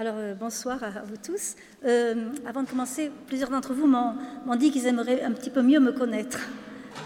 Alors, 0.00 0.14
euh, 0.16 0.32
bonsoir 0.32 0.82
à, 0.82 1.02
vous 1.02 1.18
tous. 1.22 1.56
Euh, 1.84 2.30
avant 2.46 2.62
de 2.62 2.68
commencer, 2.70 3.10
plusieurs 3.26 3.50
d'entre 3.50 3.74
vous 3.74 3.86
m'ont 3.86 4.56
dit 4.56 4.70
qu'ils 4.70 4.86
aimeraient 4.86 5.22
un 5.22 5.32
petit 5.32 5.50
peu 5.50 5.60
mieux 5.60 5.78
me 5.78 5.92
connaître. 5.92 6.38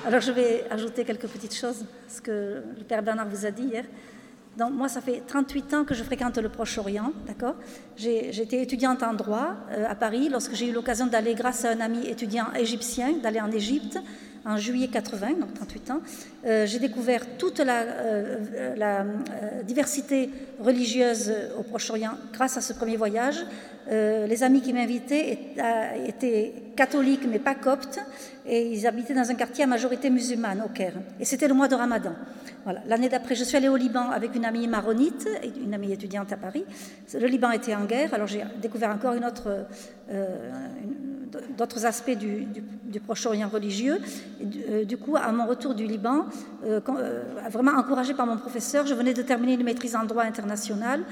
Alors, 0.07 0.21
je 0.21 0.31
vais 0.31 0.65
ajouter 0.71 1.05
quelques 1.05 1.27
petites 1.27 1.57
choses, 1.57 1.85
ce 2.09 2.21
que 2.21 2.63
le 2.79 2.85
Père 2.85 3.03
Bernard 3.03 3.27
vous 3.27 3.47
a 3.47 3.51
dit 3.51 3.65
hier. 3.65 3.85
Donc, 4.57 4.75
moi, 4.75 4.89
ça 4.89 5.01
fait 5.01 5.25
38 5.27 5.75
ans 5.75 5.85
que 5.85 5.93
je 5.93 6.05
fréquente 6.05 6.39
le 6.39 6.49
Proche-Orient, 6.49 7.13
d'accord? 7.27 7.57
J'étais 7.97 8.63
étudiante 8.63 9.03
en 9.03 9.15
droit 9.15 9.57
euh, 9.73 9.91
à 9.91 9.97
Paris 9.97 10.29
lorsque 10.29 10.55
j'ai 10.55 10.69
eu 10.69 10.73
l'occasion 10.73 11.09
d'aller, 11.09 11.35
grâce 11.35 11.65
à 11.65 11.71
un 11.71 11.81
ami 11.81 12.07
étudiant 12.07 12.53
égyptien, 12.53 13.15
d'aller 13.21 13.41
en 13.41 13.51
Égypte 13.51 13.99
en 14.45 14.57
juillet 14.57 14.89
80, 14.89 15.41
donc 15.41 15.55
38 15.55 15.91
ans, 15.91 16.01
euh, 16.45 16.67
j'ai 16.67 16.79
découvert 16.79 17.23
toute 17.39 17.61
la, 17.61 17.81
euh, 17.81 18.39
euh, 18.57 19.63
diversité 19.63 20.31
religieuse 20.61 21.33
au 21.59 21.63
Proche-Orient 21.63 22.13
grâce 22.33 22.57
à 22.57 22.61
ce 22.61 22.73
premier 22.73 22.97
voyage. 22.97 23.45
les 23.91 24.43
amis 24.43 24.63
qui 24.63 24.73
m'invitaient 24.73 25.39
étaient 26.07 26.55
catholiques 26.75 27.27
mais 27.31 27.39
pas 27.39 27.55
coptes 27.55 28.01
et 28.47 28.73
ils 28.73 28.87
habitaient 28.87 29.13
dans 29.13 29.31
un 29.31 29.35
quartier 29.35 29.65
à 29.65 29.67
majorité 29.67 30.09
musulmane 30.09 30.63
au 30.65 30.71
Caire. 30.71 30.95
Et 31.21 31.27
c'était 31.27 31.49
le 31.49 31.55
mois 31.55 31.69
de 31.69 31.75
Ramadan. 31.75 32.15
L'année 32.87 33.11
d'après, 33.11 33.35
je 33.35 33.45
suis 33.45 33.59
allée 33.59 33.69
au 33.69 33.77
Liban 33.77 34.09
avec 34.11 34.35
une 34.35 34.47
amie 34.47 34.67
maronite, 34.69 35.29
une 35.63 35.75
amie 35.75 35.93
étudiante 35.93 36.33
à 36.33 36.39
Paris. 36.39 36.65
Le 37.13 37.27
Liban 37.27 37.51
était 37.51 37.75
en 37.75 37.85
guerre, 37.85 38.15
alors 38.15 38.27
j'ai 38.27 38.43
découvert 38.63 38.91
encore 38.91 39.13
une 39.13 39.27
autre, 39.27 39.67
d'autres 41.57 41.87
aspects 41.87 42.17
du, 42.17 43.01
Proche-Orient 43.01 43.49
religieux. 43.49 43.99
Euh, 44.71 44.85
du, 44.85 44.97
coup, 44.97 45.17
à 45.17 45.31
mon 45.33 45.47
retour 45.47 45.75
du 45.75 45.85
Liban, 45.85 46.27
euh, 46.65 46.81
euh, 46.89 47.23
vraiment 47.51 47.73
encouragée 47.73 48.15
par 48.15 48.27
mon 48.27 48.37
professeur, 48.37 48.87
je 48.87 48.95
venais 48.95 49.15
de 49.15 49.23
terminer 49.23 49.55
une 49.55 49.65
maîtrise 49.65 49.97
en 49.97 50.05
droit 50.05 50.25
international. 50.25 51.03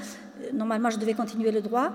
normalement, 0.53 0.91
je 0.91 0.99
devais 0.99 1.15
continuer 1.15 1.51
le 1.51 1.61
droit. 1.61 1.93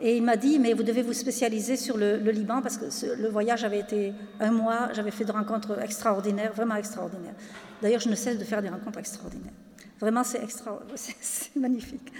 Et 0.00 0.16
il 0.16 0.22
m'a 0.22 0.36
dit, 0.36 0.60
mais 0.60 0.74
vous 0.74 0.84
devez 0.84 1.02
vous 1.02 1.12
spécialiser 1.12 1.76
sur 1.76 1.96
le, 1.96 2.18
Liban 2.18 2.62
parce 2.62 2.76
que 2.76 2.84
le 3.20 3.28
voyage 3.28 3.64
avait 3.64 3.80
été 3.80 4.12
un 4.38 4.52
mois, 4.52 4.90
j'avais 4.92 5.10
fait 5.10 5.24
de 5.24 5.32
rencontres 5.32 5.82
extraordinaires, 5.82 6.52
vraiment 6.54 6.76
extraordinaires. 6.76 7.34
D'ailleurs, 7.82 8.00
je 8.00 8.08
ne 8.08 8.14
cesse 8.14 8.38
de 8.38 8.44
faire 8.44 8.62
des 8.62 8.68
rencontres 8.68 9.00
extraordinaires. 9.00 9.52
Vraiment, 10.00 10.24
c'est 10.24 10.40
c'est 11.20 11.56
magnifique. 11.56 12.12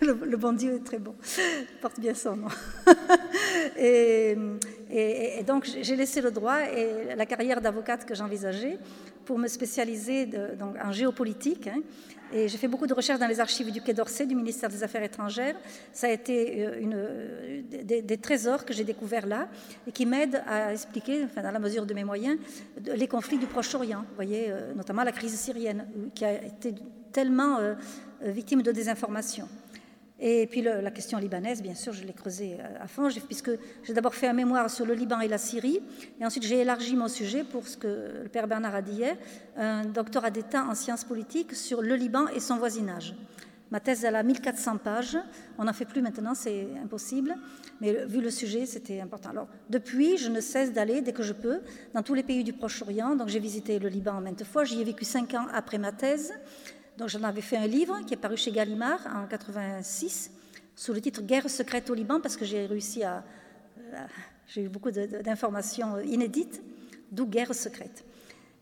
Le, 0.00 0.36
bon 0.36 0.52
Dieu 0.52 0.74
est 0.74 0.84
très 0.84 0.98
bon, 0.98 1.14
il 1.38 1.80
porte 1.80 1.98
bien 1.98 2.14
son 2.14 2.36
nom. 2.36 2.48
Et, 3.78 5.42
donc, 5.46 5.68
j'ai 5.82 5.96
laissé 5.96 6.20
le 6.20 6.30
droit 6.30 6.60
et 6.60 7.14
la 7.16 7.26
carrière 7.26 7.60
d'avocate 7.60 8.04
que 8.04 8.14
j'envisageais 8.14 8.78
pour 9.24 9.38
me 9.38 9.48
spécialiser 9.48 10.28
en 10.82 10.92
géopolitique. 10.92 11.66
Hein. 11.66 11.80
Et 12.32 12.48
j'ai 12.48 12.58
fait 12.58 12.68
beaucoup 12.68 12.86
de 12.86 12.94
recherches 12.94 13.20
dans 13.20 13.26
les 13.26 13.40
archives 13.40 13.70
du 13.70 13.80
Quai 13.80 13.94
d'Orsay, 13.94 14.26
du 14.26 14.34
ministère 14.34 14.68
des 14.68 14.82
Affaires 14.82 15.02
étrangères. 15.02 15.54
Ça 15.92 16.08
a 16.08 16.10
été 16.10 16.66
euh, 16.66 16.80
une, 16.80 17.62
des, 17.84 18.18
trésors 18.18 18.64
que 18.64 18.72
j'ai 18.72 18.84
découverts 18.84 19.26
là 19.26 19.48
et 19.86 19.92
qui 19.92 20.06
m'aident 20.06 20.42
à 20.46 20.72
expliquer, 20.72 21.24
enfin, 21.24 21.42
dans 21.42 21.52
la 21.52 21.58
mesure 21.58 21.86
de 21.86 21.94
mes 21.94 22.04
moyens, 22.04 22.38
les 22.84 23.06
conflits 23.06 23.38
du 23.38 23.46
Proche-Orient. 23.46 24.04
Voyez, 24.16 24.46
euh, 24.50 24.74
notamment 24.74 25.04
la 25.04 25.12
crise 25.12 25.38
syrienne, 25.38 25.86
qui 26.14 26.24
a 26.24 26.44
été 26.44 26.74
tellement 27.12 27.58
euh, 27.58 27.74
victime 28.22 28.62
de 28.62 28.72
désinformation. 28.72 29.48
Et 30.18 30.46
puis 30.46 30.62
la 30.62 30.90
question 30.90 31.18
libanaise, 31.18 31.62
bien 31.62 31.74
sûr, 31.74 31.92
je 31.92 32.02
l'ai 32.02 32.14
creusée 32.14 32.58
à 32.80 32.86
fond, 32.86 33.08
puisque 33.26 33.50
j'ai 33.82 33.92
d'abord 33.92 34.14
fait 34.14 34.26
un 34.26 34.32
mémoire 34.32 34.70
sur 34.70 34.86
le 34.86 34.94
Liban 34.94 35.20
et 35.20 35.28
la 35.28 35.36
Syrie, 35.36 35.80
et 36.18 36.24
ensuite 36.24 36.44
j'ai 36.44 36.60
élargi 36.60 36.96
mon 36.96 37.08
sujet 37.08 37.44
pour 37.44 37.68
ce 37.68 37.76
que 37.76 38.22
le 38.22 38.28
père 38.30 38.48
Bernard 38.48 38.74
a 38.74 38.82
dit 38.82 39.02
un 39.56 39.84
doctorat 39.84 40.30
d'État 40.30 40.64
en 40.64 40.74
sciences 40.74 41.04
politiques 41.04 41.54
sur 41.54 41.82
le 41.82 41.96
Liban 41.96 42.28
et 42.28 42.40
son 42.40 42.56
voisinage. 42.56 43.14
Ma 43.72 43.80
thèse, 43.80 44.04
elle 44.04 44.14
a 44.14 44.22
1400 44.22 44.78
pages. 44.78 45.18
On 45.58 45.64
n'en 45.64 45.72
fait 45.72 45.84
plus 45.84 46.00
maintenant, 46.00 46.34
c'est 46.34 46.68
impossible. 46.80 47.36
Mais 47.80 48.04
vu 48.06 48.20
le 48.20 48.30
sujet, 48.30 48.64
c'était 48.64 49.00
important. 49.00 49.30
Alors, 49.30 49.48
depuis, 49.68 50.16
je 50.18 50.30
ne 50.30 50.40
cesse 50.40 50.72
d'aller, 50.72 51.00
dès 51.00 51.12
que 51.12 51.24
je 51.24 51.32
peux, 51.32 51.60
dans 51.92 52.02
tous 52.02 52.14
les 52.14 52.22
pays 52.22 52.44
du 52.44 52.52
Proche-Orient. 52.52 53.16
Donc, 53.16 53.28
j'ai 53.28 53.40
visité 53.40 53.80
le 53.80 53.88
Liban 53.88 54.20
maintes 54.20 54.44
fois. 54.44 54.62
J'y 54.62 54.80
ai 54.80 54.84
vécu 54.84 55.04
cinq 55.04 55.34
ans 55.34 55.46
après 55.52 55.78
ma 55.78 55.90
thèse. 55.90 56.32
Donc 56.98 57.08
j'en 57.08 57.22
avais 57.22 57.42
fait 57.42 57.56
un 57.56 57.66
livre 57.66 58.00
qui 58.06 58.14
est 58.14 58.18
paru 58.18 58.36
chez 58.36 58.50
Gallimard 58.50 59.00
en 59.14 59.26
86 59.26 60.30
sous 60.74 60.92
le 60.92 61.00
titre 61.00 61.22
Guerre 61.22 61.50
secrète 61.50 61.90
au 61.90 61.94
Liban 61.94 62.20
parce 62.20 62.36
que 62.36 62.44
j'ai 62.44 62.66
réussi 62.66 63.02
à, 63.02 63.22
j'ai 64.46 64.62
eu 64.62 64.68
beaucoup 64.68 64.90
d'informations 64.90 66.00
inédites, 66.00 66.62
d'où 67.10 67.26
Guerre 67.26 67.54
secrète. 67.54 68.04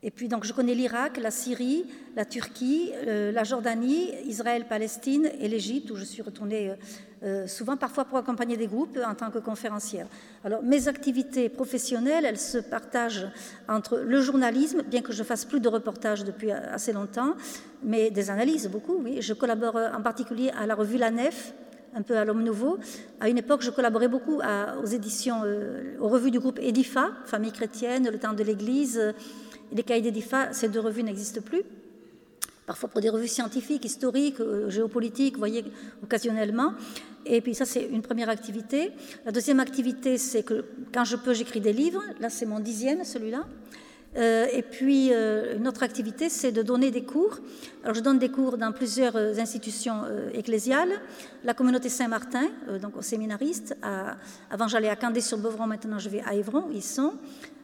Et 0.07 0.11
puis 0.11 0.29
donc 0.29 0.45
je 0.45 0.53
connais 0.53 0.75
l'Irak, 0.75 1.17
la 1.17 1.31
Syrie, 1.31 1.87
la 2.15 2.27
Turquie, 2.27 2.93
euh, 3.07 3.33
la 3.33 3.43
Jordanie, 3.43 4.11
Israël, 4.27 4.67
Palestine 4.69 5.31
et 5.41 5.49
l'Égypte 5.49 5.91
où 5.91 5.97
je 5.97 6.05
suis 6.05 6.21
retournée 6.21 6.69
euh, 6.69 6.75
euh, 7.23 7.47
souvent 7.47 7.79
parfois 7.79 8.05
pour 8.05 8.19
accompagner 8.19 8.59
des 8.59 8.67
groupes 8.67 8.99
en 9.03 9.15
tant 9.15 9.31
que 9.31 9.39
conférencière. 9.39 10.07
Alors 10.45 10.63
mes 10.63 10.89
activités 10.89 11.49
professionnelles, 11.49 12.27
elles 12.27 12.39
se 12.39 12.59
partagent 12.59 13.27
entre 13.67 13.97
le 13.97 14.21
journalisme, 14.21 14.83
bien 14.83 15.01
que 15.01 15.15
je 15.15 15.23
fasse 15.23 15.47
plus 15.47 15.61
de 15.61 15.69
reportages 15.71 16.23
depuis 16.23 16.53
assez 16.53 16.93
longtemps, 16.93 17.35
mais 17.83 18.11
des 18.11 18.29
analyses 18.29 18.69
beaucoup. 18.69 19.01
Oui, 19.03 19.23
je 19.23 19.33
collabore 19.33 19.77
en 19.77 20.03
particulier 20.03 20.51
à 20.51 20.67
la 20.67 20.75
revue 20.75 20.99
La 20.99 21.11
Nef, 21.11 21.55
un 21.95 22.03
peu 22.03 22.19
à 22.19 22.27
l'Homme 22.27 22.43
Nouveau. 22.43 22.79
À 23.21 23.31
une 23.31 23.39
époque, 23.39 23.63
je 23.63 23.71
collaborais 23.71 24.09
beaucoup 24.09 24.41
aux 24.83 24.87
éditions, 24.87 25.43
aux 25.99 26.09
revues 26.09 26.31
du 26.31 26.41
groupe 26.41 26.59
Edifa, 26.61 27.13
Famille 27.25 27.53
chrétienne, 27.53 28.11
Le 28.11 28.19
Temps 28.19 28.35
de 28.35 28.43
l'Église 28.43 29.15
les 29.73 29.83
cahiers 29.83 30.03
d'Edifa, 30.03 30.53
ces 30.53 30.69
deux 30.69 30.81
revues 30.81 31.03
n'existent 31.03 31.41
plus. 31.41 31.63
Parfois 32.67 32.89
pour 32.89 33.01
des 33.03 33.11
revues 33.11 33.29
scientifiques, 33.29 33.85
historiques, 33.85 34.41
euh, 34.41 34.71
géopolitiques, 34.71 35.35
vous 35.35 35.41
voyez, 35.41 35.65
occasionnellement. 36.03 36.73
Et 37.27 37.41
puis 37.43 37.55
ça, 37.55 37.67
c'est 37.67 37.85
une 37.85 38.01
première 38.01 38.31
activité. 38.31 38.93
La 39.27 39.33
deuxième 39.33 39.61
activité, 39.61 40.17
c'est 40.17 40.43
que 40.43 40.65
quand 40.93 41.05
je 41.05 41.17
peux, 41.17 41.35
j'écris 41.35 41.61
des 41.61 41.75
livres. 41.75 42.03
Là, 42.21 42.31
c'est 42.31 42.47
mon 42.47 42.61
dixième, 42.61 43.05
celui-là. 43.05 43.45
Euh, 44.17 44.47
et 44.53 44.63
puis, 44.63 45.13
euh, 45.13 45.57
une 45.59 45.69
autre 45.69 45.83
activité, 45.83 46.29
c'est 46.31 46.53
de 46.53 46.63
donner 46.63 46.91
des 46.91 47.03
cours. 47.03 47.39
Alors, 47.83 47.95
je 47.95 48.01
donne 48.01 48.19
des 48.19 48.31
cours 48.31 48.57
dans 48.57 48.73
plusieurs 48.73 49.17
institutions 49.17 50.03
ecclésiales. 50.33 50.93
La 51.43 51.53
communauté 51.53 51.91
Saint-Martin, 51.91 52.47
donc 52.81 52.97
aux 52.97 53.03
séminaristes. 53.03 53.77
avant, 54.51 54.69
j'allais 54.69 54.89
à 54.89 54.97
Candé-sur-Beuvron, 54.97 55.67
maintenant, 55.67 55.99
je 55.99 56.09
vais 56.09 56.23
à 56.25 56.35
Évron, 56.35 56.69
où 56.69 56.73
ils 56.73 56.83
sont. 56.83 57.15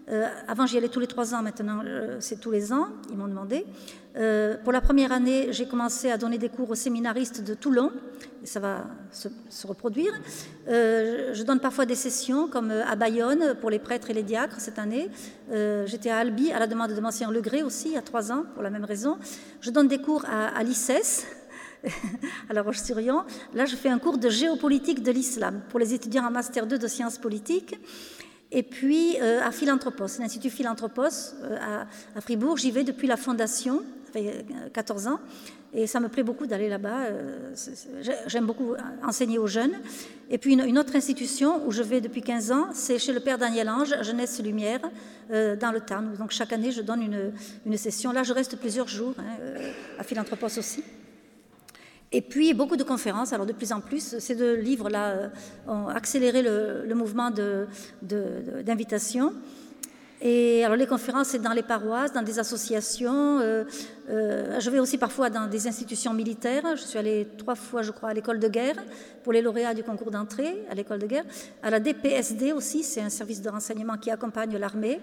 Euh, 0.08 0.26
avant, 0.48 0.66
j'y 0.66 0.76
allais 0.76 0.88
tous 0.88 1.00
les 1.00 1.06
trois 1.06 1.34
ans, 1.34 1.42
maintenant, 1.42 1.82
euh, 1.84 2.16
c'est 2.20 2.40
tous 2.40 2.50
les 2.50 2.72
ans, 2.72 2.88
ils 3.10 3.16
m'ont 3.16 3.28
demandé. 3.28 3.64
Euh, 4.16 4.56
pour 4.64 4.72
la 4.72 4.80
première 4.80 5.12
année, 5.12 5.52
j'ai 5.52 5.66
commencé 5.66 6.10
à 6.10 6.18
donner 6.18 6.36
des 6.36 6.48
cours 6.48 6.68
aux 6.68 6.74
séminaristes 6.74 7.44
de 7.44 7.54
Toulon, 7.54 7.92
et 8.42 8.46
ça 8.46 8.58
va 8.58 8.86
se, 9.12 9.66
reproduire. 9.66 10.12
je 10.66 11.42
donne 11.44 11.60
parfois 11.60 11.86
des 11.86 11.94
sessions, 11.94 12.48
comme 12.48 12.70
à 12.70 12.96
Bayonne, 12.96 13.54
pour 13.60 13.70
les 13.70 13.78
prêtres 13.78 14.10
et 14.10 14.14
les 14.14 14.24
diacres 14.24 14.58
cette 14.58 14.78
année. 14.78 15.10
J'étais 15.86 16.10
à 16.10 16.18
Albi, 16.18 16.50
à 16.50 16.58
la 16.58 16.66
demande 16.66 16.92
de 16.92 17.00
Monsieur 17.00 17.30
Legré 17.30 17.62
aussi, 17.62 17.88
il 17.88 17.94
y 17.94 17.98
a 17.98 18.02
trois 18.02 18.32
ans, 18.32 18.44
pour 18.54 18.62
la 18.62 18.70
même 18.70 18.84
raison. 18.84 19.18
Je 19.60 19.70
donne 19.70 19.86
des 19.86 19.98
cours 19.98 20.24
à, 20.24 20.48
à 20.48 20.62
l'ICES, 20.64 21.26
à 22.48 22.52
La 22.52 22.62
Roche-sur-Yon. 22.62 23.22
Là, 23.54 23.66
je 23.66 23.76
fais 23.76 23.90
un 23.90 23.98
cours 23.98 24.18
de 24.18 24.28
géopolitique 24.28 25.02
de 25.02 25.12
l'islam 25.12 25.60
pour 25.68 25.78
les 25.78 25.94
étudiants 25.94 26.26
en 26.26 26.30
Master 26.30 26.66
2 26.66 26.78
de 26.78 26.86
sciences 26.88 27.18
politiques. 27.18 27.76
Et 28.52 28.62
puis 28.62 29.16
euh, 29.20 29.40
à 29.42 29.52
Philanthropos, 29.52 30.06
l'Institut 30.18 30.50
Philanthropos 30.50 31.34
euh, 31.44 31.84
à, 32.16 32.20
Fribourg, 32.20 32.56
j'y 32.56 32.70
vais 32.70 32.84
depuis 32.84 33.06
la 33.06 33.16
fondation, 33.16 33.82
ça 34.06 34.12
fait 34.12 34.44
14 34.72 35.06
ans, 35.06 35.20
et 35.72 35.86
ça 35.86 36.00
me 36.00 36.08
plaît 36.08 36.24
beaucoup 36.24 36.48
d'aller 36.48 36.68
là-bas. 36.68 37.04
Euh, 37.04 37.54
j'aime 38.26 38.46
beaucoup 38.46 38.74
enseigner 39.04 39.38
aux 39.38 39.46
jeunes. 39.46 39.74
Et 40.30 40.38
puis 40.38 40.54
une, 40.54 40.78
autre 40.78 40.96
institution 40.96 41.64
où 41.64 41.70
je 41.70 41.82
vais 41.82 42.00
depuis 42.00 42.22
15 42.22 42.50
ans, 42.50 42.68
c'est 42.72 42.98
chez 42.98 43.12
le 43.12 43.20
Père 43.20 43.38
Daniel 43.38 43.68
Ange, 43.68 43.94
Jeunesse 44.02 44.42
Lumière, 44.42 44.80
dans 45.28 45.70
le 45.72 45.80
Tarn. 45.80 46.16
Donc 46.18 46.32
chaque 46.32 46.52
année, 46.52 46.72
je 46.72 46.82
donne 46.82 47.02
une, 47.02 47.32
une 47.66 47.76
session. 47.76 48.10
Là, 48.10 48.24
je 48.24 48.32
reste 48.32 48.56
plusieurs 48.56 48.88
jours 48.88 49.14
hein, 49.18 49.60
à 49.96 50.02
Philanthropos 50.02 50.58
aussi. 50.58 50.82
Et 52.12 52.22
puis 52.22 52.54
beaucoup 52.54 52.76
de 52.76 52.82
conférences, 52.82 53.32
alors 53.32 53.46
de 53.46 53.52
plus 53.52 53.72
en 53.72 53.80
plus, 53.80 54.18
ces 54.18 54.34
deux 54.34 54.56
livres-là 54.56 55.10
euh, 55.10 55.28
ont 55.68 55.86
accéléré 55.86 56.42
le, 56.42 56.92
mouvement 56.94 57.30
d'invitation. 58.02 59.32
et 60.20 60.64
alors 60.64 60.76
les 60.76 60.88
conférences, 60.88 61.28
c'est 61.28 61.38
dans 61.38 61.52
les 61.52 61.62
paroisses, 61.62 62.12
dans 62.12 62.22
des 62.22 62.40
associations. 62.40 63.38
Euh, 63.38 63.62
euh, 64.08 64.58
je 64.58 64.70
vais 64.70 64.80
aussi 64.80 64.98
parfois 64.98 65.30
dans 65.30 65.46
des 65.46 65.68
institutions 65.68 66.12
militaires. 66.12 66.64
Je 66.74 66.82
suis 66.82 66.98
allée 66.98 67.28
trois 67.38 67.54
fois, 67.54 67.82
je 67.82 67.92
crois, 67.92 68.08
à 68.08 68.14
l'école 68.14 68.40
de 68.40 68.48
guerre 68.48 68.82
pour 69.22 69.32
les 69.32 69.40
lauréats 69.40 69.74
du 69.74 69.84
concours 69.84 70.10
d'entrée 70.10 70.64
à 70.68 70.74
l'école 70.74 70.98
de 70.98 71.06
guerre. 71.06 71.24
À 71.62 71.70
la 71.70 71.78
DPSD 71.78 72.50
aussi, 72.50 72.82
c'est 72.82 73.02
un 73.02 73.08
service 73.08 73.40
de 73.40 73.50
renseignement 73.50 73.96
qui 73.96 74.10
accompagne 74.10 74.56
l'armée. 74.58 74.98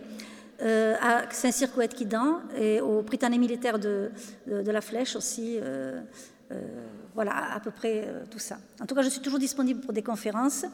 à 0.59 1.23
Saint-Cyr-Coët-Quidan 1.31 2.41
et 2.57 2.81
au 2.81 3.01
Britannique 3.03 3.39
militaire 3.39 3.79
de, 3.79 4.09
la 4.47 4.81
Flèche 4.81 5.15
aussi. 5.15 5.59
Euh, 6.51 6.61
voilà, 7.13 7.55
à 7.55 7.59
peu 7.59 7.71
près 7.71 8.03
euh, 8.05 8.23
tout 8.29 8.39
ça. 8.39 8.57
En 8.79 8.85
tout 8.85 8.95
cas, 8.95 9.01
je 9.01 9.09
suis 9.09 9.19
toujours 9.21 9.39
disponible 9.39 9.81
pour 9.81 9.91
des 9.91 10.03
conférences 10.03 10.65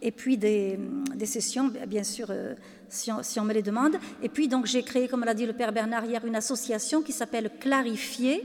et 0.00 0.10
puis 0.10 0.36
des, 0.36 0.78
sessions, 1.26 1.70
bien 1.86 2.02
sûr, 2.02 2.28
euh, 2.30 2.54
si 2.88 3.12
on, 3.12 3.44
me 3.44 3.52
les 3.52 3.62
demande. 3.62 3.96
Et 4.22 4.28
puis, 4.28 4.48
donc, 4.48 4.66
j'ai 4.66 4.82
créé, 4.82 5.06
comme 5.06 5.24
l'a 5.24 5.34
dit 5.34 5.46
le 5.46 5.52
père 5.52 5.70
Bernard 5.70 6.06
hier, 6.06 6.24
une 6.24 6.34
association 6.34 7.02
qui 7.02 7.12
s'appelle 7.12 7.50
Clarifier, 7.60 8.44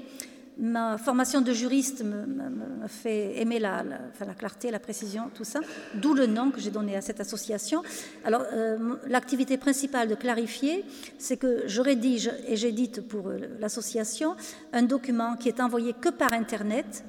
Ma 0.59 0.97
formation 0.97 1.41
de 1.41 1.53
juriste 1.53 2.03
me, 2.03 2.87
fait 2.87 3.39
aimer 3.39 3.59
la, 3.59 3.83
la, 3.83 4.33
clarté, 4.33 4.71
la 4.71 4.79
précision, 4.79 5.29
tout 5.33 5.43
ça, 5.43 5.59
d'où 5.95 6.15
le 6.15 6.25
nom 6.25 6.49
que 6.49 6.59
j'ai 6.59 6.71
donné 6.71 6.95
à 6.95 7.01
cette 7.01 7.19
association. 7.19 7.83
Alors, 8.23 8.43
euh, 8.53 8.95
l'activité 9.07 9.57
principale 9.57 10.07
de 10.07 10.15
clarifier, 10.15 10.83
c'est 11.19 11.37
que 11.37 11.63
je 11.67 11.81
rédige 11.81 12.31
et 12.47 12.55
j'édite 12.55 13.01
pour 13.07 13.27
euh, 13.27 13.37
l'association 13.59 14.35
un 14.73 14.81
document 14.81 15.35
qui 15.35 15.47
est 15.47 15.59
envoyé 15.59 15.93
que 15.93 16.09
par 16.09 16.33
Internet, 16.33 17.03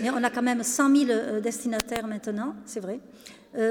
mais 0.00 0.10
on 0.10 0.22
a 0.24 0.30
quand 0.30 0.42
même 0.42 0.62
100 0.62 0.96
000 0.96 1.10
euh, 1.10 1.40
destinataires 1.40 2.06
maintenant, 2.06 2.54
c'est 2.64 2.80
vrai. 2.80 3.00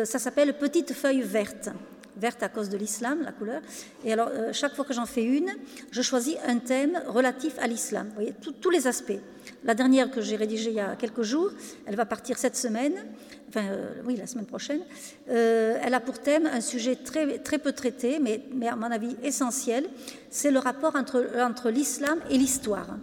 ça 0.06 0.19
s'appelle 0.19 0.57
Petite 0.57 0.94
feuille 0.94 1.21
verte 1.21 1.69
verte 2.18 2.44
à 2.44 2.50
cause 2.50 2.69
de 2.69 2.77
l'islam, 2.77 3.21
la 3.24 3.31
couleur. 3.31 3.62
Et 4.04 4.13
alors, 4.13 4.30
euh, 4.31 4.54
chaque 4.54 4.75
fois 4.75 4.86
que 4.86 4.94
j'en 4.94 5.06
fais 5.06 5.24
une, 5.24 5.50
je 5.92 6.01
choisis 6.01 6.36
un 6.48 6.60
thème 6.60 7.01
relatif 7.07 7.57
à 7.60 7.68
l'islam. 7.68 8.07
Vous 8.10 8.15
voyez, 8.15 8.33
tous 8.62 8.69
les 8.69 8.88
aspects. 8.88 9.19
La 9.63 9.75
dernière 9.75 10.12
que 10.12 10.21
j'ai 10.21 10.36
rédigée 10.36 10.69
il 10.69 10.75
y 10.75 10.80
a 10.80 10.95
quelques 10.95 11.24
jours, 11.24 11.51
elle 11.86 11.95
va 11.95 12.06
partir 12.06 12.38
cette 12.38 12.56
semaine, 12.56 12.94
enfin, 13.50 13.65
euh, 13.69 13.94
oui, 14.06 14.15
la 14.15 14.27
semaine 14.27 14.45
prochaine. 14.45 14.81
Euh, 15.30 15.77
elle 15.81 15.94
a 15.94 16.00
pour 16.00 16.19
thème 16.19 16.48
un 16.48 16.62
sujet 16.62 16.95
très, 16.95 17.39
très 17.39 17.57
peu 17.57 17.71
traité, 17.71 18.19
mais, 18.19 18.68
à 18.68 18.75
mon 18.75 18.92
avis 18.92 19.16
essentiel. 19.24 19.86
C'est 20.30 20.51
le 20.51 20.59
rapport 20.59 20.95
entre, 20.95 21.27
entre 21.39 21.69
l'islam 21.69 22.19
et 22.30 22.38
l'histoire. 22.38 22.98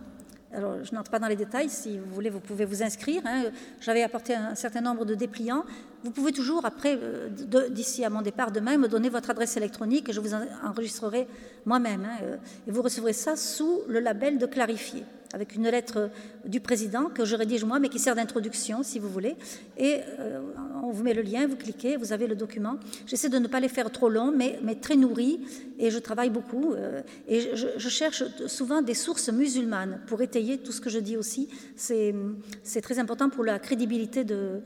Alors, 0.53 0.83
je 0.83 0.93
n'entre 0.95 1.13
pas 1.13 1.21
dans 1.21 1.29
les 1.29 1.37
détails, 1.37 1.69
si 1.69 1.97
vous 1.97 2.13
voulez, 2.13 2.29
vous 2.29 2.41
pouvez 2.41 2.65
vous 2.65 2.83
inscrire. 2.83 3.23
Hein. 3.25 3.45
J'avais 3.81 4.03
apporté 4.03 4.35
un 4.35 4.57
certain 4.57 4.81
nombre 4.81 5.05
de 5.05 5.15
dépliants. 5.15 5.65
Vous 6.03 6.11
pouvez 6.11 6.33
toujours, 6.33 6.65
euh, 6.87 7.29
d'ici 7.69 8.05
à 8.05 8.11
mon 8.11 8.23
départ 8.23 8.53
demain, 8.53 8.79
me 8.79 8.89
donner 8.89 9.11
votre 9.11 9.29
adresse 9.29 9.57
électronique 9.57 10.09
et 10.09 10.13
je 10.13 10.21
vous 10.21 10.33
enregistrerai 10.65 11.27
moi-même. 11.67 12.07
Hein, 12.07 12.19
euh, 12.23 12.37
et 12.67 12.71
vous 12.71 12.81
recevrez 12.81 13.13
ça 13.13 13.37
sous 13.37 13.83
le 13.87 14.01
label 14.01 14.39
de 14.39 14.47
Clarifier 14.47 15.05
avec 15.33 15.55
une 15.55 15.69
lettre 15.69 16.11
du 16.45 16.61
président 16.61 17.05
que 17.05 17.25
je 17.25 17.37
rédige 17.37 17.65
moi, 17.65 17.79
mais 17.79 17.89
qui 17.89 17.99
sert 17.99 18.17
d'introduction, 18.17 18.83
si 18.83 18.99
vous 18.99 19.09
voulez. 19.09 19.37
Et 19.77 20.01
euh, 20.19 20.41
on 20.83 20.91
vous 20.91 21.05
met 21.05 21.15
le 21.15 21.23
lien, 21.23 21.47
vous 21.47 21.57
cliquez, 21.57 21.97
vous 21.97 22.13
avez 22.13 22.27
le 22.27 22.35
document. 22.35 22.77
J'essaie 23.07 23.29
de 23.29 23.39
ne 23.39 23.47
pas 23.47 23.61
les 23.61 23.69
faire 23.69 23.91
trop 23.91 24.09
longs, 24.09 24.33
mais, 24.33 24.59
très 24.81 24.97
nourris, 24.97 25.41
et 25.79 25.91
je 25.91 25.99
travaille 25.99 26.31
beaucoup. 26.31 26.73
Euh, 26.73 27.03
et 27.29 27.41
je, 27.41 27.89
cherche 27.89 28.25
souvent 28.47 28.83
des 28.83 28.95
sources 28.95 29.31
musulmanes 29.31 30.01
pour 30.07 30.23
étayer 30.23 30.59
tout 30.59 30.73
ce 30.73 30.81
que 30.81 30.91
je 30.91 30.99
dis 30.99 31.17
aussi. 31.17 31.49
C'est 31.77 32.81
très 32.83 32.99
important 32.99 33.31
pour 33.31 33.45
la 33.45 33.59
crédibilité 33.59 34.25
euh, 34.29 34.61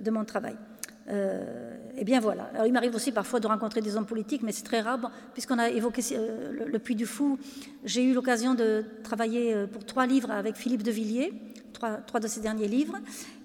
de 0.00 0.10
mon 0.10 0.19
travail. 0.24 0.56
Euh, 1.10 1.76
et 1.96 2.04
bien 2.04 2.20
voilà. 2.20 2.50
Alors, 2.54 2.66
il 2.66 2.72
m'arrive 2.72 2.94
aussi 2.94 3.12
parfois 3.12 3.40
de 3.40 3.46
rencontrer 3.46 3.80
des 3.80 3.96
hommes 3.96 4.06
politiques, 4.06 4.42
mais 4.42 4.52
c'est 4.52 4.64
très 4.64 4.80
rare. 4.80 5.10
Puisqu'on 5.32 5.58
a 5.58 5.68
évoqué 5.68 6.02
euh, 6.12 6.66
le, 6.66 6.78
Puy 6.78 6.94
du 6.94 7.06
Fou, 7.06 7.38
j'ai 7.84 8.04
eu 8.04 8.14
l'occasion 8.14 8.54
de 8.54 8.84
travailler 9.02 9.54
euh, 9.54 9.66
pour 9.66 9.84
trois 9.84 10.06
livres 10.06 10.30
avec 10.30 10.56
Philippe 10.56 10.82
de 10.82 10.90
Villiers, 10.90 11.32
trois, 11.72 12.20
de 12.20 12.28
ses 12.28 12.40
derniers 12.40 12.68
livres. 12.68 12.96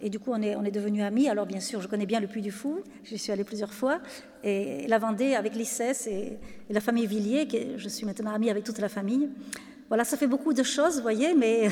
Et 0.01 0.09
du 0.09 0.19
coup, 0.19 0.31
on 0.33 0.41
est, 0.41 0.71
devenus 0.71 1.03
amis. 1.03 1.27
Alors, 1.27 1.45
bien 1.45 1.59
sûr, 1.59 1.81
je 1.81 1.87
connais 1.87 2.05
bien 2.05 2.19
le 2.19 2.27
Puy 2.27 2.41
du 2.41 2.51
Fou, 2.51 2.81
j'y 3.03 3.17
suis 3.17 3.31
allée 3.31 3.43
plusieurs 3.43 3.73
fois. 3.73 3.99
Et, 4.43 4.87
la 4.87 4.99
Vendée 4.99 5.33
avec 5.33 5.55
l'ICES 5.55 6.07
et, 6.07 6.37
la 6.69 6.81
famille 6.81 7.07
Villiers, 7.07 7.47
que 7.47 7.77
je 7.77 7.89
suis 7.89 8.05
maintenant 8.05 8.33
amie 8.33 8.49
avec 8.49 8.63
toute 8.63 8.79
la 8.79 8.89
famille. 8.89 9.29
Voilà, 9.87 10.03
ça 10.03 10.17
fait 10.17 10.27
beaucoup 10.27 10.53
de 10.53 10.63
choses, 10.63 10.95
vous 10.95 11.03
voyez, 11.03 11.35
mais 11.35 11.69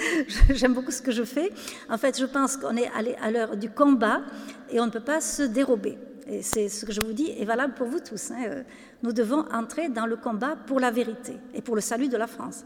j'aime 0.50 0.74
beaucoup 0.74 0.90
ce 0.90 1.00
que 1.00 1.12
je 1.12 1.22
fais. 1.22 1.52
En 1.88 1.96
fait, 1.96 2.18
je 2.18 2.26
pense 2.26 2.56
qu'on 2.56 2.76
est 2.76 2.90
à 3.22 3.30
l'heure 3.30 3.56
du 3.56 3.70
combat 3.70 4.22
et 4.70 4.80
on 4.80 4.86
ne 4.86 4.90
peut 4.90 5.00
pas 5.00 5.20
se 5.20 5.42
dérober. 5.44 5.96
Et 6.26 6.42
c'est 6.42 6.68
ce 6.68 6.84
que 6.84 6.92
je 6.92 7.00
vous 7.00 7.12
dis 7.12 7.30
est 7.38 7.44
valable 7.44 7.74
pour 7.74 7.86
vous 7.86 8.00
tous. 8.00 8.30
Hein. 8.32 8.64
Nous 9.02 9.12
devons 9.12 9.44
entrer 9.52 9.88
dans 9.88 10.06
le 10.06 10.16
combat 10.16 10.56
pour 10.66 10.80
la 10.80 10.90
vérité 10.90 11.34
et 11.54 11.62
pour 11.62 11.74
le 11.76 11.80
salut 11.80 12.08
de 12.08 12.16
la 12.16 12.26
France. 12.26 12.64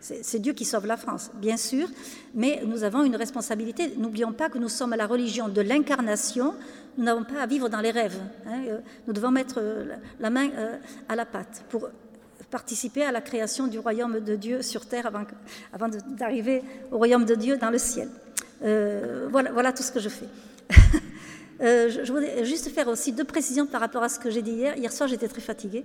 c'est 0.00 0.38
Dieu 0.38 0.54
qui 0.54 0.64
sauve 0.64 0.86
la 0.86 0.96
France, 0.96 1.30
bien 1.34 1.58
sûr, 1.58 1.86
mais 2.34 2.62
nous 2.66 2.82
avons 2.82 3.04
une 3.04 3.16
responsabilité. 3.16 3.94
N'oublions 3.98 4.32
pas 4.32 4.48
que 4.48 4.58
nous 4.58 4.70
sommes 4.70 4.94
à 4.94 4.96
la 4.96 5.06
religion 5.06 5.48
de 5.48 5.60
l'incarnation. 5.60 6.54
Nous 6.96 7.04
n'avons 7.04 7.24
pas 7.24 7.42
à 7.42 7.46
vivre 7.46 7.68
dans 7.68 7.80
les 7.80 7.90
rêves. 7.90 8.18
Hein. 8.46 8.78
Nous 9.06 9.12
devons 9.12 9.30
mettre 9.30 9.60
la 10.18 10.30
main 10.30 10.48
euh, 10.56 10.78
à 11.10 11.16
la 11.16 11.26
pâte 11.26 11.64
pour 11.68 11.90
participer 12.50 13.04
à 13.04 13.12
la 13.12 13.20
création 13.20 13.66
du 13.66 13.78
royaume 13.78 14.20
de 14.20 14.36
Dieu 14.36 14.62
sur 14.62 14.86
terre 14.86 15.10
avant, 15.72 15.88
d'arriver 16.08 16.62
au 16.90 16.98
royaume 16.98 17.24
de 17.24 17.34
Dieu 17.34 17.56
dans 17.56 17.70
le 17.70 17.78
ciel. 17.78 18.08
Euh, 18.62 19.28
voilà, 19.30 19.72
tout 19.72 19.82
ce 19.82 19.92
que 19.92 20.00
je 20.00 20.08
fais. 20.08 20.28
Euh, 21.62 21.90
je, 21.90 22.10
voudrais 22.10 22.42
juste 22.46 22.70
faire 22.70 22.88
aussi 22.88 23.12
deux 23.12 23.24
précisions 23.24 23.66
par 23.66 23.82
rapport 23.82 24.02
à 24.02 24.08
ce 24.08 24.18
que 24.18 24.30
j'ai 24.30 24.40
dit 24.40 24.52
hier. 24.52 24.78
Hier 24.78 24.90
soir, 24.90 25.06
j'étais 25.10 25.28
très 25.28 25.42
fatiguée. 25.42 25.84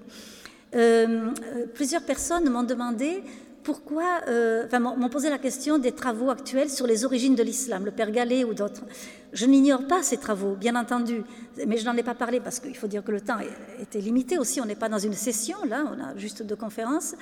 Euh, 0.74 1.32
plusieurs 1.74 2.04
personnes 2.04 2.50
m'ont 2.50 2.64
demandé 2.64 3.22
pourquoi, 3.66 4.22
enfin, 4.66 4.80
m'ont 4.80 5.10
posé 5.10 5.30
la 5.30 5.40
question 5.40 5.78
des 5.78 5.92
travaux 5.92 6.30
actuels 6.30 6.70
sur 6.70 6.88
les 6.88 7.04
origines 7.04 7.36
de 7.36 7.44
l'islam, 7.44 7.84
le 7.84 7.92
Père 7.92 8.12
Gallet 8.12 8.44
ou 8.44 8.54
d'autres. 8.54 8.84
Je 9.34 9.46
n'ignore 9.46 9.86
pas 9.88 10.02
ces 10.04 10.18
travaux, 10.18 10.56
bien 10.56 10.76
entendu, 10.76 11.24
mais 11.68 11.78
je 11.78 11.84
n'en 11.84 11.98
ai 11.98 12.04
pas 12.04 12.16
parlé 12.16 12.40
parce 12.40 12.62
qu'il 12.62 12.78
faut 12.78 12.88
dire 12.88 13.04
que 13.04 13.12
le 13.12 13.20
temps 13.20 13.38
était 13.82 14.00
limité 14.00 14.38
aussi. 14.38 14.62
On 14.62 14.66
n'est 14.66 14.76
pas 14.76 14.88
dans 14.88 15.00
une 15.00 15.14
session, 15.14 15.58
là, 15.68 15.84
on 15.92 16.02
a 16.02 16.16
juste 16.16 16.44
deux 16.44 16.56
conférences. 16.56 17.16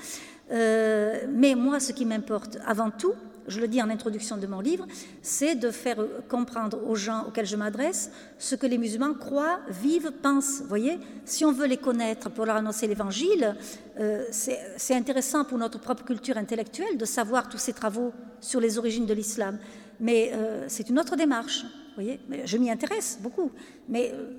Euh, 0.51 1.21
mais 1.29 1.55
moi, 1.55 1.79
ce 1.79 1.91
qui 1.91 2.05
m'importe 2.05 2.59
avant 2.67 2.91
tout, 2.91 3.13
je 3.47 3.59
le 3.59 3.67
dis 3.67 3.81
en 3.81 3.89
introduction 3.89 4.37
de 4.37 4.47
mon 4.47 4.59
livre, 4.59 4.85
c'est 5.21 5.55
de 5.55 5.71
faire 5.71 5.97
comprendre 6.29 6.79
aux 6.87 6.95
gens 6.95 7.25
auxquels 7.27 7.45
je 7.45 7.55
m'adresse 7.55 8.11
ce 8.37 8.55
que 8.55 8.65
les 8.65 8.77
musulmans 8.77 9.13
croient, 9.13 9.59
vivent, 9.69 10.11
pensent. 10.21 10.61
Vous 10.61 10.67
voyez, 10.67 10.99
si 11.25 11.45
on 11.45 11.51
veut 11.51 11.67
les 11.67 11.77
connaître 11.77 12.29
pour 12.29 12.45
leur 12.45 12.55
annoncer 12.55 12.87
l'Évangile, 12.87 13.55
euh, 13.99 14.25
c'est 14.31 14.95
intéressant 14.95 15.45
pour 15.45 15.57
notre 15.57 15.79
propre 15.79 16.03
culture 16.03 16.37
intellectuelle 16.37 16.97
de 16.97 17.05
savoir 17.05 17.49
tous 17.49 17.57
ces 17.57 17.73
travaux 17.73 18.13
sur 18.39 18.59
les 18.59 18.77
origines 18.77 19.05
de 19.05 19.13
l'islam. 19.13 19.57
Mais 19.99 20.31
euh, 20.33 20.65
c'est 20.67 20.89
une 20.89 20.99
autre 20.99 21.15
démarche 21.15 21.65
voyez 21.95 22.19
Je 22.45 22.57
m'y 22.57 22.69
intéresse 22.69 23.19
beaucoup. 23.21 23.51
Mais 23.87 24.11
euh, 24.13 24.31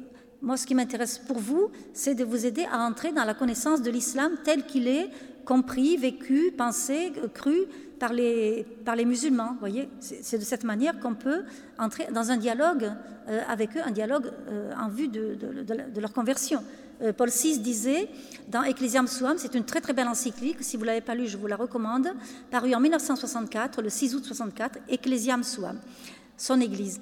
moi, 0.42 0.56
ce 0.56 0.66
qui 0.66 0.74
m'intéresse 0.74 1.18
pour 1.18 1.38
vous, 1.38 1.70
c'est 1.92 2.14
de 2.14 2.24
vous 2.24 2.46
aider 2.46 2.66
à 2.70 2.80
entrer 2.80 3.12
dans 3.12 3.24
la 3.24 3.34
connaissance 3.34 3.82
de 3.82 3.90
l'islam 3.90 4.36
tel 4.44 4.64
qu'il 4.66 4.88
est 4.88 5.08
compris, 5.44 5.96
vécu, 5.96 6.52
pensé, 6.56 7.12
euh, 7.18 7.28
cru 7.28 7.56
par 7.98 8.12
les, 8.12 8.66
musulmans. 9.04 9.56
voyez 9.60 9.88
C'est 10.00 10.38
de 10.38 10.44
cette 10.44 10.64
manière 10.64 10.98
qu'on 11.00 11.14
peut 11.14 11.44
entrer 11.78 12.06
dans 12.12 12.30
un 12.30 12.36
dialogue 12.36 12.92
euh, 13.28 13.40
avec 13.48 13.76
eux, 13.76 13.80
un 13.84 13.90
dialogue 13.90 14.30
en 14.78 14.88
vue 14.88 15.08
de, 15.08 16.00
leur 16.00 16.12
conversion. 16.12 16.62
Paul 17.16 17.28
VI 17.28 17.58
disait 17.58 18.08
dans 18.48 18.62
Ecclesiam 18.62 19.08
Suam, 19.08 19.36
c'est 19.36 19.54
une 19.54 19.64
très 19.64 19.80
très 19.80 19.92
belle 19.92 20.06
encyclique, 20.06 20.58
si 20.60 20.76
vous 20.76 20.82
ne 20.82 20.86
l'avez 20.86 21.00
pas 21.00 21.16
lu, 21.16 21.26
je 21.26 21.36
vous 21.36 21.48
la 21.48 21.56
recommande, 21.56 22.08
parue 22.50 22.72
en 22.74 22.80
1964, 22.80 23.82
le 23.82 23.90
6 23.90 24.14
août 24.14 24.24
64, 24.24 24.78
Ecclesiam 24.88 25.42
Suam, 25.42 25.80
son 26.36 26.60
église. 26.60 27.00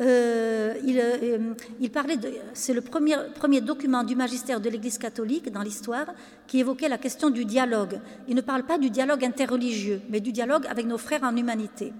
Euh, 0.00 0.74
euh, 0.82 1.54
il, 1.78 1.90
parlait 1.90 2.16
de, 2.16 2.30
c'est 2.54 2.72
le 2.72 2.80
premier, 2.80 3.16
premier 3.34 3.60
document 3.60 4.02
du 4.02 4.16
magistère 4.16 4.60
de 4.60 4.70
l'Église 4.70 4.96
catholique 4.96 5.52
dans 5.52 5.62
l'histoire 5.62 6.06
qui 6.46 6.60
évoquait 6.60 6.88
la 6.88 6.96
question 6.96 7.28
du 7.28 7.44
dialogue. 7.44 8.00
Il 8.26 8.34
ne 8.34 8.40
parle 8.40 8.62
pas 8.64 8.78
du 8.78 8.88
dialogue 8.88 9.24
interreligieux, 9.24 10.00
mais 10.08 10.20
du 10.20 10.32
dialogue 10.32 10.66
avec 10.68 10.86
nos 10.86 10.96
frères 10.96 11.22
en 11.22 11.36
humanité. 11.36 11.92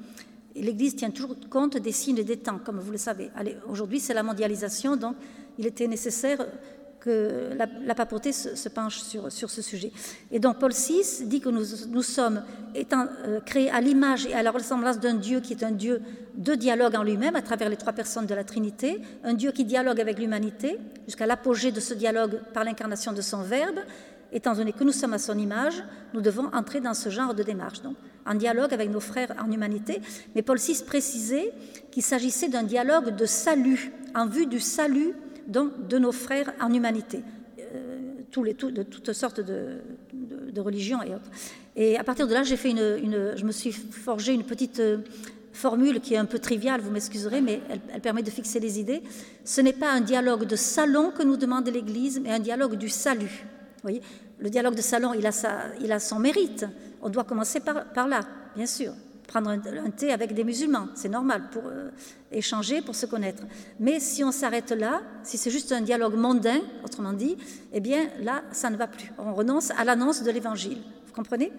L'Église 0.57 0.97
tient 0.97 1.11
toujours 1.11 1.37
compte 1.51 1.77
des 1.77 1.93
signes 1.93 2.25
des 2.25 2.37
temps, 2.39 2.59
comme 2.65 2.79
vous 2.81 2.91
le 2.91 2.99
savez. 2.99 3.31
Aujourd'hui, 3.69 4.01
c'est 4.01 4.15
la 4.15 4.23
mondialisation, 4.23 4.97
donc 4.97 5.17
il 5.59 5.67
était 5.67 5.87
nécessaire 5.87 6.47
que 7.01 7.51
la, 7.57 7.95
papauté 7.95 8.33
se, 8.33 8.69
penche 8.69 9.01
sur, 9.01 9.33
sur, 9.33 9.51
ce 9.51 9.63
sujet. 9.63 9.91
Et 10.31 10.39
donc 10.39 10.59
Paul 10.59 10.73
VI 10.73 11.25
dit 11.25 11.41
que 11.41 11.49
nous, 11.49 11.65
nous 11.89 12.03
sommes 12.03 12.43
étant 12.75 13.07
euh, 13.25 13.41
créés 13.41 13.71
à 13.71 13.81
l'image 13.81 14.27
et 14.27 14.35
à 14.35 14.43
la 14.43 14.51
ressemblance 14.51 15.01
d'un 15.01 15.15
Dieu 15.15 15.41
qui 15.41 15.55
est 15.55 15.65
un 15.65 15.71
Dieu 15.71 16.03
de 16.35 16.55
dialogue 16.55 16.95
en 16.95 17.03
lui-même 17.03 17.37
à 17.37 17.43
travers 17.43 17.69
les 17.69 17.77
trois 17.77 17.93
personnes 17.93 18.27
de 18.27 18.35
la 18.35 18.45
Trinité, 18.45 19.01
un 19.25 19.35
Dieu 19.35 19.51
qui 19.51 19.65
dialogue 19.65 20.01
avec 20.01 20.19
l'humanité 20.19 20.79
jusqu'à 21.07 21.27
l'apogée 21.27 21.73
de 21.73 21.81
ce 21.81 21.95
dialogue 21.95 22.41
par 22.53 22.65
l'incarnation 22.65 23.13
de 23.13 23.23
son 23.23 23.43
Verbe. 23.43 23.81
Étant 24.33 24.55
donné 24.55 24.73
que 24.73 24.85
nous 24.85 24.93
sommes 24.93 25.15
à 25.15 25.19
son 25.19 25.37
image, 25.39 25.83
nous 26.15 26.21
devons 26.21 26.51
entrer 26.53 26.81
dans 26.81 26.95
ce 26.95 27.09
genre 27.09 27.35
de 27.35 27.43
démarche, 27.43 27.83
donc 27.83 27.97
en 28.27 28.35
dialogue 28.35 28.73
avec 28.73 28.91
nos 28.91 29.01
frères 29.01 29.35
en 29.43 29.51
humanité. 29.51 30.01
Mais 30.35 30.43
Paul 30.43 30.59
VI 30.59 30.85
précisait 30.87 31.53
qu'il 31.91 32.03
s'agissait 32.03 32.49
d'un 32.49 32.63
dialogue 32.63 33.17
de 33.17 33.27
salut, 33.27 33.91
en 34.15 34.27
vue 34.27 34.47
du 34.47 34.61
salut 34.61 35.15
donc, 35.47 35.89
de 35.89 35.99
nos 35.99 36.13
frères 36.13 36.53
en 36.61 36.73
humanité, 36.73 37.23
euh, 37.59 37.99
de 38.37 38.83
toutes 38.83 39.13
sortes 39.13 39.41
de, 39.41 39.81
religions 40.59 41.03
et 41.03 41.15
autres. 41.15 41.31
Et 41.77 41.97
à 41.97 42.05
partir 42.05 42.27
de 42.27 42.35
là, 42.35 42.43
j'ai 42.43 42.57
fait 42.57 42.71
une, 42.71 43.35
je 43.37 43.45
me 43.45 43.53
suis 43.53 43.73
forgé 43.73 44.35
une 44.35 44.45
petite 44.45 44.81
euh, 44.81 44.99
formule 45.53 46.01
qui 46.01 46.15
est 46.15 46.19
un 46.19 46.27
peu 46.27 46.39
triviale, 46.39 46.81
vous 46.81 46.91
m'excuserez, 46.91 47.41
mais 47.41 47.61
elle, 47.71 48.01
permet 48.01 48.23
de 48.23 48.31
fixer 48.31 48.61
les 48.61 48.79
idées. 48.79 49.03
Ce 49.45 49.61
n'est 49.61 49.73
pas 49.73 49.91
un 49.91 50.01
dialogue 50.01 50.45
de 50.45 50.57
salon 50.57 51.11
que 51.11 51.23
nous 51.23 51.37
demande 51.37 51.69
l'Église, 51.69 52.21
mais 52.23 52.31
un 52.31 52.41
dialogue 52.41 52.77
du 52.77 52.89
salut. 52.89 53.47
Vous 53.77 53.83
voyez 53.83 54.03
le 54.39 54.51
dialogue 54.51 54.75
de 54.75 54.83
salon, 54.83 55.13
il 55.15 55.27
a, 55.27 55.31
il 55.83 55.93
a 55.93 55.99
son 55.99 56.19
mérite. 56.19 56.67
On 57.03 57.11
doit 57.11 57.25
commencer 57.25 57.61
par 57.61 58.09
là, 58.09 58.21
bien 58.57 58.67
sûr 58.67 58.93
prendre 59.31 59.49
un, 59.51 59.91
thé 59.91 60.13
avec 60.13 60.35
des 60.35 60.43
musulmans, 60.43 60.89
c'est 60.97 61.09
normal 61.09 61.43
pour 61.53 61.63
euh, 61.67 61.91
échanger, 62.33 62.83
pour 62.83 62.97
se 62.97 63.07
connaître. 63.07 63.45
Mais 63.79 64.01
si 64.01 64.25
on 64.25 64.33
s'arrête 64.33 64.73
là, 64.73 65.03
si 65.23 65.39
c'est 65.39 65.53
juste 65.53 65.71
un 65.71 65.83
dialogue 65.83 66.17
mondain, 66.17 66.59
autrement 66.85 67.13
dit, 67.13 67.37
eh 67.73 67.79
bien 67.79 68.09
là, 68.21 68.43
ça 68.51 68.71
ne 68.71 68.77
va 68.77 68.89
plus. 68.89 69.13
On 69.19 69.33
renonce 69.33 69.71
à 69.71 69.85
l'annonce 69.85 70.25
de 70.25 70.31
l'Évangile. 70.33 70.79
Vous 71.07 71.13
comprenez? 71.13 71.53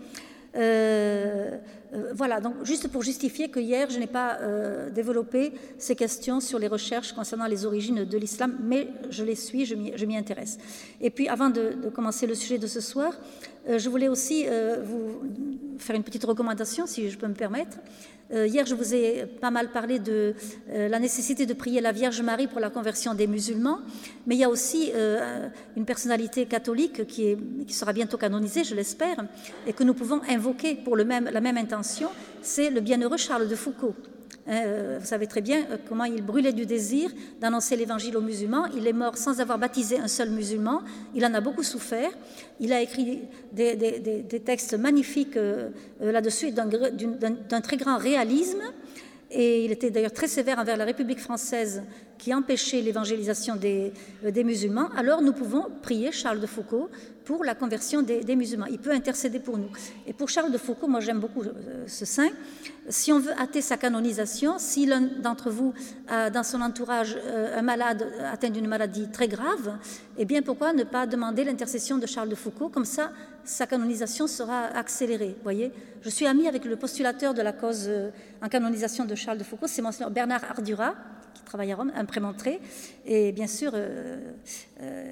Euh, 0.58 1.58
euh, 1.93 2.13
voilà, 2.15 2.39
donc 2.39 2.53
juste 2.63 2.88
pour 2.88 3.03
justifier 3.03 3.50
que 3.50 3.60
hier, 3.60 3.89
je 3.89 4.00
n'ai 4.00 4.07
pas 4.07 4.38
euh, 4.39 4.89
développé 4.89 5.51
ces 5.77 5.95
questions 5.95 6.39
sur 6.39 6.57
les 6.57 6.67
recherches 6.67 7.12
concernant 7.13 7.48
les 7.48 7.65
origines 7.65 8.05
de 8.05 8.17
l'islam, 8.17 8.57
mais 8.63 8.88
je 9.10 9.24
les 9.24 9.36
suis, 9.36 9.65
je 9.65 9.75
m'y 9.75 10.17
intéresse. 10.17 10.57
Et 11.01 11.10
puis, 11.10 11.27
avant 11.27 11.50
de, 11.50 11.89
commencer 11.93 12.27
le 12.27 12.36
sujet 12.36 12.57
de 12.57 12.67
ce 12.67 12.79
soir, 12.79 13.13
je 13.67 13.89
voulais 13.89 14.07
aussi 14.07 14.45
vous 14.83 15.21
faire 15.77 15.95
une 15.95 16.03
petite 16.03 16.24
recommandation, 16.24 16.88
si 16.88 17.10
je 17.10 17.17
peux 17.17 17.27
me 17.27 17.33
permettre. 17.33 17.77
Euh, 18.34 18.48
hier, 18.48 18.66
je 18.66 18.76
vous 18.76 18.94
ai 18.94 19.26
pas 19.26 19.52
mal 19.52 19.70
parlé 19.72 20.00
de 20.00 20.34
euh, 20.70 20.88
la 20.88 21.00
nécessité 21.00 21.46
de 21.46 21.54
prier 21.54 21.82
la 21.82 21.92
Vierge 21.92 22.22
Marie 22.22 22.48
pour 22.48 22.62
la 22.62 22.70
conversion 22.70 23.14
des 23.14 23.28
musulmans, 23.28 23.80
mais 24.26 24.36
il 24.36 24.40
y 24.40 24.44
a 24.44 24.50
aussi 24.50 24.92
euh, 24.96 25.50
une 25.76 25.86
personnalité 25.86 26.46
catholique 26.46 27.06
qui, 27.08 27.38
sera 27.68 27.92
bientôt 27.92 28.18
canonisée, 28.18 28.64
je 28.64 28.76
l'espère, 28.76 29.18
et 29.68 29.74
que 29.74 29.84
nous 29.84 29.94
pouvons 29.94 30.22
invoquer 30.30 30.76
pour 30.76 30.96
la 30.96 31.04
même 31.06 31.58
intention, 31.58 32.10
c'est 32.41 32.69
le 32.69 32.81
bienheureux 32.81 33.17
Charles 33.17 33.48
de 33.48 33.55
Foucault. 33.55 33.95
Hein, 34.48 34.98
vous 35.00 35.05
savez 35.05 35.27
très 35.27 35.41
bien 35.41 35.65
comment 35.88 36.05
il 36.05 36.24
brûlait 36.24 36.53
du 36.53 36.65
désir 36.65 37.12
d'annoncer 37.39 37.75
l'évangile 37.75 38.17
aux 38.17 38.21
musulmans. 38.21 38.65
Il 38.75 38.88
est 38.88 38.93
mort 38.93 39.17
sans 39.17 39.39
avoir 39.39 39.60
baptisé 39.60 40.00
un 40.00 40.07
seul 40.07 40.31
musulman. 40.31 40.81
Il 41.13 41.25
en 41.25 41.33
a 41.33 41.41
beaucoup 41.41 41.63
souffert. 41.63 42.10
Il 42.60 42.74
a 42.74 42.81
écrit 42.81 43.21
des, 43.51 44.41
textes 44.43 44.74
magnifiques 44.74 45.38
là-dessus, 46.00 46.51
d'un 46.51 47.62
très 47.62 47.77
grand 47.77 47.98
réalisme. 47.98 48.62
Et 49.33 49.63
il 49.63 49.71
était 49.71 49.91
d'ailleurs 49.91 50.12
très 50.12 50.27
sévère 50.27 50.60
envers 50.60 50.75
la 50.75 50.83
République 50.83 51.19
française 51.19 51.83
qui 52.17 52.33
empêchait 52.33 52.81
l'évangélisation 52.81 53.55
des, 53.55 53.93
musulmans. 54.43 54.89
Alors 54.95 55.21
nous 55.21 55.33
pouvons 55.33 55.67
prier 55.81 56.12
Charles 56.12 56.39
de 56.39 56.48
Foucault 56.48 56.89
pour 57.32 57.46
la 57.46 57.56
conversion 57.56 58.02
des, 58.02 58.36
musulmans. 58.36 58.66
Il 58.66 58.78
peut 58.78 58.92
intercéder 58.92 59.40
pour 59.40 59.58
nous. 59.58 59.70
Et 60.06 60.12
pour 60.12 60.28
Charles 60.28 60.52
de 60.52 60.58
Foucault, 60.58 60.90
moi 60.90 61.00
j'aime 61.00 61.20
beaucoup 61.20 61.44
euh, 61.44 61.86
ce 61.88 62.04
saint. 62.04 62.28
Si 62.90 63.14
on 63.14 63.20
veut 63.20 63.32
hâter 63.40 63.62
sa 63.62 63.78
canonisation, 63.78 64.56
si 64.58 64.86
l'un 64.86 65.00
d'entre 65.00 65.50
vous 65.50 65.74
a 66.10 66.30
dans 66.30 66.44
son 66.44 66.60
entourage 66.60 67.18
euh, 67.18 67.58
un 67.58 67.62
malade 67.62 68.06
atteint 68.30 68.50
d'une 68.50 68.68
maladie 68.68 69.08
très 69.10 69.30
grave, 69.30 69.78
eh 70.18 70.26
bien 70.26 70.42
pourquoi 70.42 70.74
ne 70.74 70.84
pas 70.84 71.08
demander 71.08 71.46
l'intercession 71.46 71.98
de 71.98 72.06
Charles 72.06 72.28
de 72.28 72.36
Foucault? 72.36 72.68
Comme 72.68 72.84
ça, 72.84 73.12
sa 73.46 73.66
canonisation 73.66 74.28
sera 74.28 74.66
accélérée. 74.66 75.38
Voyez, 75.44 75.72
je 76.02 76.10
suis 76.10 76.28
amie 76.28 76.50
avec 76.50 76.66
le 76.66 76.76
postulateur 76.76 77.34
de 77.34 77.42
la 77.42 77.54
cause 77.54 77.86
euh, 77.88 78.10
en 78.42 78.50
canonisation 78.50 79.06
de 79.06 79.16
Charles 79.16 79.38
de 79.38 79.46
Foucault, 79.46 79.68
c'est 79.68 79.82
Monseigneur 79.82 80.12
Bernard 80.12 80.44
Ardura, 80.50 80.96
qui 81.34 81.44
travaille 81.44 81.72
à 81.72 81.76
Rome, 81.76 81.92
un 81.96 82.06
prémontré, 82.06 82.60
et 83.06 83.32
bien 83.32 83.48
sûr, 83.48 83.74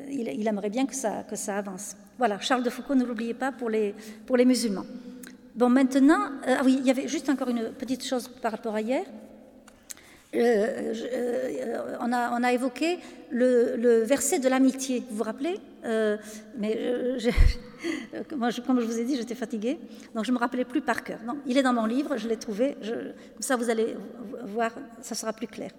il, 0.09 0.47
aimerait 0.47 0.69
bien 0.69 0.85
que 0.85 0.95
ça, 0.95 1.23
que 1.23 1.35
ça 1.35 1.57
avance. 1.57 1.95
Voilà, 2.17 2.39
Charles 2.39 2.63
de 2.63 2.69
Foucault, 2.69 2.95
ne 2.95 3.05
l'oubliez 3.05 3.33
pas 3.33 3.51
pour 3.51 3.69
les, 3.69 3.95
pour 4.25 4.35
les 4.35 4.45
musulmans. 4.45 4.85
Bon, 5.55 5.69
maintenant, 5.69 6.21
euh, 6.47 6.55
ah 6.59 6.61
oui, 6.63 6.77
il 6.79 6.85
y 6.85 6.89
avait 6.89 7.07
juste 7.07 7.27
encore 7.27 7.49
une 7.49 7.71
petite 7.71 8.05
chose 8.05 8.27
par 8.27 8.51
rapport 8.51 8.75
à 8.75 8.81
hier. 8.81 9.03
Euh, 10.35 10.93
euh, 10.95 11.97
on, 11.99 12.13
a, 12.13 12.39
on, 12.39 12.43
a, 12.43 12.53
évoqué 12.53 12.99
le, 13.29 14.03
verset 14.03 14.39
de 14.39 14.47
l'amitié, 14.47 15.03
vous 15.09 15.17
vous 15.17 15.23
rappelez? 15.23 15.59
Mais 16.57 16.77
comme 18.29 18.49
je 18.79 18.85
vous 18.85 18.99
ai 18.99 19.03
dit, 19.03 19.15
j'étais 19.15 19.35
fatiguée, 19.35 19.79
donc 20.13 20.25
je 20.25 20.31
ne 20.31 20.35
me 20.35 20.39
rappelais 20.39 20.65
plus 20.65 20.81
par 20.81 21.03
cœur. 21.03 21.19
Non, 21.25 21.37
il 21.45 21.57
est 21.57 21.63
dans 21.63 21.73
mon 21.73 21.85
livre, 21.85 22.17
je 22.17 22.27
l'ai 22.27 22.37
trouvé, 22.37 22.75
comme 22.81 23.41
ça 23.41 23.55
vous 23.55 23.69
allez 23.69 23.95
voir, 24.45 24.71
ça 25.01 25.15
sera 25.15 25.33
plus 25.33 25.47
clair. 25.47 25.71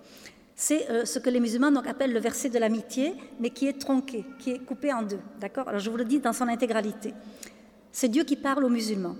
C'est 0.62 0.90
euh, 0.90 1.07
ce 1.07 1.19
que 1.19 1.30
les 1.30 1.40
musulmans 1.40 1.71
donc, 1.71 1.87
appellent 1.87 2.12
le 2.12 2.21
verset 2.21 2.50
de 2.50 2.59
l'amitié, 2.59 3.14
mais 3.38 3.49
qui 3.49 3.66
est 3.66 3.80
tronqué, 3.80 4.26
qui 4.38 4.50
est 4.50 4.59
coupé 4.59 4.92
en 4.92 5.02
deux. 5.02 5.19
D'accord? 5.40 5.66
Alors 5.66 5.80
je 5.80 5.88
vous 5.88 5.97
le 5.97 6.04
dis 6.04 6.19
dans 6.19 6.35
son 6.35 6.49
intégralité. 6.49 7.14
C'est 7.90 8.09
Dieu 8.09 8.25
qui 8.25 8.37
parle 8.37 8.64
aux 8.64 8.69
musulmans. 8.69 9.16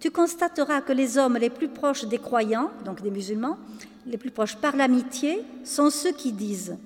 Tu 0.00 0.10
constateras 0.10 0.80
que 0.80 0.92
les 0.92 1.16
hommes 1.16 1.36
les 1.36 1.48
plus 1.48 1.68
proches 1.68 2.06
des 2.06 2.18
croyants, 2.18 2.72
donc 2.84 3.02
des 3.02 3.12
musulmans, 3.12 3.56
les 4.04 4.18
plus 4.18 4.32
proches 4.32 4.56
par 4.56 4.74
l'amitié, 4.74 5.44
sont 5.62 5.90
ceux 5.90 6.10
qui 6.10 6.32
disent 6.32 6.76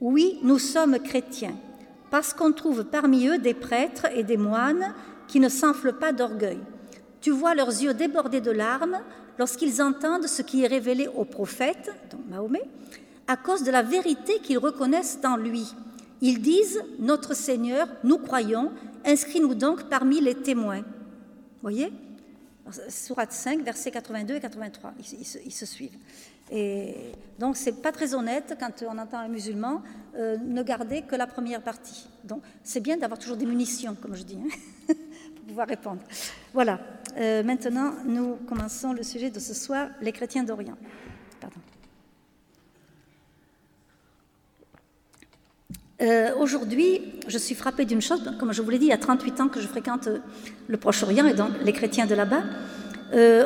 Oui, 0.00 0.40
nous 0.42 0.58
sommes 0.58 0.98
chrétiens, 0.98 1.54
parce 2.12 2.34
qu'on 2.34 2.52
trouve 2.52 2.84
parmi 2.84 3.26
eux 3.26 3.38
des 3.38 3.54
prêtres 3.54 4.06
et 4.14 4.22
des 4.22 4.36
moines 4.36 4.92
qui 5.28 5.40
ne 5.40 5.48
s'enflent 5.48 5.94
pas 5.94 6.12
d'orgueil. 6.12 6.58
Tu 7.22 7.30
vois 7.30 7.54
leurs 7.54 7.70
yeux 7.70 7.94
débordés 7.94 8.42
de 8.42 8.50
larmes 8.50 8.98
lorsqu'ils 9.38 9.80
entendent 9.80 10.26
ce 10.26 10.42
qui 10.42 10.62
est 10.62 10.66
révélé 10.66 11.08
aux 11.08 11.24
prophètes, 11.24 11.90
donc 12.10 12.20
Mahomet, 12.28 12.64
à 13.26 13.38
cause 13.38 13.62
de 13.62 13.70
la 13.70 13.80
vérité 13.80 14.40
qu'ils 14.42 14.58
reconnaissent 14.58 15.20
en 15.24 15.38
lui. 15.38 15.74
Ils 16.20 16.42
disent 16.42 16.82
Notre 16.98 17.34
Seigneur, 17.34 17.88
nous 18.04 18.18
croyons, 18.18 18.72
inscris-nous 19.06 19.54
donc 19.54 19.88
parmi 19.88 20.20
les 20.20 20.34
témoins. 20.34 20.84
Voyez? 21.62 21.90
Surat 22.90 23.30
5, 23.30 23.62
versets 23.62 23.90
82 23.90 24.34
et 24.34 24.40
83, 24.40 24.92
ils, 24.98 25.52
se, 25.52 25.66
suivent. 25.66 25.96
Et 26.54 26.94
donc, 27.38 27.56
c'est 27.56 27.80
pas 27.80 27.92
très 27.92 28.14
honnête 28.14 28.54
quand 28.60 28.84
on 28.86 28.98
entend 28.98 29.18
un 29.18 29.28
musulman 29.28 29.82
euh, 30.14 30.36
ne 30.36 30.62
garder 30.62 31.00
que 31.00 31.16
la 31.16 31.26
première 31.26 31.62
partie. 31.62 32.06
Donc, 32.24 32.42
c'est 32.62 32.80
bien 32.80 32.98
d'avoir 32.98 33.18
toujours 33.18 33.38
des 33.38 33.46
munitions, 33.46 33.96
comme 34.00 34.14
je 34.14 34.22
dis, 34.22 34.36
hein, 34.36 34.48
pour 35.34 35.44
pouvoir 35.46 35.66
répondre. 35.66 36.02
Voilà. 36.52 36.78
Euh, 37.16 37.42
maintenant, 37.42 37.94
nous 38.04 38.36
commençons 38.46 38.92
le 38.92 39.02
sujet 39.02 39.30
de 39.30 39.40
ce 39.40 39.54
soir 39.54 39.88
les 40.02 40.12
chrétiens 40.12 40.44
d'Orient. 40.44 40.76
Pardon. 41.40 41.56
Euh, 46.02 46.34
aujourd'hui, 46.36 47.00
je 47.28 47.38
suis 47.38 47.54
frappée 47.54 47.86
d'une 47.86 48.02
chose, 48.02 48.30
comme 48.38 48.52
je 48.52 48.60
vous 48.60 48.68
l'ai 48.68 48.78
dit, 48.78 48.86
il 48.86 48.90
y 48.90 48.92
a 48.92 48.98
38 48.98 49.40
ans 49.40 49.48
que 49.48 49.60
je 49.60 49.66
fréquente 49.66 50.06
le 50.68 50.76
Proche-Orient 50.76 51.26
et 51.26 51.34
donc 51.34 51.52
les 51.62 51.72
chrétiens 51.72 52.04
de 52.04 52.14
là-bas. 52.14 52.42
Euh, 53.12 53.44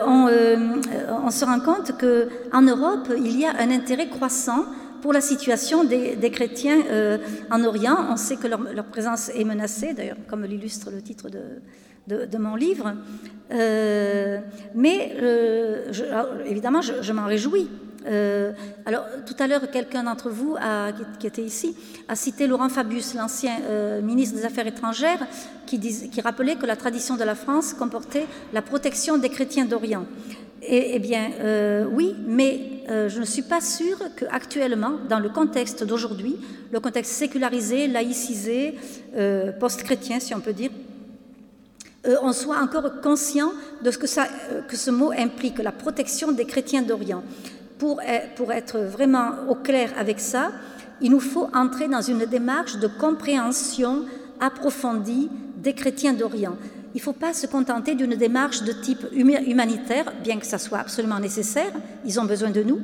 on, 1.25 1.31
se 1.31 1.45
rend 1.45 1.61
compte 1.61 1.93
qu'en 1.99 2.63
Europe, 2.63 3.13
il 3.17 3.39
y 3.39 3.45
a 3.45 3.55
un 3.59 3.71
intérêt 3.71 4.09
croissant 4.09 4.65
pour 5.03 5.13
la 5.13 5.21
situation 5.21 5.85
des, 5.85 6.31
chrétiens 6.31 6.79
en 7.51 7.65
Orient. 7.65 7.97
On 8.11 8.17
sait 8.17 8.37
que 8.37 8.47
leur, 8.49 8.85
présence 8.85 9.31
est 9.31 9.45
menacée, 9.45 9.93
d'ailleurs, 9.93 10.17
comme 10.29 10.45
l'illustre 10.45 10.91
le 10.91 11.03
titre 11.03 11.29
de, 11.31 12.39
mon 12.39 12.55
livre. 12.55 12.95
mais 13.51 15.17
évidemment, 16.47 16.81
je 16.81 17.13
m'en 17.13 17.27
réjouis. 17.27 17.69
Euh, 18.07 18.53
alors, 18.85 19.05
tout 19.27 19.35
à 19.39 19.47
l'heure, 19.47 19.71
quelqu'un 19.71 20.05
d'entre 20.05 20.31
vous 20.31 20.57
qui, 21.19 21.27
était 21.27 21.43
ici 21.43 21.77
a 22.09 22.17
cité 22.17 22.47
Laurent 22.47 22.69
Fabius, 22.69 23.15
l'ancien 23.15 23.59
euh, 23.69 24.01
ministre 24.01 24.37
des 24.37 24.45
Affaires 24.45 24.67
étrangères, 24.67 25.27
qui, 25.67 25.81
rappelait 26.23 26.57
que 26.57 26.67
la 26.67 26.77
tradition 26.77 27.17
de 27.17 27.25
la 27.25 27.35
France 27.35 27.73
comportait 27.73 28.27
la 28.53 28.63
protection 28.63 29.19
des 29.19 29.29
chrétiens 29.29 29.65
d'Orient. 29.65 30.07
Eh, 30.69 30.99
bien, 30.99 31.31
euh, 31.41 31.85
oui, 31.91 32.15
mais 32.27 32.83
je 32.89 33.21
ne 33.21 33.25
suis 33.25 33.43
pas 33.43 33.61
sûre 33.61 33.99
qu'actuellement, 34.17 34.93
dans 35.09 35.19
le 35.19 35.29
contexte 35.29 35.85
d'aujourd'hui, 35.85 36.37
le 36.73 36.81
contexte 36.81 37.13
sécularisé, 37.13 37.89
laïcisé, 37.89 38.75
post-chrétien, 39.59 40.21
si 40.21 40.35
on 40.35 40.41
peut 40.41 40.53
dire, 40.53 40.71
on 42.23 42.33
soit 42.33 42.59
encore 42.59 43.01
conscient 43.01 43.53
de 43.83 43.91
ce 43.91 43.99
que, 43.99 44.07
ça, 44.07 44.29
que 44.69 44.77
ce 44.77 44.93
mot 44.93 45.11
implique, 45.11 45.59
la 45.59 45.73
protection 45.73 46.31
des 46.31 46.45
chrétiens 46.45 46.83
d'Orient 46.83 47.25
pour, 47.79 48.01
être 48.03 48.79
vraiment 48.79 49.31
au 49.49 49.55
clair 49.55 49.91
avec 49.99 50.21
ça, 50.21 50.51
il 51.01 51.11
nous 51.11 51.21
faut 51.21 51.49
entrer 51.55 51.89
dans 51.89 52.01
une 52.01 52.25
démarche 52.25 52.79
de 52.79 52.87
compréhension 52.87 54.05
approfondie 54.41 55.29
des 55.57 55.75
chrétiens 55.75 56.13
d'Orient. 56.13 56.57
Il 56.95 56.99
ne 56.99 57.03
faut 57.03 57.13
pas 57.13 57.35
se 57.35 57.47
contenter 57.47 57.95
d'une 57.95 58.15
démarche 58.15 58.63
de 58.63 58.73
type 58.73 59.07
humanitaire, 59.13 60.13
bien 60.25 60.39
que 60.39 60.47
ça 60.47 60.59
soit 60.59 60.79
absolument 60.79 61.19
nécessaire, 61.19 61.73
ils 62.07 62.19
ont 62.19 62.25
besoin 62.25 62.51
de 62.51 62.63
nous. 62.63 62.81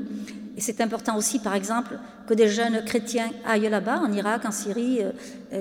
Et 0.54 0.61
c'est 0.61 0.82
important 0.82 1.16
aussi, 1.16 1.38
par 1.38 1.54
exemple, 1.54 1.99
que 2.26 2.34
des 2.34 2.49
jeunes 2.49 2.84
chrétiens 2.84 3.30
aillent 3.46 3.70
là-bas, 3.70 4.00
en 4.04 4.12
Irak, 4.12 4.44
en 4.44 4.50
Syrie. 4.50 5.00
Euh, 5.00 5.12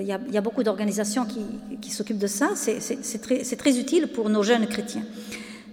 il 0.02 0.06
y, 0.06 0.36
a, 0.36 0.40
beaucoup 0.42 0.62
d'organisations 0.62 1.24
qui, 1.24 1.90
s'occupent 1.90 2.18
de 2.18 2.26
ça. 2.26 2.50
C'est 2.54 3.56
très, 3.56 3.78
utile 3.78 4.08
pour 4.08 4.28
nos 4.28 4.42
jeunes 4.42 4.66
chrétiens. 4.66 5.04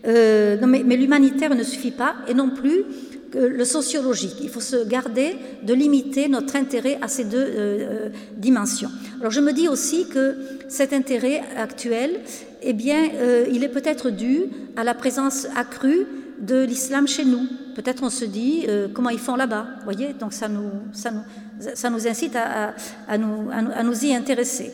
Euh, 0.08 0.58
mais, 0.66 0.84
mais 0.86 0.96
l'humanitaire 0.96 1.54
ne 1.54 1.63
suffit 1.63 1.92
pas, 1.92 2.16
et 2.30 2.34
non 2.34 2.50
plus 2.50 2.86
le 3.34 3.66
sociologique. 3.66 4.38
Il 4.42 4.50
faut 4.50 4.60
se 4.60 4.88
garder 4.88 5.36
de 5.64 5.74
limiter 5.74 6.28
notre 6.28 6.56
intérêt 6.56 6.98
à 7.02 7.08
ces 7.08 7.26
deux 7.26 7.38
euh, 7.38 7.50
euh, 7.58 8.10
dimensions. 8.36 8.90
Alors 9.20 9.32
je 9.32 9.42
me 9.42 9.54
dis 9.54 9.68
aussi 9.68 10.08
que 10.08 10.36
cet 10.68 10.94
intérêt 10.94 11.42
actuel, 11.58 12.22
eh 12.62 12.74
bien, 12.74 13.10
euh, 13.14 13.46
il 13.52 13.64
est 13.64 13.70
peut-être 13.70 14.10
dû 14.10 14.44
à 14.76 14.84
la 14.84 14.94
présence 14.94 15.48
accrue 15.56 16.06
de 16.40 16.64
l'islam 16.64 17.08
chez 17.08 17.26
nous. 17.26 17.48
Peut-être 17.76 18.04
on 18.04 18.10
se 18.10 18.26
dit 18.26 18.66
comment 18.94 19.10
ils 19.10 19.20
font 19.20 19.36
là-bas, 19.36 19.66
voyez? 19.84 20.14
Donc 20.14 20.34
ça 20.34 20.48
nous, 20.50 22.08
incite 22.08 22.36
à, 22.36 23.18
nous, 23.18 24.06
y 24.06 24.14
intéresser. 24.14 24.72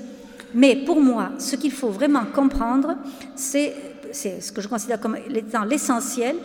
Mais 0.53 0.75
pour 0.75 1.01
moi, 1.01 1.31
ce 1.37 1.55
qu'il 1.55 1.71
faut 1.71 1.89
vraiment 1.89 2.23
comprendre, 2.33 2.95
c'est 3.35 3.73
ce 4.11 4.51
que 4.51 4.61
je 4.61 4.67
considère 4.67 4.99
comme 4.99 5.17
étant 5.29 5.65
l'essentiel, 5.65 6.35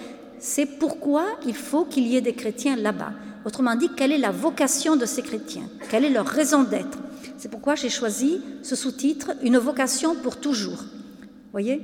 c'est 0.40 0.66
pourquoi 0.66 1.26
il 1.46 1.54
faut 1.54 1.84
qu'il 1.84 2.06
y 2.06 2.16
ait 2.16 2.22
des 2.22 2.32
chrétiens 2.32 2.74
là-bas. 2.74 3.12
Autrement 3.44 3.76
dit, 3.76 3.90
quelle 3.96 4.12
est 4.12 4.18
la 4.18 4.30
vocation 4.30 4.96
de 4.96 5.06
ces 5.06 5.22
chrétiens? 5.22 5.68
Quelle 5.90 6.04
est 6.04 6.10
leur 6.10 6.26
raison 6.26 6.64
d'être? 6.64 6.98
C'est 7.36 7.50
pourquoi 7.50 7.74
j'ai 7.74 7.88
choisi 7.88 8.40
ce 8.62 8.74
sous-titre 8.74 9.32
Une 9.42 9.58
vocation 9.58 10.14
pour 10.14 10.40
toujours. 10.40 10.82
Vous 10.82 11.52
voyez? 11.52 11.80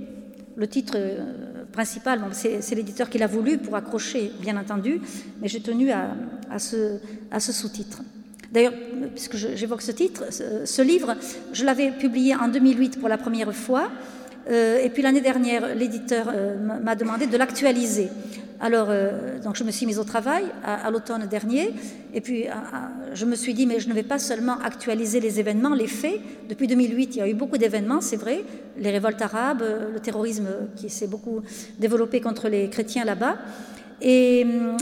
Le 0.57 0.67
titre, 0.67 0.95
euh, 0.97 1.65
principal, 1.73 2.21
c'est 2.33 2.75
l'éditeur 2.75 3.11
qui 3.11 3.19
l'a 3.19 3.27
voulu 3.27 3.59
pour 3.59 3.77
accrocher, 3.77 4.33
bien 4.41 4.57
entendu, 4.57 5.01
mais 5.41 5.49
j'ai 5.49 5.61
tenu 5.61 5.91
à, 5.91 6.09
ce, 6.59 6.99
à 7.31 7.41
ce 7.41 7.53
sous-titre. 7.53 8.03
D'ailleurs, 8.53 8.73
puisque 9.15 9.37
j'évoque 9.37 9.83
ce 9.83 9.93
titre, 9.93 10.25
ce, 10.31 10.83
livre, 10.83 11.15
je 11.53 11.65
l'avais 11.65 11.91
publié 11.91 12.35
en 12.35 12.49
2008 12.49 12.99
pour 12.99 13.11
la 13.11 13.19
première 13.19 13.53
fois, 13.55 13.91
et 14.49 14.89
puis 14.95 15.03
l'année 15.03 15.21
dernière, 15.21 15.75
l'éditeur 15.75 16.33
m'a 16.83 16.95
demandé 16.95 17.27
de 17.27 17.37
l'actualiser. 17.37 18.09
Alors, 18.61 18.89
euh, 18.91 19.39
donc 19.39 19.57
je 19.57 19.65
me 19.65 19.71
suis 19.71 19.87
mise 19.87 19.99
au 19.99 20.05
travail 20.05 20.45
à, 20.65 20.91
l'automne 20.91 21.27
dernier, 21.27 21.75
et 22.15 22.21
puis 22.21 22.47
je 23.13 23.25
me 23.25 23.35
suis 23.35 23.55
dit, 23.55 23.67
mais 23.67 23.81
je 23.81 23.89
ne 23.89 23.95
vais 23.95 24.03
pas 24.03 24.19
seulement 24.19 24.59
actualiser 24.61 25.21
les 25.21 25.41
événements, 25.41 25.75
les 25.75 25.87
faits. 25.87 26.21
Depuis 26.49 26.67
2008, 26.67 27.17
il 27.17 27.19
y 27.19 27.21
a 27.23 27.29
eu 27.29 27.35
beaucoup 27.35 27.59
d'événements, 27.59 28.01
c'est 28.01 28.17
vrai, 28.17 28.45
les 28.79 28.91
révoltes 28.91 29.21
arabes, 29.21 29.63
le 29.93 30.01
terrorisme 30.01 30.49
qui 30.77 30.89
s'est 30.89 31.07
beaucoup 31.07 31.43
développé 31.79 32.21
contre 32.21 32.49
les 32.49 32.71
chrétiens 32.71 33.05
là-bas. 33.05 33.37
Et, 34.03 34.45
mm, 34.45 34.77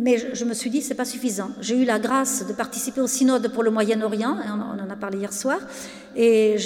mais 0.00 0.16
je, 0.34 0.44
me 0.44 0.54
suis 0.54 0.70
dit, 0.70 0.80
c'est 0.80 0.94
pas 0.94 1.04
suffisant. 1.04 1.50
J'ai 1.60 1.76
eu 1.76 1.84
la 1.84 1.98
grâce 1.98 2.46
de 2.46 2.52
participer 2.52 3.00
au 3.00 3.06
synode 3.06 3.52
pour 3.52 3.62
le 3.62 3.70
Moyen-Orient, 3.70 4.36
on, 4.46 4.82
en 4.82 4.90
a 4.90 4.96
parlé 4.96 5.18
hier 5.18 5.32
soir, 5.32 5.58
et 6.16 6.56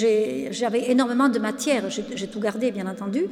j'avais 0.51 0.89
énormément 0.89 1.29
de 1.29 1.37
matière, 1.37 1.89
j'ai 1.89 2.27
tout 2.27 2.39
gardé 2.39 2.71
bien 2.71 2.87
entendu. 2.87 3.25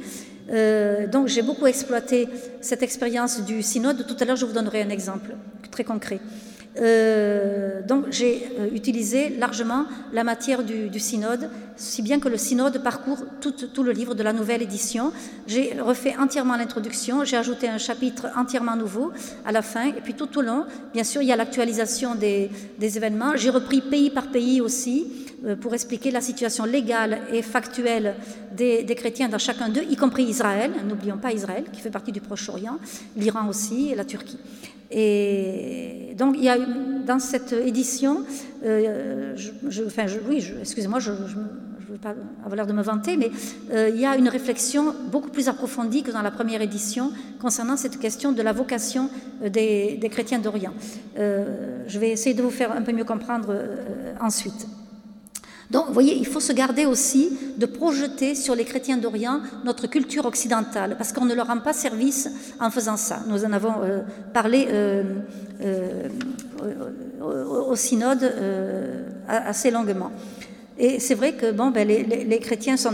Euh, 0.50 1.06
donc 1.06 1.28
j'ai 1.28 1.40
beaucoup 1.40 1.66
exploité 1.66 2.28
cette 2.60 2.82
expérience 2.82 3.40
du 3.44 3.62
synode. 3.62 4.06
Tout 4.06 4.16
à 4.20 4.24
l'heure, 4.26 4.36
je 4.36 4.44
vous 4.44 4.52
donnerai 4.52 4.82
un 4.82 4.90
exemple 4.90 5.34
très 5.70 5.84
concret. 5.84 6.20
Euh, 6.80 7.82
donc 7.82 8.06
j'ai 8.10 8.48
euh, 8.58 8.68
utilisé 8.72 9.28
largement 9.28 9.84
la 10.12 10.24
matière 10.24 10.64
du, 10.64 10.98
synode, 10.98 11.48
si 11.76 12.02
bien 12.02 12.18
que 12.18 12.28
le 12.28 12.36
synode 12.36 12.82
parcourt 12.82 13.22
tout, 13.40 13.82
le 13.82 13.92
livre 13.92 14.14
de 14.14 14.22
la 14.22 14.32
nouvelle 14.32 14.62
édition. 14.62 15.12
J'ai 15.46 15.80
refait 15.80 16.16
entièrement 16.18 16.56
l'introduction, 16.56 17.24
j'ai 17.24 17.36
ajouté 17.36 17.68
un 17.68 17.78
chapitre 17.78 18.26
entièrement 18.36 18.76
nouveau 18.76 19.12
à 19.44 19.52
la 19.52 19.62
fin, 19.62 19.86
et 19.86 20.00
puis 20.02 20.14
tout 20.14 20.36
au 20.38 20.42
long, 20.42 20.64
bien 20.92 21.04
sûr, 21.04 21.22
il 21.22 21.28
y 21.28 21.32
a 21.32 21.36
l'actualisation 21.36 22.14
des, 22.14 22.50
événements. 22.80 23.36
J'ai 23.36 23.50
repris 23.50 23.80
pays 23.80 24.10
par 24.10 24.28
pays 24.28 24.60
aussi 24.60 25.06
euh, 25.44 25.56
pour 25.56 25.74
expliquer 25.74 26.10
la 26.10 26.20
situation 26.20 26.64
légale 26.64 27.20
et 27.32 27.42
factuelle 27.42 28.14
des 28.52 28.94
chrétiens 28.96 29.28
dans 29.28 29.38
chacun 29.38 29.68
d'eux, 29.68 29.82
y 29.90 29.96
compris 29.96 30.24
Israël, 30.24 30.70
n'oublions 30.88 31.18
pas 31.18 31.32
Israël, 31.32 31.64
qui 31.72 31.80
fait 31.80 31.90
partie 31.90 32.12
du 32.12 32.20
Proche-Orient, 32.20 32.78
l'Iran 33.16 33.48
aussi 33.48 33.90
et 33.90 33.94
la 33.96 34.04
Turquie. 34.04 34.38
Et 34.96 36.14
donc, 36.16 36.36
il 36.38 36.44
y 36.44 36.48
a 36.48 36.56
dans 37.04 37.18
cette 37.18 37.52
édition, 37.52 38.24
euh, 38.64 39.34
enfin, 39.86 40.06
oui, 40.28 40.44
excusez-moi, 40.60 41.00
je 41.00 41.10
ne 41.10 41.16
veux 41.16 41.98
pas 42.00 42.14
avoir 42.40 42.54
l'air 42.54 42.66
de 42.66 42.72
me 42.72 42.82
vanter, 42.82 43.16
mais 43.16 43.30
euh, 43.72 43.90
il 43.92 44.00
y 44.00 44.06
a 44.06 44.16
une 44.16 44.28
réflexion 44.28 44.94
beaucoup 45.10 45.30
plus 45.30 45.48
approfondie 45.48 46.04
que 46.04 46.12
dans 46.12 46.22
la 46.22 46.30
première 46.30 46.62
édition 46.62 47.10
concernant 47.40 47.76
cette 47.76 47.98
question 47.98 48.30
de 48.30 48.40
la 48.40 48.52
vocation 48.52 49.10
euh, 49.42 49.48
des 49.48 50.08
chrétiens 50.10 50.38
d'Orient. 50.38 50.74
je 51.16 51.98
vais 51.98 52.10
essayer 52.10 52.34
de 52.34 52.42
vous 52.42 52.50
faire 52.50 52.70
un 52.72 52.82
peu 52.82 52.92
mieux 52.92 53.04
comprendre 53.04 53.52
ensuite. 54.20 54.66
Donc, 55.74 55.88
vous 55.88 55.92
voyez, 55.92 56.16
il 56.16 56.24
faut 56.24 56.38
se 56.38 56.52
garder 56.52 56.86
aussi 56.86 57.36
de 57.56 57.66
projeter 57.66 58.36
sur 58.36 58.54
les 58.54 58.64
chrétiens 58.64 58.96
d'Orient 58.96 59.40
notre 59.64 59.88
culture 59.88 60.24
occidentale, 60.24 60.94
parce 60.96 61.12
qu'on 61.12 61.24
ne 61.24 61.34
leur 61.34 61.48
rend 61.48 61.58
pas 61.58 61.72
service 61.72 62.30
en 62.60 62.70
faisant 62.70 62.96
ça. 62.96 63.24
Nous 63.26 63.44
en 63.44 63.52
avons 63.52 63.82
euh, 63.82 64.02
parlé 64.32 64.68
euh, 64.70 65.02
euh, 65.62 66.08
au, 67.68 67.74
synode 67.74 68.32
assez 69.26 69.72
longuement. 69.72 70.12
Et 70.78 71.00
c'est 71.00 71.16
vrai 71.16 71.32
que 71.32 71.50
ben, 71.50 71.72
les, 71.74 72.38
chrétiens 72.38 72.76
sont 72.76 72.92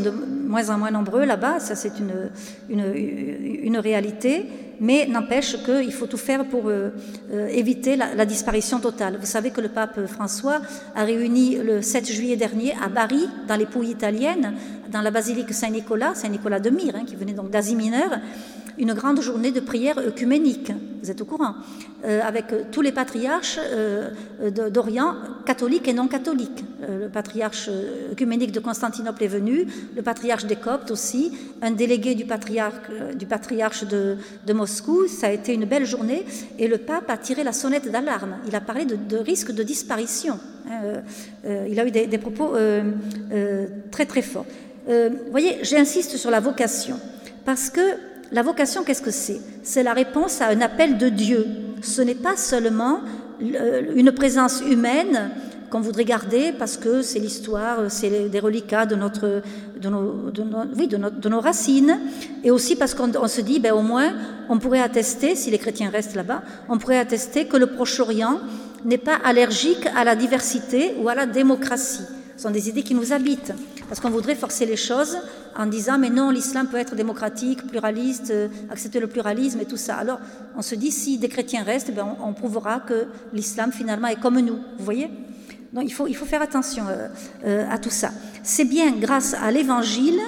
moins 0.51 0.69
en 0.69 0.79
moins 0.79 0.91
nombreux 0.91 1.25
là-bas, 1.25 1.61
ça 1.61 1.75
c'est 1.75 1.93
une, 1.99 2.31
une, 2.69 3.79
réalité, 3.79 4.47
mais 4.81 5.07
n'empêche 5.07 5.57
qu'il 5.65 5.93
faut 5.93 6.07
tout 6.07 6.19
faire 6.19 6.45
pour 6.45 6.69
euh, 6.69 6.91
euh, 7.33 7.47
éviter 7.49 7.97
la, 7.97 8.15
la, 8.15 8.27
disparition 8.27 8.81
totale. 8.81 9.17
Vous 9.19 9.27
savez 9.27 9.51
que 9.51 9.61
le 9.61 9.69
pape 9.69 10.07
François 10.07 10.61
a 10.95 11.05
réuni 11.05 11.57
le 11.57 11.81
7 11.81 12.11
juillet 12.11 12.37
dernier 12.37 12.75
à 12.83 12.89
Bari, 12.89 13.29
dans 13.47 13.57
les 13.57 13.67
Pouilles 13.67 13.91
italiennes, 13.91 14.55
dans 14.91 15.03
la 15.03 15.11
basilique 15.11 15.55
Saint-Nicolas, 15.55 16.15
Saint-Nicolas 16.15 16.61
de 16.61 16.71
Myre, 16.71 16.97
hein, 16.97 17.05
qui 17.07 17.15
venait 17.15 17.33
donc 17.33 17.51
d'Asie 17.51 17.77
mineure, 17.77 18.19
une 18.81 18.95
grande 18.95 19.21
journée 19.21 19.51
de 19.53 19.61
prière 19.61 19.99
œcuménique, 19.99 20.73
vous 21.03 21.11
êtes 21.11 21.21
au 21.21 21.27
courant, 21.27 21.55
euh, 22.05 22.23
avec 22.23 22.47
tous 22.73 22.81
les 22.81 22.93
patriarches 22.93 23.59
euh, 23.63 24.11
d'Orient, 24.71 25.17
catholiques 25.45 25.87
et 25.87 25.93
non 25.93 26.09
catholiques. 26.09 26.65
Euh, 26.83 27.05
le 27.05 27.09
patriarche 27.11 27.69
œcuménique 28.11 28.53
de 28.53 28.61
Constantinople 28.61 29.23
est 29.23 29.29
venu, 29.29 29.67
le 29.95 30.01
patriarche 30.03 30.47
des 30.47 30.57
Coptes 30.57 30.91
aussi, 30.91 31.31
un 31.61 31.73
délégué 31.73 32.15
du 32.15 32.25
patriarche, 32.25 32.75
du 33.15 33.27
patriarche 33.27 33.85
de, 33.85 34.17
Moscou. 34.53 35.07
Ça 35.09 35.27
a 35.27 35.31
été 35.31 35.53
une 35.53 35.67
belle 35.67 35.85
journée 35.85 36.25
et 36.59 36.67
le 36.67 36.79
pape 36.79 37.11
a 37.11 37.19
tiré 37.19 37.45
la 37.45 37.53
sonnette 37.53 37.91
d'alarme. 37.91 38.37
Il 38.49 38.57
a 38.57 38.63
parlé 38.63 38.87
de, 38.87 39.17
risque 39.19 39.53
de 39.53 39.63
disparition. 39.63 40.41
Hein, 40.71 41.03
il 41.69 41.79
a 41.79 41.87
eu 41.87 41.91
des, 41.91 42.07
des 42.07 42.19
propos 42.19 42.55
très 43.91 44.07
très 44.07 44.23
forts. 44.23 44.47
vous 44.87 45.31
voyez, 45.31 45.59
j'insiste 45.63 46.17
sur 46.17 46.31
la 46.31 46.41
vocation 46.41 46.99
parce 47.45 47.71
que 47.71 47.81
la 48.33 48.43
vocation, 48.43 48.85
qu'est-ce 48.85 49.03
que 49.03 49.11
c'est? 49.11 49.41
C'est 49.63 49.83
la 49.83 49.93
réponse 49.93 50.41
à 50.41 50.49
un 50.49 50.61
appel 50.61 50.99
de 50.99 51.09
Dieu. 51.09 51.47
Ce 51.83 52.03
n'est 52.03 52.15
pas 52.15 52.37
seulement 52.37 53.01
une 53.41 54.13
présence 54.13 54.61
humaine 54.61 55.31
qu'on 55.71 55.81
voudrait 55.81 56.05
garder 56.05 56.53
parce 56.59 56.77
que 56.77 57.01
c'est 57.01 57.21
l'histoire, 57.21 57.91
c'est 57.91 58.29
des 58.29 58.41
reliquats 58.41 58.87
de, 58.87 58.97
notre, 58.97 59.43
nos 61.29 61.41
racines, 61.41 61.99
et 62.45 62.51
aussi 62.51 62.77
parce 62.77 62.95
qu'on 62.95 63.29
se 63.29 63.41
dit, 63.41 63.61
ben, 63.61 63.73
au 63.73 63.83
moins, 63.83 64.13
on 64.49 64.59
pourrait 64.59 64.81
attester, 64.81 65.37
si 65.37 65.51
les 65.51 65.59
chrétiens 65.59 65.91
restent 65.91 66.17
là-bas, 66.17 66.43
on 66.69 66.79
pourrait 66.79 66.99
attester 66.99 67.47
que 67.47 67.57
le 67.57 67.67
Proche-Orient 67.67 68.41
n'est 68.85 68.99
pas 68.99 69.17
allergique 69.25 69.87
à 69.97 70.05
la 70.05 70.17
diversité 70.17 70.95
ou 71.01 71.09
à 71.09 71.15
la 71.15 71.27
démocratie. 71.27 72.03
Ce 72.37 72.43
sont 72.43 72.51
des 72.51 72.69
idées 72.69 72.83
qui 72.83 72.95
nous 72.95 73.13
habitent, 73.13 73.53
parce 73.91 73.99
qu'on 73.99 74.11
voudrait 74.11 74.37
forcer 74.37 74.67
les 74.67 74.77
choses 74.77 75.19
en 75.59 75.67
disant 75.67 75.99
mais 75.99 76.11
non, 76.11 76.31
l'islam 76.31 76.69
peut 76.69 76.77
être 76.77 76.95
démocratique, 76.95 77.67
pluraliste, 77.67 78.31
euh, 78.31 78.47
accepter 78.71 79.01
le 79.01 79.09
pluralisme 79.09 79.59
et 79.59 79.65
tout 79.65 79.77
ça. 79.77 79.97
Alors 79.97 80.21
on 80.57 80.63
se 80.63 80.77
dit 80.77 80.93
si 80.93 81.19
des 81.19 81.29
chrétiens 81.29 81.65
restent, 81.65 81.93
ben, 81.93 82.07
on, 82.25 82.33
prouvera 82.33 82.79
que 82.79 83.07
l'islam 83.33 83.73
finalement 83.73 84.07
est 84.07 84.21
comme 84.21 84.39
nous. 84.39 84.61
Vous 84.79 84.85
voyez? 84.85 85.11
Donc 85.73 85.83
il 85.87 85.93
faut, 85.93 86.07
il 86.07 86.15
faut 86.15 86.25
faire 86.25 86.41
attention 86.41 86.85
euh, 86.89 87.09
euh, 87.45 87.67
à 87.69 87.79
tout 87.79 87.91
ça. 87.91 88.13
C'est 88.45 88.65
bien 88.65 88.93
grâce 88.93 89.35
à 89.35 89.51
l'évangile 89.51 90.21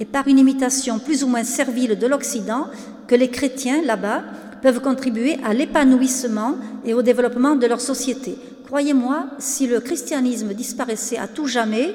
et 0.00 0.06
par 0.06 0.26
une 0.26 0.38
imitation 0.38 0.98
plus 0.98 1.22
ou 1.22 1.28
moins 1.28 1.44
servile 1.44 1.98
de 1.98 2.06
l'Occident 2.06 2.68
que 3.06 3.14
les 3.14 3.28
chrétiens 3.28 3.82
là-bas 3.84 4.22
peuvent 4.62 4.80
contribuer 4.80 5.36
à 5.44 5.52
l'épanouissement 5.52 6.54
et 6.86 6.94
au 6.94 7.02
développement 7.02 7.54
de 7.54 7.66
leur 7.66 7.82
société. 7.82 8.38
Croyez-moi, 8.64 9.26
si 9.38 9.66
le 9.66 9.80
christianisme 9.80 10.54
disparaissait 10.54 11.18
à 11.18 11.26
tout 11.26 11.46
jamais, 11.46 11.92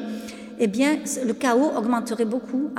eh 0.60 0.68
bien, 0.68 0.98
le 1.26 1.34
chaos 1.34 1.72
augmenterait 1.76 2.26
beaucoup 2.26 2.72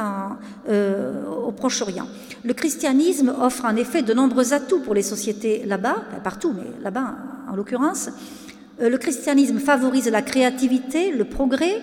euh, 0.69 1.25
au 1.47 1.53
Proche-Orient. 1.53 2.07
Le 2.45 2.55
christianisme 2.55 3.35
offre 3.41 3.65
en 3.65 3.77
effet 3.77 4.03
de 4.03 4.15
nombreux 4.15 4.53
atouts 4.53 4.81
pour 4.81 4.95
les 4.95 5.03
sociétés 5.03 5.65
là-bas, 5.67 5.97
partout, 6.25 6.53
mais 6.55 6.71
là-bas 6.83 7.15
en 7.51 7.57
l'occurrence. 7.57 8.11
Euh, 8.81 8.89
le 8.89 8.99
christianisme 8.99 9.59
favorise 9.59 10.09
la 10.09 10.23
créativité, 10.23 11.11
le 11.11 11.25
progrès, 11.25 11.81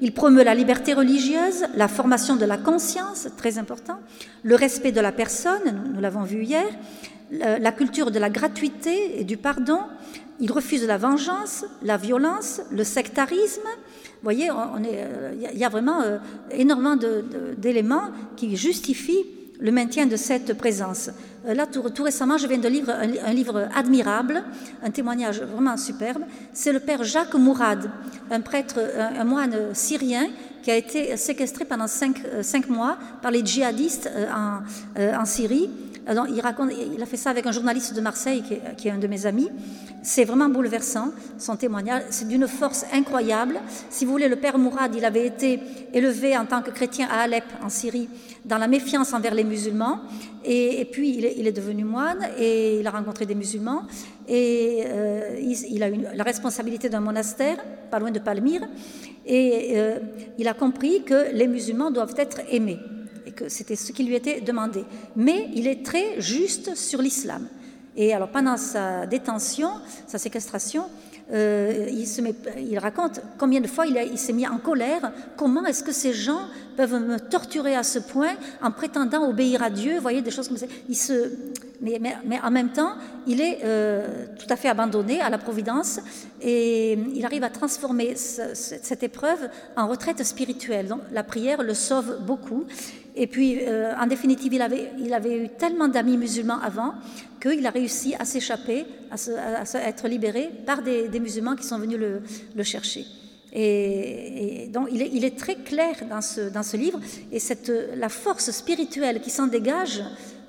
il 0.00 0.12
promeut 0.12 0.42
la 0.42 0.54
liberté 0.54 0.92
religieuse, 0.92 1.64
la 1.76 1.88
formation 1.88 2.36
de 2.36 2.44
la 2.44 2.58
conscience, 2.58 3.28
très 3.36 3.58
important, 3.58 3.98
le 4.42 4.54
respect 4.54 4.92
de 4.92 5.00
la 5.00 5.12
personne, 5.12 5.92
nous, 5.94 6.00
l'avons 6.00 6.22
vu 6.22 6.42
hier, 6.42 6.66
la 7.30 7.72
culture 7.72 8.10
de 8.10 8.18
la 8.18 8.28
gratuité 8.28 9.18
et 9.18 9.24
du 9.24 9.36
pardon, 9.36 9.78
il 10.40 10.50
refuse 10.52 10.86
la 10.86 10.98
vengeance, 10.98 11.64
la 11.82 11.96
violence, 11.96 12.60
le 12.70 12.84
sectarisme, 12.84 13.68
voyez, 14.24 14.46
il 14.46 14.86
euh, 14.86 15.52
y 15.54 15.64
a 15.64 15.68
vraiment 15.68 16.00
euh, 16.00 16.18
énormément 16.50 16.96
d'éléments 17.56 18.08
qui 18.36 18.56
justifient 18.56 19.26
le 19.60 19.70
maintien 19.70 20.06
de 20.06 20.16
cette 20.16 20.54
présence. 20.54 21.10
Euh, 21.46 21.54
là, 21.54 21.66
tout, 21.66 22.02
récemment, 22.02 22.38
je 22.38 22.48
viens 22.48 22.58
de 22.58 22.68
lire 22.68 22.88
un, 22.88 23.32
livre 23.32 23.68
admirable, 23.74 24.42
un 24.82 24.90
témoignage 24.90 25.40
vraiment 25.42 25.76
superbe. 25.76 26.22
C'est 26.52 26.72
le 26.72 26.80
père 26.80 27.04
Jacques 27.04 27.34
Mourad, 27.34 27.90
un 28.30 28.40
prêtre, 28.40 28.80
un, 28.98 29.24
moine 29.24 29.74
syrien 29.74 30.26
qui 30.62 30.70
a 30.70 30.76
été 30.76 31.16
séquestré 31.16 31.64
pendant 31.66 31.86
cinq, 31.86 32.68
mois 32.68 32.96
par 33.20 33.30
les 33.30 33.44
djihadistes 33.44 34.10
en 34.34 35.24
Syrie 35.26 35.68
il, 36.06 36.40
raconte, 36.40 36.70
il 36.94 37.02
a 37.02 37.06
fait 37.06 37.16
ça 37.16 37.30
avec 37.30 37.46
un 37.46 37.52
journaliste 37.52 37.94
de 37.94 38.00
Marseille 38.00 38.42
qui 38.76 38.88
est, 38.88 38.90
un 38.90 38.98
de 38.98 39.06
mes 39.06 39.26
amis. 39.26 39.48
C'est 40.02 40.24
vraiment 40.24 40.48
bouleversant, 40.48 41.12
son 41.38 41.56
témoignage. 41.56 42.02
C'est 42.10 42.28
d'une 42.28 42.46
force 42.46 42.84
incroyable. 42.92 43.60
Si 43.88 44.04
vous 44.04 44.12
voulez, 44.12 44.28
le 44.28 44.36
père 44.36 44.58
Mourad, 44.58 44.94
il 44.94 45.04
avait 45.04 45.26
été 45.26 45.60
élevé 45.92 46.36
en 46.36 46.44
tant 46.44 46.60
que 46.60 46.70
chrétien 46.70 47.08
à 47.10 47.22
Alep, 47.22 47.44
en 47.62 47.70
Syrie, 47.70 48.08
dans 48.44 48.58
la 48.58 48.68
méfiance 48.68 49.14
envers 49.14 49.34
les 49.34 49.44
musulmans. 49.44 50.00
Et, 50.44 50.86
puis, 50.92 51.16
il 51.16 51.46
est, 51.46 51.52
devenu 51.52 51.84
moine 51.84 52.28
et 52.38 52.80
il 52.80 52.86
a 52.86 52.90
rencontré 52.90 53.24
des 53.24 53.34
musulmans. 53.34 53.84
Et 54.28 54.82
euh, 54.86 55.38
il, 55.40 55.82
a 55.82 55.88
eu 55.88 56.04
la 56.14 56.24
responsabilité 56.24 56.90
d'un 56.90 57.00
monastère, 57.00 57.56
pas 57.90 57.98
loin 57.98 58.10
de 58.10 58.18
Palmyre. 58.18 58.68
Et 59.24 59.72
euh, 59.76 59.98
il 60.38 60.48
a 60.48 60.54
compris 60.54 61.02
que 61.02 61.32
les 61.32 61.46
musulmans 61.46 61.90
doivent 61.90 62.14
être 62.18 62.40
aimés. 62.50 62.78
C'était 63.48 63.76
ce 63.76 63.92
qui 63.92 64.04
lui 64.04 64.14
était 64.14 64.40
demandé. 64.40 64.84
Mais 65.16 65.48
il 65.54 65.66
est 65.66 65.84
très 65.84 66.20
juste 66.20 66.74
sur 66.74 67.02
l'islam. 67.02 67.48
Et 67.96 68.12
alors 68.12 68.28
pendant 68.28 68.56
sa 68.56 69.06
détention, 69.06 69.70
sa 70.06 70.18
séquestration, 70.18 70.86
euh, 71.32 71.88
il, 71.90 72.78
raconte 72.78 73.20
combien 73.38 73.60
de 73.60 73.66
fois 73.66 73.86
il, 73.86 73.96
il 74.12 74.18
s'est 74.18 74.32
mis 74.32 74.46
en 74.46 74.58
colère. 74.58 75.12
Comment 75.36 75.64
est-ce 75.64 75.82
que 75.82 75.92
ces 75.92 76.12
gens 76.12 76.42
peuvent 76.76 77.00
me 77.00 77.18
torturer 77.18 77.74
à 77.74 77.82
ce 77.82 77.98
point 77.98 78.34
en 78.60 78.70
prétendant 78.70 79.28
obéir 79.28 79.62
à 79.62 79.70
Dieu? 79.70 79.94
Vous 79.94 80.02
voyez, 80.02 80.20
des 80.20 80.30
choses 80.30 80.48
comme 80.48 80.58
ça. 80.58 80.66
Il 80.88 80.96
se, 80.96 81.30
mais, 81.84 82.40
en 82.42 82.50
même 82.50 82.70
temps, 82.70 82.94
il 83.26 83.40
est 83.40 83.58
euh, 83.64 84.26
tout 84.38 84.46
à 84.48 84.56
fait 84.56 84.68
abandonné 84.68 85.20
à 85.20 85.28
la 85.28 85.38
Providence 85.38 86.00
et 86.40 86.92
il 87.14 87.24
arrive 87.24 87.44
à 87.44 87.50
transformer 87.50 88.16
ce, 88.16 88.54
cette 88.54 89.02
épreuve 89.02 89.50
en 89.76 89.86
retraite 89.86 90.22
spirituelle. 90.24 90.88
Donc 90.88 91.00
la 91.12 91.22
prière 91.22 91.62
le 91.62 91.74
sauve 91.74 92.18
beaucoup. 92.26 92.64
Et 93.16 93.26
puis, 93.26 93.60
euh, 93.60 93.92
en 93.96 94.06
définitive, 94.06 94.54
il 94.54 94.62
avait, 94.62 95.38
eu 95.38 95.48
tellement 95.50 95.88
d'amis 95.88 96.16
musulmans 96.16 96.58
avant 96.60 96.94
qu'il 97.40 97.64
a 97.66 97.70
réussi 97.70 98.14
à 98.18 98.24
s'échapper, 98.24 98.86
à, 99.10 99.78
être 99.86 100.08
libéré 100.08 100.50
par 100.66 100.82
des, 100.82 101.08
musulmans 101.20 101.54
qui 101.54 101.64
sont 101.64 101.78
venus 101.78 101.98
le, 101.98 102.62
chercher. 102.64 103.04
Et, 103.52 104.68
donc, 104.72 104.88
il 104.90 105.24
est, 105.24 105.38
très 105.38 105.54
clair 105.54 105.94
dans 106.10 106.20
ce, 106.20 106.76
livre, 106.76 106.98
et 107.30 107.38
la 107.96 108.08
force 108.08 108.50
spirituelle 108.50 109.20
qui 109.20 109.30
s'en 109.30 109.46
dégage, 109.46 110.02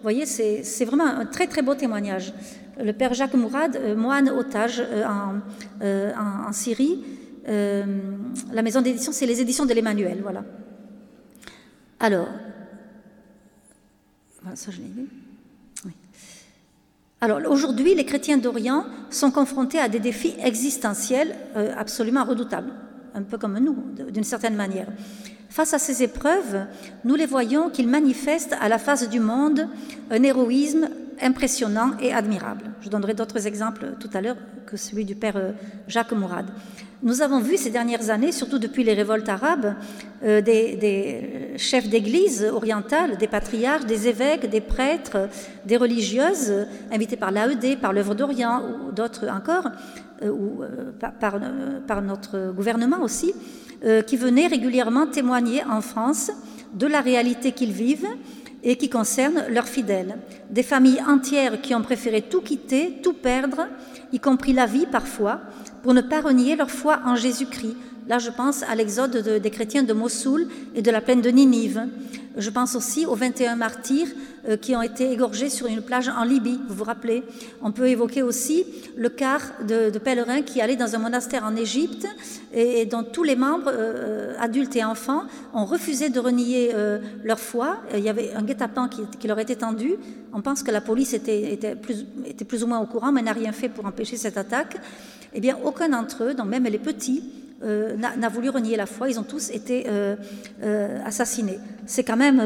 voyez, 0.06 0.26
c'est 0.28 0.86
vraiment 0.86 1.06
un 1.06 1.26
très 1.26 1.48
très 1.48 1.64
beau 1.64 1.74
témoignage. 1.74 2.32
Le 2.80 2.94
père 2.94 3.14
Jacques 3.14 3.34
Mourad, 3.34 3.76
euh, 3.76 3.96
moine 3.96 4.30
otage 4.30 4.80
euh, 4.80 5.04
en, 5.06 5.36
euh, 5.82 6.12
en, 6.16 6.52
Syrie, 6.52 7.04
la 7.48 8.62
maison 8.62 8.82
d'édition, 8.82 9.12
c'est 9.12 9.26
les 9.26 9.42
éditions 9.42 9.66
de 9.66 9.74
l'Emmanuel, 9.74 10.20
voilà. 10.22 10.44
Alors, 12.00 12.28
ça 14.56 14.72
je 14.72 14.78
l'ai. 14.78 15.08
Oui. 15.86 15.92
Alors 17.22 17.40
aujourd'hui, 17.50 17.96
les 17.96 18.06
chrétiens 18.06 18.38
d'Orient 18.38 18.86
sont 19.10 19.32
confrontés 19.32 19.80
à 19.80 19.90
des 19.90 20.00
défis 20.00 20.34
existentiels 20.44 21.36
absolument 21.78 22.26
redoutables, 22.26 22.74
un 23.14 23.22
peu 23.22 23.38
comme 23.38 23.60
nous, 23.60 23.78
d'une 24.12 24.24
certaine 24.24 24.56
manière. 24.56 24.88
Face 25.50 25.74
à 25.74 25.80
ces 25.80 26.04
épreuves, 26.04 26.66
nous 27.04 27.16
les 27.16 27.26
voyons 27.26 27.70
qu'ils 27.70 27.88
manifestent 27.88 28.56
à 28.60 28.70
la 28.70 28.78
face 28.78 29.10
du 29.10 29.20
monde 29.20 29.68
un 30.12 30.24
héroïsme 30.24 30.90
impressionnant 31.22 31.92
et 32.02 32.14
admirable. 32.14 32.72
Je 32.82 32.90
donnerai 32.90 33.14
d'autres 33.14 33.48
exemples 33.48 33.94
tout 34.00 34.10
à 34.14 34.22
l'heure 34.22 34.38
que 34.66 34.78
celui 34.78 35.06
du 35.06 35.16
père 35.16 35.38
euh, 35.38 35.52
Jacques 35.88 36.12
Mourad. 36.12 36.48
Nous 37.04 37.22
avons 37.22 37.40
vu 37.40 37.58
ces 37.58 37.70
dernières 37.70 38.10
années, 38.10 38.32
surtout 38.32 38.58
depuis 38.58 38.84
les 38.84 38.94
révoltes 38.94 39.30
arabes, 39.30 39.76
euh, 40.24 40.42
des, 40.42 40.76
des, 40.76 41.58
chefs 41.58 41.88
d'église 41.88 42.44
orientales, 42.52 43.18
des 43.18 43.28
patriarches, 43.28 43.86
des 43.86 44.08
évêques, 44.08 44.50
des 44.50 44.62
prêtres, 44.62 45.30
des 45.66 45.78
religieuses, 45.78 46.66
invités 46.92 47.16
par 47.16 47.32
l'AED, 47.32 47.80
par 47.80 47.94
l'œuvre 47.94 48.16
d'Orient 48.16 48.64
ou 48.64 48.92
d'autres 48.92 49.28
encore, 49.30 49.68
euh, 49.68 49.70
ou 50.24 50.64
euh, 50.64 50.92
par, 51.00 51.14
par, 51.14 51.40
par, 51.88 52.02
notre 52.02 52.52
gouvernement 52.54 53.02
aussi, 53.02 53.34
euh, 53.84 54.02
qui 54.02 54.18
venaient 54.18 54.48
régulièrement 54.48 55.08
témoigner 55.08 55.64
en 55.64 55.82
France 55.82 56.32
de 56.74 56.88
la 56.88 57.02
réalité 57.02 57.52
qu'ils 57.52 57.72
vivent 57.72 58.08
et 58.64 58.78
qui 58.78 58.90
concerne 58.90 59.46
leurs 59.50 59.68
fidèles. 59.68 60.18
Des 60.50 60.64
familles 60.64 61.02
entières 61.08 61.62
qui 61.62 61.76
ont 61.76 61.82
préféré 61.82 62.22
tout 62.22 62.42
quitter, 62.42 63.00
tout 63.04 63.14
perdre, 63.14 63.68
y 64.12 64.20
compris 64.20 64.54
la 64.54 64.66
vie 64.66 64.88
parfois, 64.92 65.42
pour 65.84 65.94
ne 65.94 66.02
pas 66.02 66.22
renier 66.22 66.56
leur 66.56 66.72
foi 66.72 67.00
en 67.06 67.16
Jésus-Christ. 67.16 67.76
Là, 68.08 68.20
je 68.20 68.30
pense 68.30 68.62
à 68.64 68.76
l'exode 68.76 69.12
de, 69.12 69.38
des 69.40 69.50
chrétiens 69.50 69.84
de 69.84 69.94
Mossoul 69.94 70.48
et 70.76 70.82
de 70.82 70.92
la 70.92 71.02
plaine 71.02 71.22
de 71.22 71.30
Ninive. 71.30 71.88
Je 72.38 72.50
pense 72.50 72.76
aussi 72.76 73.06
aux 73.06 73.16
21 73.16 73.56
martyrs 73.56 74.08
euh, 74.48 74.58
qui 74.58 74.76
ont 74.76 74.82
été 74.82 75.12
égorgés 75.12 75.50
sur 75.50 75.68
une 75.68 75.82
plage 75.82 76.10
en 76.10 76.24
Libye, 76.24 76.60
vous 76.68 76.76
vous 76.76 76.84
rappelez. 76.84 77.24
On 77.62 77.72
peut 77.72 77.88
évoquer 77.88 78.22
aussi 78.24 78.66
le 78.96 79.10
quart 79.10 79.42
de, 79.68 79.98
pèlerins 79.98 80.42
qui 80.42 80.62
allaient 80.62 80.76
dans 80.76 80.96
un 80.96 80.98
monastère 81.00 81.46
en 81.46 81.56
Égypte 81.56 82.06
et, 82.54 82.86
dont 82.86 83.04
tous 83.04 83.24
les 83.24 83.36
membres, 83.36 83.72
euh, 83.74 84.34
adultes 84.40 84.76
et 84.76 84.84
enfants, 84.84 85.24
ont 85.54 85.66
refusé 85.66 86.10
de 86.10 86.20
renier 86.20 86.72
euh, 86.76 87.00
leur 87.24 87.40
foi. 87.40 87.78
Il 87.94 88.04
y 88.04 88.10
avait 88.10 88.34
un 88.34 88.44
guet-apens 88.44 88.90
qui, 88.90 89.28
leur 89.28 89.40
était 89.40 89.56
tendu. 89.56 89.96
On 90.34 90.42
pense 90.42 90.62
que 90.62 90.72
la 90.72 90.82
police 90.82 91.14
était, 91.14 91.54
était, 91.54 91.76
plus, 91.76 92.06
était 92.26 92.46
plus 92.46 92.64
ou 92.64 92.68
moins 92.68 92.80
au 92.80 92.86
courant, 92.86 93.12
mais 93.12 93.22
n'a 93.22 93.34
rien 93.34 93.54
fait 93.54 93.70
pour 93.70 93.86
empêcher 93.86 94.18
cette 94.18 94.38
attaque. 94.38 94.76
Eh 95.34 95.40
bien, 95.40 95.58
aucun 95.64 95.90
d'entre 95.90 96.24
eux, 96.24 96.34
donc 96.34 96.48
même 96.48 96.66
les 96.66 96.78
petits, 96.78 97.24
euh, 97.64 97.96
n'a 97.96 98.30
voulu 98.30 98.50
renier 98.50 98.76
la 98.76 98.86
foi. 98.86 99.10
Ils 99.10 99.18
ont 99.18 99.24
tous 99.24 99.50
été 99.50 99.86
euh, 99.88 100.18
euh, 100.62 101.00
assassinés. 101.06 101.60
C'est 101.86 102.04
quand 102.04 102.18
même 102.18 102.42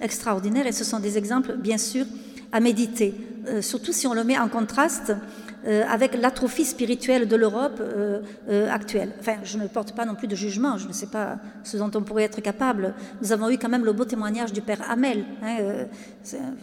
extraordinaire 0.00 0.66
et 0.66 0.72
ce 0.72 0.84
sont 0.84 0.98
des 0.98 1.16
exemples, 1.18 1.56
bien 1.56 1.78
sûr, 1.78 2.04
à 2.52 2.60
méditer. 2.60 3.14
Surtout 3.60 3.92
si 3.92 4.06
on 4.06 4.14
le 4.14 4.24
met 4.24 4.38
en 4.38 4.48
contraste 4.48 5.12
avec 5.66 6.14
l'atrophie 6.14 6.64
spirituelle 6.64 7.28
de 7.28 7.36
l'Europe 7.36 7.82
actuelle. 8.70 9.12
Enfin, 9.20 9.36
je 9.44 9.58
ne 9.58 9.66
porte 9.66 9.94
pas 9.94 10.06
non 10.06 10.14
plus 10.14 10.28
de 10.28 10.34
jugement. 10.34 10.78
Je 10.78 10.88
ne 10.88 10.94
sais 10.94 11.08
pas 11.08 11.36
ce 11.62 11.76
dont 11.76 11.90
on 11.94 12.00
pourrait 12.00 12.22
être 12.22 12.40
capable. 12.40 12.94
Nous 13.20 13.32
avons 13.32 13.50
eu 13.50 13.58
quand 13.58 13.68
même 13.68 13.84
le 13.84 13.92
beau 13.92 14.06
témoignage 14.06 14.52
du 14.52 14.62
père 14.62 14.80
Hamel. 14.90 15.24
Hein, 15.42 15.86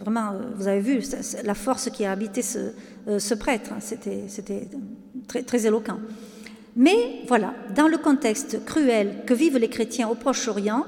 vraiment, 0.00 0.32
vous 0.56 0.66
avez 0.66 0.80
vu 0.80 1.00
la 1.44 1.54
force 1.54 1.88
qui 1.90 2.04
a 2.04 2.10
habité 2.10 2.42
ce, 2.42 3.34
prêtre. 3.34 3.70
C'était 3.78 4.68
très, 5.28 5.42
très 5.42 5.66
éloquent. 5.66 5.98
Mais 6.76 7.22
voilà, 7.28 7.54
dans 7.74 7.88
le 7.88 7.98
contexte 7.98 8.64
cruel 8.64 9.24
que 9.26 9.34
vivent 9.34 9.58
les 9.58 9.68
chrétiens 9.68 10.08
au 10.08 10.14
Proche-Orient, 10.14 10.86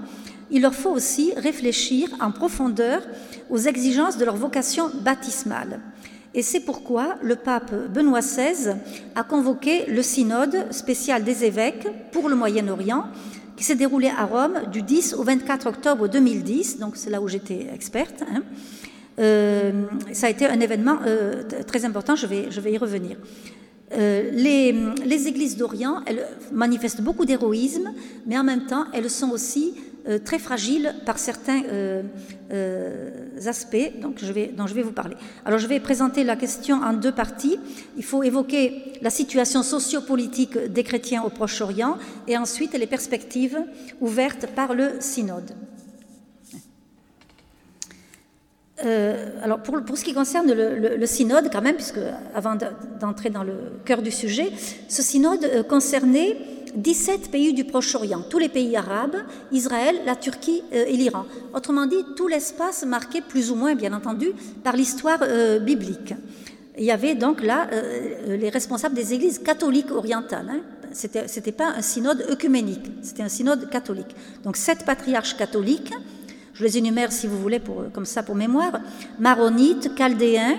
il 0.50 0.62
leur 0.62 0.74
faut 0.74 0.90
aussi 0.90 1.32
réfléchir 1.36 2.08
en 2.20 2.30
profondeur 2.30 3.02
aux 3.50 3.58
exigences 3.58 4.16
de 4.16 4.24
leur 4.24 4.36
vocation 4.36 4.90
baptismale. 5.02 5.80
Et 6.34 6.42
c'est 6.42 6.60
pourquoi 6.60 7.16
le 7.22 7.36
pape 7.36 7.72
Benoît 7.92 8.20
XVI 8.20 8.74
a 9.14 9.22
convoqué 9.22 9.86
le 9.86 10.02
synode 10.02 10.72
spécial 10.72 11.22
des 11.22 11.44
évêques 11.44 11.86
pour 12.12 12.28
le 12.28 12.34
Moyen-Orient, 12.34 13.04
qui 13.56 13.62
s'est 13.62 13.76
déroulé 13.76 14.08
à 14.08 14.24
Rome 14.24 14.62
du 14.72 14.82
10 14.82 15.14
au 15.14 15.22
24 15.22 15.68
octobre 15.68 16.08
2010, 16.08 16.78
donc 16.78 16.96
c'est 16.96 17.10
là 17.10 17.20
où 17.20 17.28
j'étais 17.28 17.68
experte. 17.72 18.24
Hein. 18.28 18.42
Euh, 19.20 19.84
ça 20.12 20.26
a 20.26 20.30
été 20.30 20.46
un 20.46 20.58
événement 20.58 20.98
euh, 21.06 21.44
très 21.66 21.84
important, 21.84 22.16
je 22.16 22.26
vais, 22.26 22.50
je 22.50 22.60
vais 22.60 22.72
y 22.72 22.78
revenir. 22.78 23.16
Euh, 23.96 24.30
les, 24.33 25.28
églises 25.28 25.57
d'Orient, 25.57 26.02
manifestent 26.52 27.00
beaucoup 27.00 27.24
d'héroïsme, 27.24 27.92
mais 28.26 28.38
en 28.38 28.44
même 28.44 28.66
temps, 28.66 28.87
elles 28.92 29.11
sont 29.11 29.30
aussi 29.30 29.74
euh, 30.09 30.18
très 30.18 30.38
fragiles 30.38 30.94
par 31.07 31.18
certains 31.18 31.62
euh, 31.70 32.02
aspects 33.46 33.92
dont 34.00 34.14
je 34.16 34.33
vais 34.74 34.83
vous 34.83 34.92
parler. 34.92 35.16
Alors, 35.44 35.59
je 35.59 35.66
vais 35.66 35.80
présenter 35.80 36.24
la 36.24 36.37
question 36.37 36.76
en 36.76 36.92
deux 36.92 37.12
parties. 37.12 37.59
Il 37.96 38.04
faut 38.04 38.22
évoquer 38.22 38.92
la 39.00 39.11
situation 39.11 39.62
sociopolitique 39.62 40.59
des 40.59 40.83
chrétiens 40.83 41.22
au 41.22 41.30
Proche-Orient 41.30 41.96
et 42.26 42.37
ensuite 42.37 42.72
les 42.74 42.87
perspectives 42.87 43.59
ouvertes 44.00 44.46
par 44.54 44.74
le 44.74 44.92
synode. 45.00 45.52
Euh, 48.84 49.30
alors 49.42 49.62
pour, 49.62 49.80
pour, 49.82 49.96
ce 49.96 50.04
qui 50.04 50.14
concerne 50.14 50.52
le, 50.52 51.06
synode, 51.06 51.48
quand 51.52 51.62
même, 51.62 51.76
puisque 51.76 52.00
avant 52.34 52.56
d'entrer 53.00 53.30
dans 53.30 53.44
le 53.44 53.54
cœur 53.84 54.02
du 54.02 54.10
sujet, 54.10 54.50
ce 54.88 55.00
synode 55.00 55.44
euh, 55.44 55.62
concernait 55.62 56.37
17 56.74 57.30
pays 57.30 57.52
du 57.52 57.64
Proche-Orient, 57.64 58.22
tous 58.28 58.40
les 58.40 58.48
pays 58.48 58.76
arabes, 58.76 59.16
Israël, 59.52 59.94
la 60.04 60.16
Turquie 60.16 60.62
euh, 60.72 60.87
et 60.88 60.96
l'Iran. 60.96 61.24
Autrement 61.54 61.87
dit, 61.87 62.04
tout 62.16 62.26
l'espace 62.26 62.84
marqué 62.84 63.20
plus 63.20 63.52
ou 63.52 63.54
moins, 63.54 63.76
bien 63.76 63.92
entendu, 63.92 64.32
par 64.64 64.74
l'histoire 64.74 65.20
biblique. 65.60 66.14
Il 66.76 66.84
y 66.84 66.90
avait 66.90 67.14
donc 67.14 67.44
là 67.44 67.68
les 68.26 68.48
responsables 68.48 68.96
des 68.96 69.14
églises 69.14 69.38
catholiques 69.38 69.92
orientales. 69.92 70.50
Hein. 70.50 70.60
C'était 70.92 71.52
pas 71.52 71.68
un 71.68 71.82
synode 71.82 72.26
œcuménique, 72.28 72.90
c'était 73.02 73.22
un 73.22 73.28
synode 73.28 73.70
catholique. 73.70 74.16
Donc 74.42 74.56
sept 74.56 74.84
patriarches 74.84 75.37
catholiques 75.37 75.92
je 76.54 76.62
les 76.62 76.78
énumère 76.78 77.12
si 77.12 77.26
vous 77.26 77.38
voulez, 77.38 77.60
comme 77.92 78.04
ça 78.04 78.22
pour 78.22 78.36
mémoire, 78.36 78.80
maronites, 79.18 79.94
chaldéens, 79.96 80.56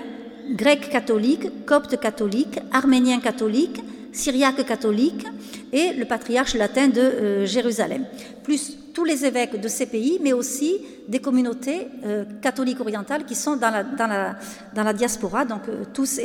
grecs 0.50 0.90
catholiques, 0.90 1.64
coptes 1.64 1.98
catholiques, 1.98 2.60
arméniens 2.70 3.20
catholiques, 3.20 3.82
syriaques 4.12 4.64
catholiques 4.66 5.26
et 5.72 5.92
le 5.92 6.04
patriarche 6.04 6.54
latin 6.54 6.88
de 6.88 7.00
euh, 7.00 7.46
Jérusalem, 7.46 8.04
plus 8.44 8.78
tous 8.94 9.04
les 9.04 9.26
évêques 9.26 9.60
de 9.60 9.68
ces 9.68 9.86
pays, 9.86 10.18
mais 10.22 10.32
aussi 10.32 10.78
des 11.06 11.18
communautés 11.18 11.88
euh, 12.04 12.24
catholiques 12.40 12.80
orientales 12.80 13.24
qui 13.24 13.34
sont 13.34 13.56
dans 13.56 13.70
la, 13.70 14.92
diaspora. 14.94 15.44
Donc 15.44 15.68
euh, 15.68 15.84
tous 15.92 16.18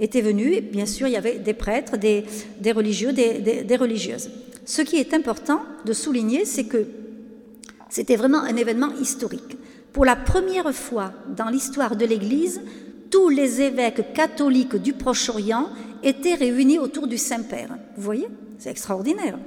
étaient 0.00 0.20
venus. 0.20 0.62
Bien 0.62 0.86
sûr, 0.86 1.06
il 1.06 1.12
y 1.12 1.16
avait 1.16 1.38
des 1.38 1.54
prêtres, 1.54 1.96
des, 1.96 2.24
religieux, 2.72 3.12
des 3.12 3.76
religieuses. 3.76 4.30
Ce 4.66 4.82
qui 4.82 4.96
est 4.96 5.14
important 5.14 5.62
de 5.84 5.92
souligner, 5.92 6.44
c'est 6.44 6.64
que 6.64 6.86
c'était 7.94 8.16
vraiment 8.16 8.42
un 8.42 8.56
événement 8.56 8.90
historique. 9.00 9.56
Pour 9.92 10.04
la 10.04 10.16
première 10.16 10.74
fois 10.74 11.12
dans 11.28 11.48
l'histoire 11.48 11.94
de 11.94 12.04
l'Église, 12.04 12.60
tous 13.08 13.28
les 13.28 13.60
évêques 13.60 14.12
catholiques 14.12 14.74
du 14.74 14.94
Proche-Orient 14.94 15.68
étaient 16.02 16.34
réunis 16.34 16.80
autour 16.80 17.06
du 17.06 17.16
Saint-Père. 17.16 17.68
Vous 17.96 18.02
voyez? 18.02 18.26
C'est 18.58 18.70
extraordinaire. 18.70 19.38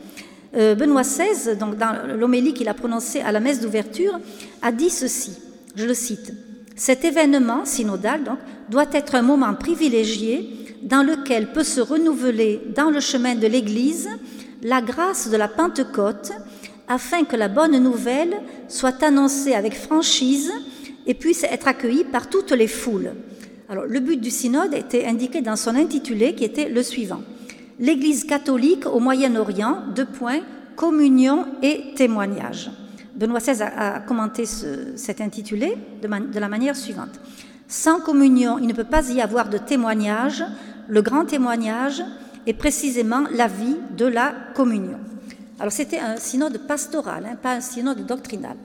Benoît 0.54 1.02
XVI, 1.02 1.58
donc 1.58 1.76
dans 1.76 1.94
l'homélie 2.18 2.54
qu'il 2.54 2.70
a 2.70 2.74
prononcée 2.74 3.20
à 3.20 3.34
la 3.34 3.42
messe 3.42 3.60
d'ouverture, 3.60 4.18
a 4.62 4.72
dit 4.72 4.92
ceci, 4.92 5.34
je 5.76 5.84
le 5.84 5.94
cite, 5.94 6.32
Cet 6.78 7.04
événement 7.04 7.66
synodal 7.66 8.24
donc, 8.24 8.38
doit 8.70 8.86
être 8.94 9.16
un 9.16 9.24
moment 9.24 9.56
privilégié 9.56 10.78
dans 10.84 11.04
lequel 11.04 11.52
peut 11.52 11.66
se 11.66 11.82
renouveler 11.82 12.62
dans 12.74 12.92
le 12.92 13.02
chemin 13.02 13.36
de 13.36 13.48
l'Église 13.48 14.08
la 14.64 14.82
grâce 14.82 15.30
de 15.30 15.36
la 15.36 15.50
Pentecôte 15.50 16.32
afin 16.88 17.24
que 17.24 17.36
la 17.36 17.48
bonne 17.48 17.78
nouvelle 17.82 18.36
soit 18.68 19.04
annoncée 19.04 19.54
avec 19.54 19.76
franchise 19.76 20.52
et 21.06 21.14
puisse 21.14 21.44
être 21.44 21.68
accueillie 21.68 22.04
par 22.04 22.30
toutes 22.30 22.52
les 22.52 22.68
foules. 22.68 23.12
Alors, 23.70 23.86
le 23.86 24.00
but 24.00 24.20
du 24.20 24.32
synode 24.32 24.74
était 24.74 25.06
indiqué 25.06 25.42
dans 25.42 25.56
son 25.56 25.76
intitulé 25.76 26.36
qui 26.36 26.46
était 26.46 26.70
le 26.70 26.84
suivant 26.84 27.22
L'Église 27.80 28.24
catholique 28.24 28.88
au 28.88 29.00
Moyen-Orient, 29.00 29.84
deux 29.94 30.06
points, 30.06 30.40
communion 30.76 31.46
et 31.62 31.94
témoignage. 31.96 32.72
Benoît 33.16 33.40
XVI 33.40 33.64
a, 33.64 34.00
commenté 34.00 34.46
cet 34.46 35.22
intitulé 35.22 35.78
de, 36.02 36.08
de 36.08 36.40
la 36.40 36.48
manière 36.50 36.76
suivante 36.76 37.20
Sans 37.68 38.00
communion, 38.00 38.58
il 38.58 38.68
ne 38.68 38.74
peut 38.74 38.84
pas 38.84 39.10
y 39.12 39.22
avoir 39.22 39.50
de 39.50 39.58
témoignage. 39.58 40.44
Le 40.88 41.02
grand 41.02 41.26
témoignage 41.26 42.04
est 42.48 42.54
précisément 42.54 43.24
la 43.32 43.48
vie 43.48 43.76
de 43.96 44.06
la 44.06 44.34
communion. 44.56 45.00
Alors 45.60 45.72
c'était 45.72 46.00
un 46.00 46.18
synode 46.18 46.68
pastoral, 46.68 47.26
hein, 47.26 47.36
pas 47.42 47.54
un 47.54 47.62
synode 47.62 48.06
doctrinal. 48.06 48.58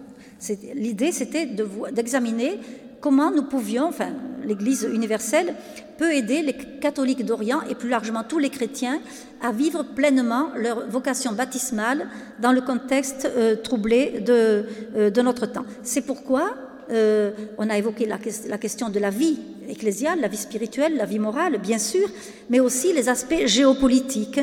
L'idée, 0.75 1.13
c'était 1.13 1.47
d'examiner 1.93 2.59
comment 3.01 3.31
nous 3.31 3.45
pouvions, 3.45 3.87
enfin, 3.87 4.11
l'Église 4.45 4.89
universelle 4.93 5.55
peut 5.99 6.13
aider 6.13 6.43
les 6.43 6.55
catholiques 6.55 7.25
d'Orient 7.25 7.63
et 7.71 7.75
plus 7.75 7.89
largement 7.89 8.25
tous 8.25 8.39
les 8.39 8.51
chrétiens 8.51 9.01
à 9.41 9.53
vivre 9.53 9.85
pleinement 9.85 10.49
leur 10.57 10.89
vocation 10.89 11.33
baptismale 11.33 12.09
dans 12.41 12.53
le 12.53 12.61
contexte 12.61 13.29
euh, 13.37 13.57
troublé 13.57 14.21
de, 14.21 14.67
euh, 14.97 15.11
de, 15.11 15.23
notre 15.23 15.47
temps. 15.47 15.65
C'est 15.83 16.03
pourquoi 16.03 16.55
euh, 16.91 17.31
on 17.59 17.71
a 17.71 17.79
évoqué 17.79 18.07
la, 18.07 18.59
question 18.59 18.89
de 18.89 18.99
la 18.99 19.11
vie 19.11 19.39
ecclésiale, 19.69 20.21
la 20.21 20.29
vie 20.29 20.37
spirituelle, 20.37 20.97
la 20.97 21.07
vie 21.07 21.19
morale, 21.19 21.59
bien 21.59 21.79
sûr, 21.79 22.09
mais 22.51 22.61
aussi 22.61 22.93
les 22.93 23.09
aspects 23.09 23.47
géopolitiques 23.47 24.41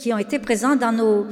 qui 0.00 0.14
ont 0.14 0.18
été 0.18 0.38
présents 0.38 0.76
dans 0.76 0.92
nos, 0.92 1.26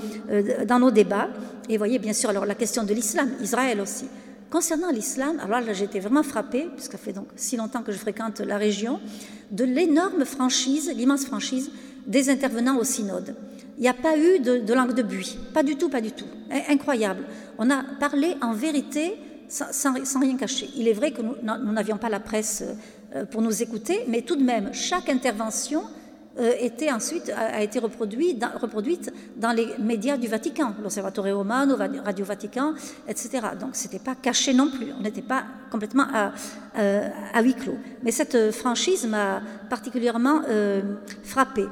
dans 0.67 0.79
nos 0.79 0.91
débats. 0.91 1.29
Et 1.69 1.73
vous 1.73 1.79
voyez, 1.79 1.99
bien 1.99 2.13
sûr, 2.13 2.29
alors 2.29 2.45
la 2.45 2.55
question 2.55 2.85
de 2.85 2.93
l'islam, 2.93 3.31
Israël 3.41 3.81
aussi. 3.81 4.05
Concernant 4.51 4.91
l'islam, 4.91 5.39
alors 5.43 5.61
là, 5.61 5.73
j'étais 5.73 6.01
vraiment 6.01 6.23
frappée, 6.23 6.69
puisque 6.75 6.93
ça 6.93 6.99
fait 6.99 7.13
donc 7.13 7.29
si 7.37 7.57
longtemps 7.57 7.83
que 7.83 7.93
je 7.93 7.99
fréquente 7.99 8.41
la 8.41 8.59
région, 8.59 9.01
de 9.51 9.65
l'énorme 9.65 10.25
franchise, 10.25 10.93
l'immense 10.95 11.25
franchise 11.25 11.71
des 12.07 12.29
intervenants 12.29 12.79
au 12.79 12.85
synode. 12.85 13.35
Il 13.79 13.83
n'y 13.83 13.89
a 13.89 13.95
pas 13.95 14.19
eu 14.19 14.41
de, 14.41 14.75
langue 14.75 14.95
de 14.95 15.03
buis, 15.03 15.39
pas 15.55 15.63
du 15.63 15.77
tout, 15.77 15.89
pas 15.89 16.01
du 16.01 16.13
tout. 16.13 16.27
Incroyable. 16.69 17.25
On 17.59 17.71
a 17.71 17.83
parlé 18.01 18.37
en 18.43 18.53
vérité 18.53 19.15
sans, 19.49 19.93
rien 20.21 20.37
cacher. 20.37 20.69
Il 20.77 20.89
est 20.89 20.93
vrai 20.93 21.13
que 21.13 21.23
nous 21.23 21.73
n'avions 21.73 21.97
pas 21.97 22.09
la 22.09 22.21
presse 22.21 22.63
euh, 23.15 23.25
pour 23.25 23.41
nous 23.41 23.63
écouter, 23.63 24.05
mais 24.09 24.23
tout 24.23 24.37
de 24.37 24.43
même, 24.43 24.71
chaque 24.75 25.09
intervention 25.09 25.81
euh, 25.81 25.98
était 26.39 26.91
ensuite, 26.91 27.33
a, 27.37 27.63
été 27.63 27.79
reproduite 27.79 28.39
dans, 28.39 28.51
reproduite 28.61 29.13
dans 29.37 29.53
les 29.53 29.67
médias 29.79 30.17
du 30.17 30.29
Vatican, 30.29 30.75
l'Osservatore 30.83 31.27
Romano, 31.27 31.77
Radio 31.77 32.25
Vatican, 32.25 32.75
etc. 33.09 33.41
Donc 33.61 33.75
ce 33.75 33.85
n'était 33.85 33.99
pas 33.99 34.15
caché 34.15 34.55
non 34.55 34.71
plus, 34.71 34.89
on 34.99 35.03
n'était 35.03 35.23
pas 35.23 35.45
complètement 35.71 36.07
à, 36.13 36.33
euh, 36.79 37.09
à, 37.33 37.43
huis 37.43 37.55
clos. 37.55 37.79
Mais 38.03 38.11
cette 38.11 38.53
franchise 38.53 39.07
m'a 39.07 39.43
particulièrement 39.69 40.43
euh, 40.49 40.83
frappée. 41.25 41.67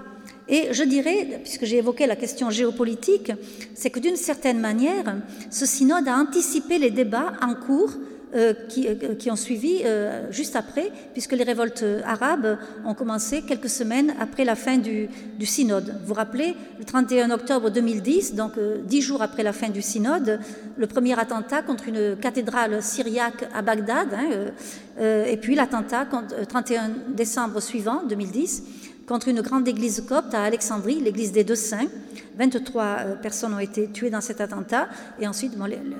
Et 0.49 0.73
je 0.73 0.85
dirais, 0.85 1.41
puisque 1.43 1.65
j'ai 1.65 1.79
évoqué 1.79 2.07
la 2.07 2.17
question 2.17 2.51
géopolitique, 2.51 3.33
c'est 3.75 3.91
que 3.91 3.99
d'une 3.99 4.17
certaine 4.17 4.61
manière, 4.61 5.17
ce 5.51 5.67
synode 5.67 6.07
a 6.07 6.17
anticipé 6.17 6.79
les 6.79 6.91
débats 6.91 7.33
en 7.43 7.55
cours 7.55 7.93
euh, 8.35 8.55
euh, 8.79 9.15
qui, 9.15 9.31
ont 9.31 9.37
suivi 9.37 9.83
euh, 9.85 10.27
juste 10.33 10.57
après, 10.57 10.91
puisque 11.13 11.33
les 11.33 11.45
révoltes 11.45 11.85
arabes 12.05 12.59
ont 12.85 12.93
commencé 12.93 13.43
quelques 13.43 13.69
semaines 13.69 14.15
après 14.19 14.45
la 14.45 14.57
fin 14.57 14.79
du, 14.79 15.09
synode. 15.43 15.95
Vous 16.01 16.09
vous 16.09 16.15
rappelez, 16.15 16.57
le 16.79 16.85
31 16.85 17.31
octobre 17.31 17.71
2010, 17.71 18.35
donc 18.35 18.55
dix 18.85 19.01
jours 19.01 19.23
après 19.23 19.45
la 19.45 19.53
fin 19.53 19.69
du 19.69 19.81
synode, 19.81 20.41
le 20.77 20.87
premier 20.89 21.19
attentat 21.19 21.63
contre 21.63 21.87
une 21.89 22.17
cathédrale 22.17 22.83
syriaque 22.83 23.49
à 23.55 23.63
Bagdad, 23.63 24.09
hein, 24.13 25.05
et 25.27 25.37
puis 25.37 25.55
l'attentat 25.55 26.07
31 26.49 26.91
décembre 27.09 27.61
suivant, 27.61 28.03
2010, 28.09 28.65
contre 29.07 29.29
une 29.29 29.41
grande 29.41 29.69
église 29.69 30.05
copte 30.07 30.35
à 30.35 30.43
Alexandrie, 30.43 31.01
l'église 31.01 31.33
des 31.33 31.45
Deux 31.45 31.55
Saints. 31.55 31.89
23 32.39 32.83
euh, 32.85 33.15
personnes 33.15 33.55
ont 33.55 33.59
été 33.59 33.89
tuées 33.91 34.11
dans 34.11 34.21
cet 34.21 34.41
attentat, 34.41 34.89
et 35.19 35.27
ensuite 35.27 35.53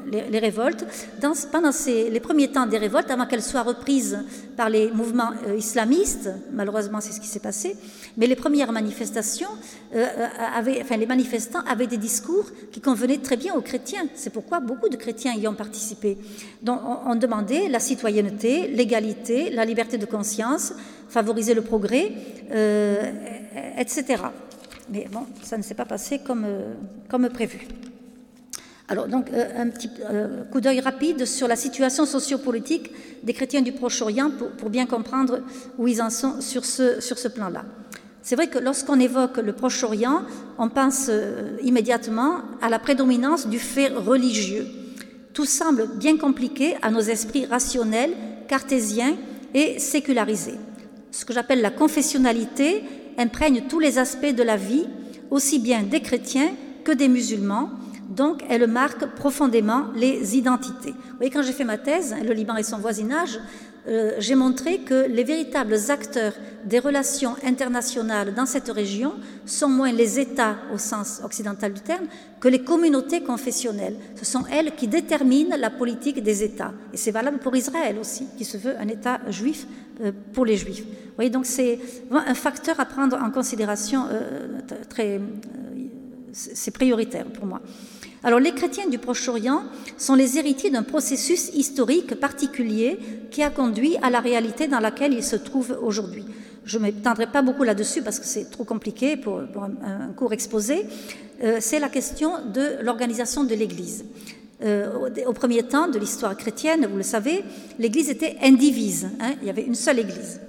les, 0.07 0.39
révoltes. 0.39 0.85
Dans, 1.21 1.33
pendant 1.51 1.71
les 1.87 2.21
premiers 2.21 2.49
temps 2.49 2.67
des 2.67 2.79
révoltes, 2.79 3.11
avant 3.11 3.27
qu'elles 3.27 3.43
soient 3.43 3.63
reprises 3.63 4.19
par 4.57 4.69
les 4.69 4.91
mouvements 4.91 5.31
euh, 5.47 5.57
islamistes, 5.57 6.29
malheureusement 6.53 7.01
c'est 7.01 7.13
ce 7.13 7.21
qui 7.21 7.27
s'est 7.27 7.41
passé, 7.41 7.77
mais 8.17 8.27
les 8.27 8.37
premières 8.37 8.73
manifestations, 8.73 9.49
euh, 9.95 10.07
avaient, 10.55 10.85
les 10.99 11.07
manifestants 11.07 11.63
avaient 11.67 11.87
des 11.87 11.97
discours 11.97 12.51
qui 12.71 12.81
convenaient 12.81 13.19
très 13.19 13.37
bien 13.37 13.55
aux 13.55 13.63
chrétiens. 13.63 14.07
C'est 14.15 14.33
pourquoi 14.33 14.61
beaucoup 14.61 14.91
de 14.91 14.97
chrétiens 14.97 15.35
y 15.35 15.49
ont 15.49 15.55
participé. 15.55 16.19
Donc 16.63 16.81
on, 16.85 17.13
on 17.13 17.15
demandait 17.15 17.69
la 17.69 17.81
citoyenneté, 17.81 18.69
l'égalité, 18.69 19.49
la 19.51 19.65
liberté 19.65 19.97
de 19.97 20.07
conscience, 20.07 20.75
favoriser 21.09 21.55
le 21.55 21.63
progrès, 21.63 22.13
etc. 23.79 24.17
Mais 24.89 25.07
bon, 25.11 25.27
ça 25.43 25.57
ne 25.57 25.63
s'est 25.63 25.75
pas 25.75 25.85
passé 25.85 26.21
comme, 26.21 26.45
euh, 26.45 26.75
comme 27.09 27.29
prévu. 27.29 27.67
Alors, 28.89 29.09
donc, 29.09 29.31
euh, 29.33 29.45
un 29.57 29.69
petit 29.69 29.91
euh, 30.09 30.45
coup 30.45 30.61
d'œil 30.61 30.79
rapide 30.79 31.25
sur 31.25 31.49
la 31.49 31.57
situation 31.57 32.07
sociopolitique 32.07 32.93
des 33.25 33.33
chrétiens 33.33 33.63
du 33.63 33.73
Proche-Orient 33.73 34.31
pour, 34.59 34.71
bien 34.71 34.87
comprendre 34.87 35.41
où 35.77 35.89
ils 35.89 36.01
en 36.01 36.11
sont 36.11 36.41
sur 36.41 36.65
ce, 36.65 37.01
sur 37.01 37.19
ce 37.19 37.27
plan-là. 37.27 37.65
C'est 38.23 38.37
vrai 38.37 38.47
que 38.47 38.59
lorsqu'on 38.59 39.01
évoque 39.01 39.39
le 39.39 39.53
Proche-Orient, 39.53 40.23
on 40.59 40.69
pense 40.69 41.11
immédiatement 41.63 42.39
à 42.61 42.69
la 42.69 42.81
prédominance 42.81 43.47
du 43.47 43.61
fait 43.61 43.89
religieux. 43.89 44.67
Tout 45.33 45.45
semble 45.45 45.89
bien 45.97 46.17
compliqué 46.17 46.77
à 46.83 46.91
nos 46.91 47.01
esprits 47.01 47.47
rationnels, 47.47 48.11
cartésiens 48.49 49.17
et 49.55 49.79
sécularisés. 49.79 50.59
Ce 51.17 51.25
que 51.25 51.33
j'appelle 51.33 51.63
la 51.63 51.71
confessionnalité 51.71 52.85
imprègne 53.17 53.63
tous 53.71 53.81
les 53.81 53.97
aspects 53.97 54.35
de 54.35 54.43
la 54.43 54.59
vie, 54.59 54.85
aussi 55.31 55.59
bien 55.59 55.83
des 55.83 56.03
chrétiens 56.03 56.51
que 56.85 56.93
des 56.93 57.09
musulmans, 57.09 57.71
donc 58.11 58.45
elle 58.51 58.67
marque 58.67 59.07
profondément 59.15 59.85
les 59.95 60.37
identités. 60.37 60.91
Vous 60.91 61.17
voyez, 61.17 61.33
quand 61.33 61.41
j'ai 61.41 61.55
fait 61.55 61.65
ma 61.65 61.79
thèse, 61.79 62.15
le 62.23 62.35
Liban 62.35 62.57
et 62.57 62.63
son 62.63 62.77
voisinage, 62.77 63.41
euh, 63.89 64.13
j'ai 64.19 64.35
montré 64.35 64.79
que 64.79 65.07
les 65.09 65.23
véritables 65.23 65.77
acteurs 65.91 66.33
des 66.65 66.81
relations 66.81 67.37
internationales 67.45 68.35
dans 68.35 68.47
cette 68.47 68.69
région 68.69 69.13
sont 69.45 69.69
moins 69.69 69.93
les 69.93 70.19
États 70.19 70.57
au 70.75 70.79
sens 70.79 71.21
occidental 71.25 71.73
du 71.73 71.81
terme 71.81 72.07
que 72.41 72.49
les 72.49 72.65
communautés 72.65 73.23
confessionnelles. 73.23 73.97
Ce 74.17 74.25
sont 74.25 74.45
elles 74.51 74.75
qui 74.75 74.89
déterminent 74.89 75.57
la 75.57 75.71
politique 75.71 76.21
des 76.23 76.43
États. 76.43 76.73
Et 76.93 76.97
c'est 76.97 77.13
valable 77.13 77.39
pour 77.39 77.55
Israël 77.55 77.97
aussi, 78.01 78.27
qui 78.37 78.45
se 78.45 78.57
veut 78.57 78.77
un 78.79 78.89
État 78.89 79.21
juif 79.29 79.67
euh, 80.03 80.11
pour 80.33 80.45
les 80.45 80.57
Juifs. 80.57 80.83
Vous 80.83 81.15
voyez, 81.15 81.31
donc 81.31 81.47
c'est 81.47 81.79
un 82.11 82.35
facteur 82.35 82.81
à 82.81 82.87
prendre 82.87 83.17
en 83.17 83.31
considération 83.31 84.07
euh, 84.11 84.61
très... 84.89 85.21
c'est 86.33 86.73
prioritaire 86.73 87.27
pour 87.27 87.47
moi. 87.47 87.63
Alors 88.25 88.41
les 88.41 88.53
chrétiens 88.53 88.89
du 88.89 88.99
Proche-Orient 88.99 89.65
sont 89.97 90.15
les 90.15 90.39
héritiers 90.39 90.71
d'un 90.71 90.83
processus 90.83 91.51
historique 91.55 92.15
particulier 92.15 92.99
qui 93.31 93.43
a 93.43 93.51
conduit 93.51 93.97
à 94.03 94.11
la 94.11 94.21
réalité 94.21 94.67
dans 94.67 94.81
laquelle 94.81 95.13
ils 95.13 95.25
se 95.25 95.37
trouvent 95.37 95.79
aujourd'hui. 95.83 96.25
Je 96.65 96.79
ne 96.79 96.85
m'étendrai 96.85 97.27
pas 97.27 97.43
beaucoup 97.43 97.63
là-dessus 97.63 98.03
parce 98.03 98.19
que 98.19 98.27
c'est 98.27 98.51
trop 98.51 98.65
compliqué 98.65 99.17
pour, 99.17 99.41
un, 99.41 100.09
cours 100.17 100.33
exposé. 100.33 100.87
Euh, 101.45 101.59
c'est 101.61 101.79
la 101.79 101.89
question 101.89 102.45
de 102.53 102.83
l'organisation 102.83 103.45
de 103.45 103.55
l'Église. 103.55 104.05
Euh, 104.63 105.09
au, 105.27 105.33
premier 105.33 105.63
temps 105.63 105.87
de 105.87 105.99
l'histoire 105.99 106.37
chrétienne, 106.37 106.89
vous 106.91 106.97
le 106.97 107.03
savez, 107.03 107.45
l'Église 107.79 108.09
était 108.09 108.37
indivise. 108.43 109.09
Hein, 109.21 109.35
il 109.43 109.47
y 109.47 109.51
avait 109.51 109.63
une 109.63 109.75
seule 109.75 110.01
Église. 110.01 110.41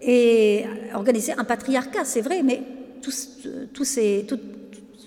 Et 0.00 0.64
organisée 0.94 1.34
en 1.38 1.44
patriarcat, 1.44 2.04
c'est 2.04 2.22
vrai, 2.22 2.42
mais 2.42 2.62
tous, 3.00 3.28
tous 3.72 3.84
ces, 3.84 4.24
toutes 4.26 4.61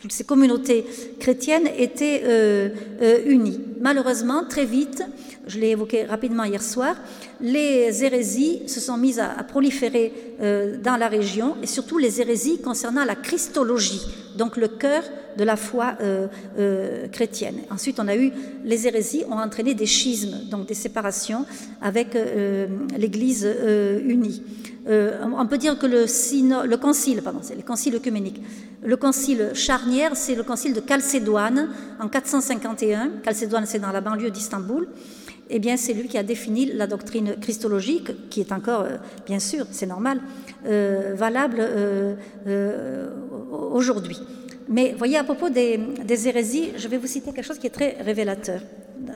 ces 0.09 0.23
communautés 0.23 0.85
chrétiennes 1.19 1.69
étaient 1.77 2.21
euh, 2.23 2.69
euh, 3.01 3.19
unies. 3.25 3.59
Malheureusement, 3.85 4.43
très 4.43 4.65
vite, 4.65 5.03
je 5.45 5.59
l'ai 5.59 5.69
évoqué 5.69 6.05
rapidement 6.05 6.43
hier 6.43 6.63
soir, 6.63 6.95
les 7.39 8.03
hérésies 8.03 8.63
se 8.67 8.79
sont 8.79 8.97
mises 8.97 9.19
à, 9.19 9.27
proliférer 9.43 10.11
euh, 10.41 10.77
dans 10.81 10.97
la 10.97 11.07
région, 11.07 11.55
et 11.61 11.67
surtout 11.67 11.99
les 11.99 12.19
hérésies 12.19 12.59
concernant 12.59 13.05
la 13.05 13.13
christologie, 13.13 14.01
donc 14.39 14.57
le 14.57 14.69
cœur 14.69 15.03
de 15.37 15.43
la 15.43 15.55
foi 15.55 15.97
euh, 16.01 16.25
euh, 16.57 17.07
chrétienne. 17.09 17.57
Ensuite, 17.69 17.99
on 17.99 18.07
a 18.07 18.15
eu 18.15 18.31
les 18.63 18.87
hérésies 18.87 19.23
ont 19.29 19.37
entraîné 19.37 19.75
des 19.75 19.85
schismes, 19.85 20.49
donc 20.49 20.65
des 20.65 20.73
séparations 20.73 21.45
avec 21.79 22.17
l'Église 22.97 23.47
unie. 24.03 24.41
on 24.87 25.45
peut 25.45 25.59
dire 25.59 25.77
que 25.77 25.85
le, 25.85 26.05
le 26.67 26.77
concile, 26.77 27.21
pardon, 27.21 27.41
c'est 27.43 27.55
le 27.55 27.61
concile 27.61 27.93
œcuménique, 27.95 28.41
le 28.85 28.97
concile 28.97 29.49
charnière, 29.55 30.15
c'est 30.15 30.35
le 30.35 30.43
concile 30.43 30.73
de 30.73 30.81
Chalcédoine 30.87 31.69
en 31.99 32.07
451. 32.07 33.13
Chalcédoine, 33.23 33.65
dans 33.79 33.91
la 33.91 34.01
banlieue 34.01 34.31
d'Istanbul 34.31 34.87
eh 35.49 35.59
bien, 35.59 35.77
c'est 35.77 35.93
lui 35.93 36.07
qui 36.07 36.17
a 36.17 36.23
défini 36.23 36.65
la 36.73 36.87
doctrine 36.87 37.35
christologique, 37.39 38.29
qui 38.29 38.41
est 38.41 38.51
encore, 38.51 38.81
euh, 38.81 38.97
bien 39.25 39.39
sûr, 39.39 39.65
c'est 39.71 39.85
normal, 39.85 40.19
euh, 40.65 41.13
valable 41.15 41.57
euh, 41.59 43.09
aujourd'hui. 43.51 44.19
Mais 44.67 44.95
voyez, 44.97 45.17
à 45.17 45.23
propos 45.23 45.49
des, 45.49 45.79
hérésies, 46.27 46.71
je 46.77 46.87
vais 46.87 46.97
vous 46.97 47.07
citer 47.07 47.31
quelque 47.31 47.45
chose 47.45 47.59
qui 47.59 47.67
est 47.67 47.71
très 47.71 47.97
révélateur 48.01 48.61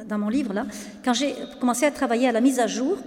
dans 0.08 0.20
mon 0.20 0.30
livre 0.30 0.54
là. 0.54 0.66
Quand 1.04 1.14
j'ai 1.14 1.34
commencé 1.60 1.86
à 1.86 1.92
travailler 1.92 2.28
à 2.28 2.32
la 2.32 2.42
mise 2.42 2.60
à 2.60 2.68
jour, 2.68 2.98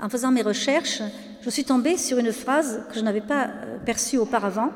en 0.00 0.08
faisant 0.08 0.32
mes 0.32 0.42
recherches, 0.42 1.02
je 1.42 1.50
suis 1.50 1.62
tombée 1.62 1.96
sur 1.96 2.18
une 2.18 2.32
phrase 2.32 2.82
que 2.88 2.98
je 2.98 3.04
n'avais 3.04 3.20
pas 3.20 3.50
perçue 3.84 4.18
auparavant. 4.18 4.70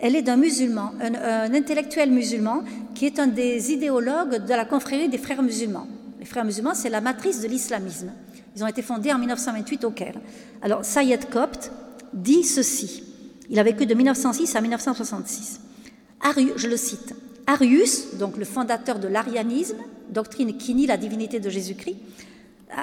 Elle 0.00 0.16
est 0.16 0.22
d'un 0.22 0.36
musulman, 0.36 0.92
un 1.00 1.54
intellectuel 1.54 2.10
musulman, 2.10 2.64
qui 2.94 3.06
est 3.06 3.18
un 3.18 3.26
des 3.26 3.72
idéologues 3.72 4.44
de 4.44 4.54
la 4.54 4.64
confrérie 4.64 5.08
des 5.08 5.18
frères 5.18 5.42
musulmans 5.42 5.86
les 6.20 6.26
frères 6.26 6.44
musulmans, 6.44 6.74
c'est 6.74 6.90
la 6.90 7.00
matrice 7.00 7.40
de 7.40 7.48
l'islamisme. 7.48 8.12
Ils 8.54 8.62
ont 8.62 8.66
été 8.66 8.82
fondés 8.82 9.12
en 9.12 9.18
1928 9.18 9.84
au 9.84 9.90
Caire. 9.90 10.16
Alors, 10.60 10.84
Sayed 10.84 11.30
Kopt 11.30 11.72
dit 12.12 12.44
ceci. 12.44 13.02
Il 13.48 13.58
a 13.58 13.62
vécu 13.62 13.86
de 13.86 13.94
1906 13.94 14.54
à 14.54 14.60
1966. 14.60 15.60
Arius, 16.20 16.52
je 16.56 16.68
le 16.68 16.76
cite. 16.76 17.14
Arius, 17.46 18.16
donc 18.18 18.36
le 18.36 18.44
fondateur 18.44 18.98
de 18.98 19.08
l'arianisme, 19.08 19.78
doctrine 20.10 20.56
qui 20.58 20.74
nie 20.74 20.86
la 20.86 20.98
divinité 20.98 21.40
de 21.40 21.48
Jésus-Christ, 21.48 21.96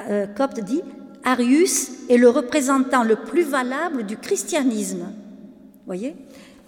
euh, 0.10 0.26
Copt 0.26 0.60
dit 0.60 0.82
Arius 1.24 1.92
est 2.10 2.18
le 2.18 2.30
représentant 2.30 3.04
le 3.04 3.18
plus 3.18 3.44
valable 3.44 4.06
du 4.06 4.18
christianisme. 4.18 5.14
Voyez? 5.86 6.16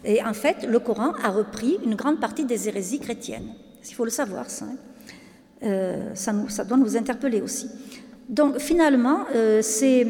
Et 0.05 0.23
en 0.23 0.33
fait, 0.33 0.65
le 0.67 0.79
Coran 0.79 1.13
a 1.23 1.29
repris 1.29 1.77
une 1.85 1.95
grande 1.95 2.19
partie 2.19 2.45
des 2.45 2.67
hérésies 2.67 2.99
chrétiennes. 2.99 3.53
Il 3.87 3.93
faut 3.93 4.05
le 4.05 4.11
savoir, 4.11 4.49
ça. 4.49 4.65
Hein. 4.65 4.75
Euh, 5.63 6.11
ça, 6.13 6.63
doit 6.63 6.77
nous 6.77 6.95
interpeller 6.95 7.41
aussi. 7.41 7.69
Donc 8.29 8.59
finalement, 8.59 9.25
euh, 9.35 9.61
ces, 9.61 10.07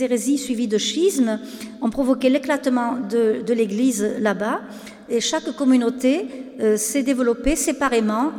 hérésies 0.00 0.38
suivies 0.38 0.68
de 0.68 0.78
schismes 0.78 1.40
ont 1.82 1.90
provoqué 1.90 2.28
l'éclatement 2.28 2.96
de, 2.98 3.52
l'Église 3.52 4.06
là-bas, 4.20 4.60
et 5.08 5.20
chaque 5.20 5.50
communauté 5.56 6.26
euh, 6.60 6.76
s'est 6.76 7.02
développée 7.02 7.56
séparément 7.56 8.32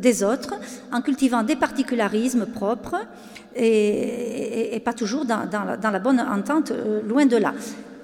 des 0.00 0.24
autres, 0.24 0.54
en 0.92 1.02
cultivant 1.02 1.42
des 1.42 1.56
particularismes 1.56 2.46
propres, 2.46 2.96
et, 3.54 4.80
pas 4.82 4.94
toujours 4.94 5.26
dans, 5.26 5.46
la, 5.92 5.98
bonne 5.98 6.20
entente, 6.20 6.72
loin 7.06 7.26
de 7.26 7.36
là. 7.36 7.52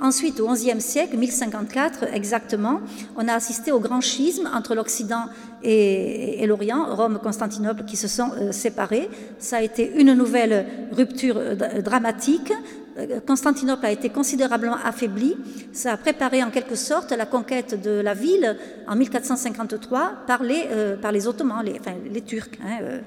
Ensuite, 0.01 0.41
au 0.41 0.49
XIe 0.49 0.81
siècle, 0.81 1.17
1054 1.17 2.05
exactement, 2.13 2.81
on 3.17 3.29
a 3.29 3.35
assisté 3.35 3.73
au 3.73 3.81
grand 3.81 4.01
schisme 4.01 4.51
entre 4.53 4.75
l'Occident 4.75 5.27
et, 5.63 6.45
l'Orient, 6.47 6.95
Rome, 6.95 7.19
Constantinople, 7.23 7.85
qui 7.85 7.97
se 7.97 8.09
sont 8.09 8.31
euh, 8.33 8.53
séparés. 8.53 9.09
Ça 9.39 9.59
a 9.59 9.63
été 9.63 9.93
une 9.97 10.13
nouvelle 10.15 10.67
rupture 10.93 11.37
euh, 11.39 11.81
dramatique. 11.81 12.53
Euh, 12.99 13.21
Constantinople 13.27 13.87
a 13.87 13.91
été 13.91 14.11
considérablement 14.11 14.77
affaiblie. 14.85 15.37
Ça 15.73 15.93
a 15.93 15.97
préparé 15.97 16.43
en 16.43 16.51
quelque 16.51 16.75
sorte 16.75 17.13
la 17.13 17.27
conquête 17.27 17.81
de 17.81 18.01
la 18.01 18.15
ville 18.15 18.57
en 18.87 18.97
1453 18.97 20.27
par 20.27 20.43
les, 20.43 21.27
Ottomans, 21.27 21.65
les 21.65 22.21
Turcs. 22.21 22.59
Hein, 22.63 23.01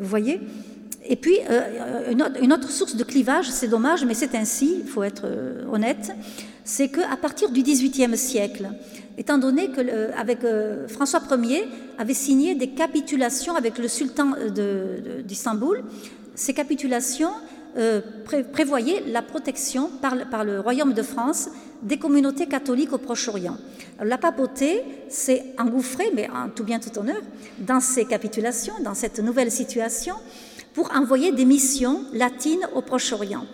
vous 0.00 0.06
voyez 0.06 0.40
et 1.06 1.16
puis, 1.16 1.38
une 2.10 2.52
autre, 2.52 2.70
source 2.70 2.96
de 2.96 3.04
clivage, 3.04 3.50
c'est 3.50 3.68
dommage, 3.68 4.04
mais 4.04 4.14
c'est 4.14 4.34
ainsi, 4.34 4.80
il 4.84 4.88
faut 4.88 5.02
être 5.02 5.26
honnête, 5.70 6.12
c'est 6.64 6.88
qu'à 6.88 7.16
partir 7.20 7.50
du 7.50 7.62
XVIIIe 7.62 8.16
siècle, 8.16 8.68
étant 9.18 9.38
donné 9.38 9.68
que 9.70 9.80
euh, 9.80 10.10
euh, 10.44 10.88
François 10.88 11.20
Ier 11.42 11.68
avait 11.98 12.14
signé 12.14 12.54
des 12.54 12.70
capitulations 12.70 13.54
avec 13.54 13.78
le 13.78 13.88
sultan 13.88 14.32
euh, 14.38 15.22
d'Istanbul. 15.22 15.84
Ces 16.34 16.54
capitulations 16.54 17.30
prévoyaient 18.52 19.02
la 19.08 19.20
protection 19.20 19.90
par, 20.00 20.14
par, 20.30 20.44
le 20.44 20.60
royaume 20.60 20.92
de 20.92 21.02
France 21.02 21.48
des 21.82 21.96
communautés 21.96 22.46
catholiques 22.46 22.92
au 22.92 22.98
Proche-Orient. 22.98 23.56
La 24.00 24.16
papauté 24.16 24.84
s'est 25.08 25.46
engouffrée, 25.58 26.12
mais 26.14 26.28
en 26.30 26.50
tout 26.50 26.62
bien 26.62 26.78
tout 26.78 26.96
honneur, 26.96 27.20
dans 27.58 27.80
ces 27.80 28.04
capitulations, 28.04 28.74
dans 28.84 28.94
cette 28.94 29.18
nouvelle 29.18 29.50
situation, 29.50 30.14
pour 30.74 30.90
envoyer 30.94 31.32
des 31.32 31.44
missions 31.44 32.02
latines 32.12 32.68
au 32.74 32.82
Proche-Orient. 32.82 33.46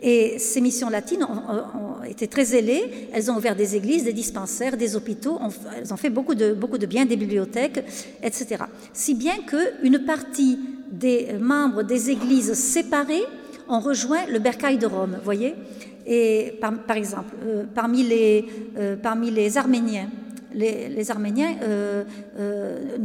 Et 0.00 0.38
ces 0.40 0.60
missions 0.60 0.90
latines 0.90 1.22
ont, 1.22 2.02
été 2.04 2.26
très 2.26 2.46
zélées. 2.46 3.08
Elles 3.12 3.30
ont 3.30 3.36
ouvert 3.36 3.54
des 3.54 3.76
églises, 3.76 4.02
des 4.02 4.12
dispensaires, 4.12 4.76
des 4.76 4.96
hôpitaux. 4.96 5.38
elles 5.78 5.94
ont 5.94 5.96
fait 5.96 6.10
beaucoup 6.10 6.34
de, 6.34 6.52
beaucoup 6.52 6.78
de 6.78 6.86
biens, 6.86 7.04
des 7.04 7.16
bibliothèques, 7.16 7.84
etc. 8.20 8.64
Si 8.92 9.14
bien 9.14 9.34
qu'une 9.46 10.00
partie 10.00 10.58
des 10.90 11.34
membres 11.38 11.84
des 11.84 12.10
églises 12.10 12.54
séparées 12.54 13.22
ont 13.68 13.78
rejoint 13.78 14.26
le 14.26 14.40
bercail 14.40 14.78
de 14.78 14.86
Rome, 14.86 15.18
voyez? 15.22 15.54
Et 16.04 16.58
par, 16.60 16.96
exemple, 16.96 17.36
euh, 17.44 17.64
parmi, 17.72 18.02
les, 18.02 18.44
euh, 18.76 18.96
parmi 18.96 19.30
les 19.30 19.56
Arméniens, 19.56 20.08
les, 20.54 21.10
Arméniens 21.10 21.56
euh, 21.62 22.04
euh, 22.38 22.98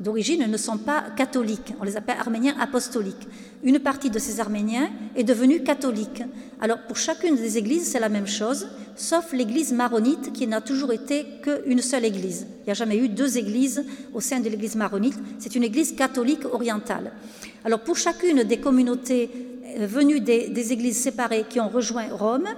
d'origine 0.00 0.50
ne 0.50 0.56
sont 0.56 0.78
pas 0.78 1.04
catholiques. 1.16 1.74
On 1.80 1.84
les 1.84 1.96
appelle 1.96 2.16
Arméniens 2.18 2.54
apostoliques. 2.60 3.28
Une 3.62 3.78
partie 3.78 4.10
de 4.10 4.18
ces 4.18 4.40
Arméniens 4.40 4.90
est 5.16 5.24
devenue 5.24 5.62
catholique. 5.62 6.22
Alors 6.60 6.78
pour 6.86 6.96
chacune 6.96 7.36
des 7.36 7.58
églises, 7.58 7.86
c'est 7.86 8.00
la 8.00 8.08
même 8.08 8.26
chose, 8.26 8.68
sauf 8.96 9.32
l'église 9.32 9.72
maronite 9.72 10.32
qui 10.32 10.46
n'a 10.46 10.60
toujours 10.60 10.92
été 10.92 11.26
qu'une 11.42 11.80
seule 11.80 12.04
église. 12.04 12.46
Il 12.60 12.64
n'y 12.66 12.70
a 12.72 12.74
jamais 12.74 12.96
eu 12.96 13.08
deux 13.08 13.38
églises 13.38 13.84
au 14.12 14.20
sein 14.20 14.40
de 14.40 14.48
l'église 14.48 14.76
maronite. 14.76 15.18
C'est 15.38 15.54
une 15.54 15.64
église 15.64 15.94
catholique 15.94 16.44
orientale. 16.52 17.12
Alors 17.64 17.80
pour 17.80 17.96
chacune 17.96 18.42
des 18.44 18.58
communautés 18.58 19.30
euh, 19.78 19.86
venues 19.86 20.20
des, 20.20 20.72
églises 20.72 21.00
séparées 21.00 21.44
qui 21.48 21.60
ont 21.60 21.68
rejoint 21.68 22.08
Rome, 22.10 22.48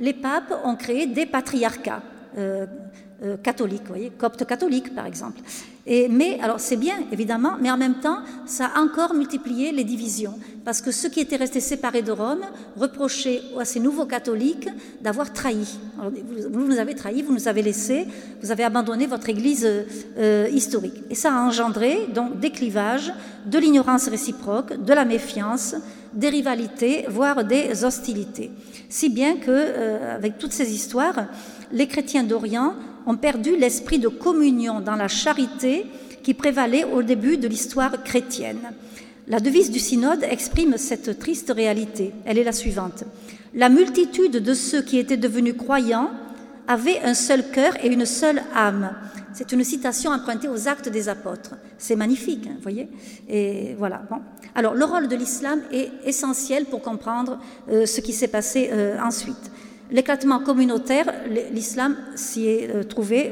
les 0.00 0.14
papes 0.14 0.54
ont 0.64 0.76
créé 0.76 1.06
des 1.06 1.26
patriarcats. 1.26 2.02
Euh, 2.36 2.66
catholique, 3.42 3.82
vous 3.82 3.94
voyez, 3.94 4.10
copte 4.10 4.44
catholique 4.44 4.94
par 4.94 5.06
exemple. 5.06 5.40
Et, 5.86 6.08
mais 6.08 6.38
alors 6.40 6.60
c'est 6.60 6.76
bien 6.76 6.96
évidemment, 7.12 7.52
mais 7.60 7.70
en 7.70 7.76
même 7.76 8.00
temps 8.00 8.18
ça 8.46 8.70
a 8.74 8.80
encore 8.80 9.14
multiplié 9.14 9.70
les 9.70 9.84
divisions 9.84 10.34
parce 10.64 10.80
que 10.80 10.90
ceux 10.90 11.10
qui 11.10 11.20
étaient 11.20 11.36
restés 11.36 11.60
séparés 11.60 12.00
de 12.00 12.10
Rome 12.10 12.40
reprochaient 12.76 13.42
à 13.58 13.64
ces 13.64 13.80
nouveaux 13.80 14.06
catholiques 14.06 14.68
d'avoir 15.02 15.32
trahi. 15.32 15.78
vous, 16.50 16.64
nous 16.64 16.78
avez 16.78 16.94
trahi, 16.94 17.22
vous 17.22 17.34
nous 17.34 17.48
avez 17.48 17.62
laissé, 17.62 18.06
vous 18.42 18.50
avez 18.50 18.64
abandonné 18.64 19.06
votre 19.06 19.28
Église 19.28 19.68
euh, 20.18 20.48
historique. 20.52 21.02
Et 21.10 21.14
ça 21.14 21.34
a 21.34 21.40
engendré 21.40 22.06
donc 22.14 22.40
des 22.40 22.50
clivages, 22.50 23.12
de 23.44 23.58
l'ignorance 23.58 24.08
réciproque, 24.08 24.82
de 24.82 24.92
la 24.94 25.04
méfiance, 25.04 25.76
des 26.14 26.30
rivalités, 26.30 27.04
voire 27.08 27.44
des 27.44 27.84
hostilités. 27.84 28.50
Si 28.94 29.08
bien 29.08 29.38
que 29.38 29.50
euh, 29.50 30.14
avec 30.14 30.38
toutes 30.38 30.52
ces 30.52 30.72
histoires, 30.72 31.26
les 31.72 31.88
chrétiens 31.88 32.22
d'Orient 32.22 32.74
ont 33.08 33.16
perdu 33.16 33.56
l'esprit 33.56 33.98
de 33.98 34.06
communion 34.06 34.78
dans 34.78 34.94
la 34.94 35.08
charité 35.08 35.86
qui 36.22 36.32
prévalait 36.32 36.84
au 36.84 37.02
début 37.02 37.36
de 37.36 37.48
l'histoire 37.48 38.04
chrétienne. 38.04 38.60
La 39.26 39.40
devise 39.40 39.72
du 39.72 39.80
synode 39.80 40.22
exprime 40.22 40.78
cette 40.78 41.18
triste 41.18 41.52
réalité. 41.52 42.12
Elle 42.24 42.38
est 42.38 42.44
la 42.44 42.52
suivante. 42.52 43.02
La 43.52 43.68
multitude 43.68 44.36
de 44.36 44.54
ceux 44.54 44.82
qui 44.82 44.98
étaient 44.98 45.16
devenus 45.16 45.56
croyants 45.58 46.12
avaient 46.68 47.02
un 47.02 47.14
seul 47.14 47.50
cœur 47.50 47.74
et 47.82 47.88
une 47.88 48.06
seule 48.06 48.42
âme. 48.54 48.94
C'est 49.34 49.50
une 49.50 49.64
citation 49.64 50.12
empruntée 50.12 50.48
aux 50.48 50.68
actes 50.68 50.88
des 50.88 51.08
apôtres. 51.08 51.56
C'est 51.76 51.96
magnifique, 51.96 52.46
vous 52.46 52.62
voyez 52.62 52.88
Et 53.28 53.74
voilà. 53.76 54.02
Bon. 54.08 54.18
Alors, 54.54 54.74
le 54.74 54.84
rôle 54.84 55.08
de 55.08 55.16
l'islam 55.16 55.60
est 55.72 55.90
essentiel 56.04 56.66
pour 56.66 56.80
comprendre 56.82 57.40
euh, 57.68 57.84
ce 57.84 58.00
qui 58.00 58.12
s'est 58.12 58.28
passé 58.28 58.70
euh, 58.72 58.96
ensuite 59.02 59.50
l'éclatement 59.90 60.38
communautaire, 60.38 61.12
l'islam 61.52 61.96
s'y 62.14 62.46
est 62.46 62.70
euh, 62.74 62.84
trouvé 62.84 63.30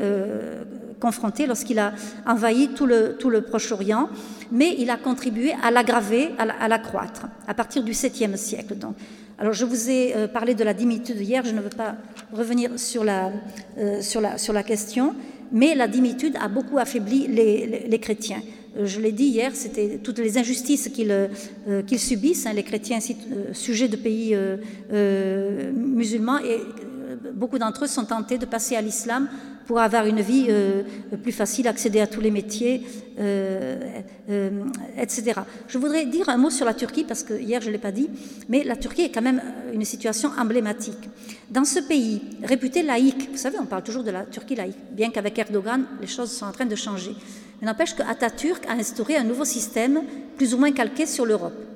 confronté 1.01 1.47
lorsqu'il 1.47 1.79
a 1.79 1.93
envahi 2.27 2.69
tout 2.75 2.87
le, 2.87 3.41
Proche-Orient, 3.41 4.09
mais 4.53 4.75
il 4.79 4.91
a 4.91 4.97
contribué 4.97 5.55
à 5.63 5.71
l'aggraver, 5.71 6.31
à 6.39 6.69
l'accroître, 6.69 7.27
à 7.49 7.55
partir 7.55 7.83
du 7.83 7.93
7e 7.93 8.37
siècle. 8.37 8.77
Donc. 8.77 8.95
Alors 9.39 9.55
je 9.55 9.65
vous 9.65 9.91
ai 9.91 10.15
parlé 10.33 10.55
de 10.55 10.63
la 10.63 10.75
dimitude 10.75 11.21
hier, 11.21 11.45
je 11.45 11.53
ne 11.53 11.61
veux 11.61 11.71
pas 11.71 11.97
revenir 12.33 12.79
sur 12.79 13.03
la 13.03 13.33
question, 14.63 15.15
mais 15.53 15.75
la 15.75 15.89
dimitude 15.89 16.37
a 16.41 16.49
beaucoup 16.49 16.79
affaibli 16.79 17.27
les, 17.29 17.87
les, 17.89 17.99
chrétiens. 17.99 18.43
je 18.83 19.01
l'ai 19.01 19.13
dit 19.13 19.25
hier, 19.25 19.53
c'était 19.55 19.99
toutes 20.03 20.19
les 20.19 20.39
injustices 20.39 20.89
qu'ils 20.89 21.99
subissent, 21.99 22.47
hein, 22.47 22.53
les 22.53 22.63
chrétiens 22.63 22.99
sujets 23.53 23.89
de 23.89 23.97
pays 23.97 24.37
musulmans, 25.75 26.39
et 26.39 26.59
beaucoup 27.35 27.59
d'entre 27.59 27.85
eux 27.85 27.89
sont 27.89 28.05
tentés 28.05 28.39
de 28.39 28.47
passer 28.47 28.77
à 28.77 28.81
l'islam 28.81 29.29
pour 29.67 29.81
avoir 29.81 30.07
une 30.07 30.21
vie 30.21 30.47
euh, 30.49 30.83
plus 31.23 31.33
facile, 31.33 31.69
accéder 31.69 32.01
à 32.01 32.07
tous 32.07 32.21
les 32.21 32.31
métiers, 32.31 32.83
euh, 33.19 33.77
euh, 34.31 34.65
etc. 34.99 35.41
Je 35.69 35.79
voudrais 35.79 36.07
dire 36.07 36.29
un 36.29 36.37
mot 36.37 36.51
sur 36.51 36.67
la 36.67 36.75
Turquie, 36.75 37.05
parce 37.05 37.23
que 37.23 37.35
hier 37.35 37.61
je 37.61 37.69
ne 37.69 37.73
l'ai 37.73 37.79
pas 37.79 37.93
dit, 37.93 38.09
mais 38.49 38.65
la 38.65 38.77
Turquie 38.77 39.03
est 39.03 39.11
quand 39.11 39.23
même 39.23 39.43
une 39.73 39.85
situation 39.85 40.31
emblématique. 40.39 41.09
Dans 41.51 41.65
ce 41.65 41.81
pays 41.81 42.23
réputé 42.43 42.83
laïque, 42.83 43.31
vous 43.31 43.39
savez, 43.39 43.59
on 43.61 43.67
parle 43.67 43.83
toujours 43.83 44.05
de 44.05 44.11
la 44.11 44.25
Turquie 44.25 44.57
laïque, 44.57 44.79
bien 44.93 45.11
qu'avec 45.11 45.39
Erdogan, 45.39 45.85
les 46.01 46.07
choses 46.07 46.31
sont 46.31 46.47
en 46.47 46.53
train 46.53 46.67
de 46.67 46.77
changer. 46.77 47.15
Mais 47.61 47.67
n'empêche 47.67 47.95
qu'Atatürk 47.95 48.67
a 48.67 48.73
instauré 48.73 49.17
un 49.17 49.25
nouveau 49.25 49.45
système, 49.45 50.03
plus 50.37 50.55
ou 50.55 50.59
moins 50.59 50.73
calqué 50.73 51.07
sur 51.07 51.27
l'Europe. 51.27 51.72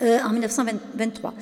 En 0.00 0.30
1923. 0.30 1.34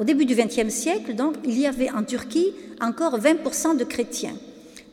au 0.00 0.04
début 0.04 0.24
du 0.24 0.34
XXe 0.34 0.68
siècle, 0.68 1.14
donc, 1.14 1.34
il 1.44 1.58
y 1.58 1.66
avait 1.66 1.90
en 1.90 2.02
Turquie 2.04 2.52
encore 2.80 3.18
20% 3.18 3.76
de 3.76 3.84
chrétiens. 3.84 4.34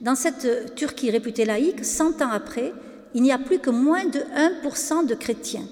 Dans 0.02 0.16
cette 0.16 0.76
Turquie 0.76 1.12
réputée 1.12 1.46
laïque, 1.46 1.86
100 1.86 2.22
ans 2.22 2.32
après, 2.32 2.74
il 3.14 3.24
n'y 3.24 3.32
a 3.32 3.40
plus 3.40 3.60
que 3.60 3.70
moins 3.70 4.06
de 4.06 4.20
1% 4.64 5.08
de 5.08 5.16
chrétiens. 5.16 5.64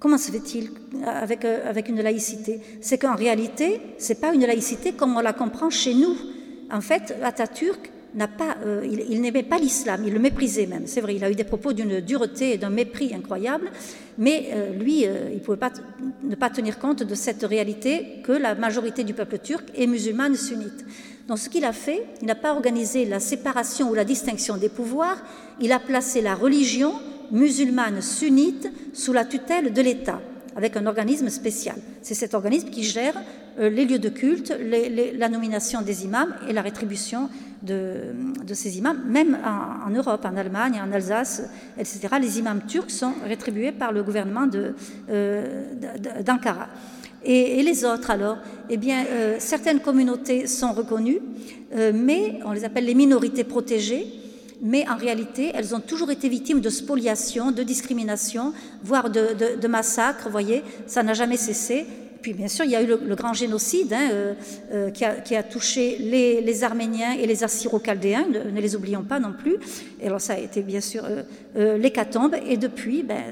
Comment 0.00 0.18
se 0.18 0.30
fait-il 0.30 0.70
avec, 1.06 1.46
euh, 1.46 1.66
avec 1.66 1.88
une 1.88 2.02
laïcité? 2.02 2.60
C'est 2.82 2.98
qu'en 2.98 3.14
réalité, 3.14 3.80
ce 3.98 4.10
n'est 4.10 4.18
pas 4.18 4.34
une 4.34 4.44
laïcité 4.44 4.92
comme 4.92 5.16
on 5.16 5.20
la 5.20 5.32
comprend 5.32 5.70
chez 5.70 5.94
nous. 5.94 6.14
En 6.70 6.82
fait, 6.82 7.16
Atatürk 7.22 7.90
euh, 8.64 8.86
il, 9.08 9.20
n'aimait 9.20 9.42
pas 9.42 9.58
l'islam, 9.58 10.02
il 10.06 10.12
le 10.12 10.18
méprisait 10.18 10.66
même. 10.66 10.86
C'est 10.86 11.00
vrai, 11.00 11.16
il 11.16 11.24
a 11.24 11.30
eu 11.30 11.34
des 11.34 11.44
propos 11.44 11.72
d'une 11.72 12.00
dureté 12.00 12.52
et 12.52 12.58
d'un 12.58 12.70
mépris 12.70 13.14
incroyable, 13.14 13.70
mais 14.18 14.50
euh, 14.52 14.72
lui, 14.72 15.02
il 15.02 15.34
ne 15.34 15.40
pouvait 15.40 15.56
pas 15.56 15.72
ne 16.22 16.34
pas 16.34 16.50
tenir 16.50 16.78
compte 16.78 17.02
de 17.02 17.14
cette 17.14 17.42
réalité 17.42 18.20
que 18.22 18.32
la 18.32 18.54
majorité 18.54 19.04
du 19.04 19.14
peuple 19.14 19.38
turc 19.38 19.64
est 19.76 19.86
musulmane 19.86 20.36
sunnite. 20.36 20.84
Donc 21.28 21.38
ce 21.38 21.48
qu'il 21.48 21.64
a 21.64 21.72
fait, 21.72 22.04
il 22.20 22.26
n'a 22.26 22.34
pas 22.34 22.52
organisé 22.52 23.04
la 23.06 23.20
séparation 23.20 23.90
ou 23.90 23.94
la 23.94 24.04
distinction 24.04 24.56
des 24.56 24.68
pouvoirs, 24.68 25.22
il 25.60 25.72
a 25.72 25.78
placé 25.78 26.20
la 26.20 26.34
religion 26.34 26.94
musulmane 27.30 28.02
sunnite 28.02 28.70
sous 28.92 29.12
la 29.12 29.24
tutelle 29.24 29.72
de 29.72 29.82
l'État, 29.82 30.20
avec 30.56 30.76
un 30.76 30.86
organisme 30.86 31.30
spécial. 31.30 31.76
C'est 32.02 32.14
cet 32.14 32.34
organisme 32.34 32.68
qui 32.68 32.84
gère 32.84 33.14
euh, 33.58 33.70
les 33.70 33.86
lieux 33.86 33.98
de 33.98 34.10
culte, 34.10 34.52
la 35.16 35.28
nomination 35.28 35.80
des 35.80 36.04
imams 36.04 36.34
et 36.48 36.52
la 36.52 36.62
rétribution 36.62 37.30
de, 37.64 38.54
ces 38.54 38.78
imams, 38.78 39.02
même 39.06 39.38
en, 39.44 39.90
Europe, 39.90 40.24
en 40.24 40.36
Allemagne, 40.36 40.80
en 40.80 40.92
Alsace, 40.92 41.42
etc. 41.78 42.08
Les 42.20 42.38
imams 42.38 42.62
turcs 42.66 42.90
sont 42.90 43.14
rétribués 43.26 43.72
par 43.72 43.92
le 43.92 44.02
gouvernement 44.02 44.46
euh, 45.10 45.72
d'Ankara. 46.24 46.68
Et, 47.24 47.62
les 47.62 47.84
autres, 47.84 48.10
alors? 48.10 48.36
Eh 48.68 48.76
bien, 48.76 49.04
euh, 49.08 49.36
certaines 49.38 49.80
communautés 49.80 50.46
sont 50.46 50.72
reconnues, 50.72 51.20
euh, 51.74 51.90
mais 51.94 52.38
on 52.44 52.52
les 52.52 52.64
appelle 52.64 52.84
les 52.84 52.94
minorités 52.94 53.44
protégées, 53.44 54.06
mais 54.60 54.86
en 54.88 54.96
réalité, 54.96 55.50
elles 55.54 55.74
ont 55.74 55.80
toujours 55.80 56.10
été 56.10 56.28
victimes 56.28 56.60
de 56.60 56.68
spoliation, 56.68 57.50
de 57.50 57.62
discrimination, 57.62 58.52
voire 58.82 59.08
de, 59.08 59.58
de 59.60 59.68
massacres, 59.68 60.24
vous 60.26 60.30
voyez, 60.30 60.62
ça 60.86 61.02
n'a 61.02 61.14
jamais 61.14 61.38
cessé 61.38 61.86
puis 62.24 62.32
bien 62.32 62.48
sûr, 62.48 62.64
il 62.64 62.70
y 62.70 62.74
a 62.74 62.80
eu 62.80 62.86
le, 62.86 63.14
grand 63.14 63.34
génocide 63.34 63.92
hein, 63.92 64.08
euh, 64.10 64.34
euh, 64.72 64.90
qui, 64.90 65.36
a, 65.36 65.42
touché 65.42 65.98
les, 65.98 66.64
Arméniens 66.64 67.12
et 67.12 67.26
les 67.26 67.44
Assyro-Chaldéens, 67.44 68.24
ne, 68.50 68.58
les 68.62 68.74
oublions 68.74 69.02
pas 69.02 69.20
non 69.20 69.34
plus. 69.38 69.56
Et 70.00 70.06
alors 70.06 70.22
ça 70.22 70.32
a 70.32 70.38
été 70.38 70.62
bien 70.62 70.80
sûr 70.80 71.04
euh, 71.04 71.76
l'hécatombe, 71.76 72.34
et 72.48 72.56
depuis, 72.56 73.02
ben, 73.02 73.22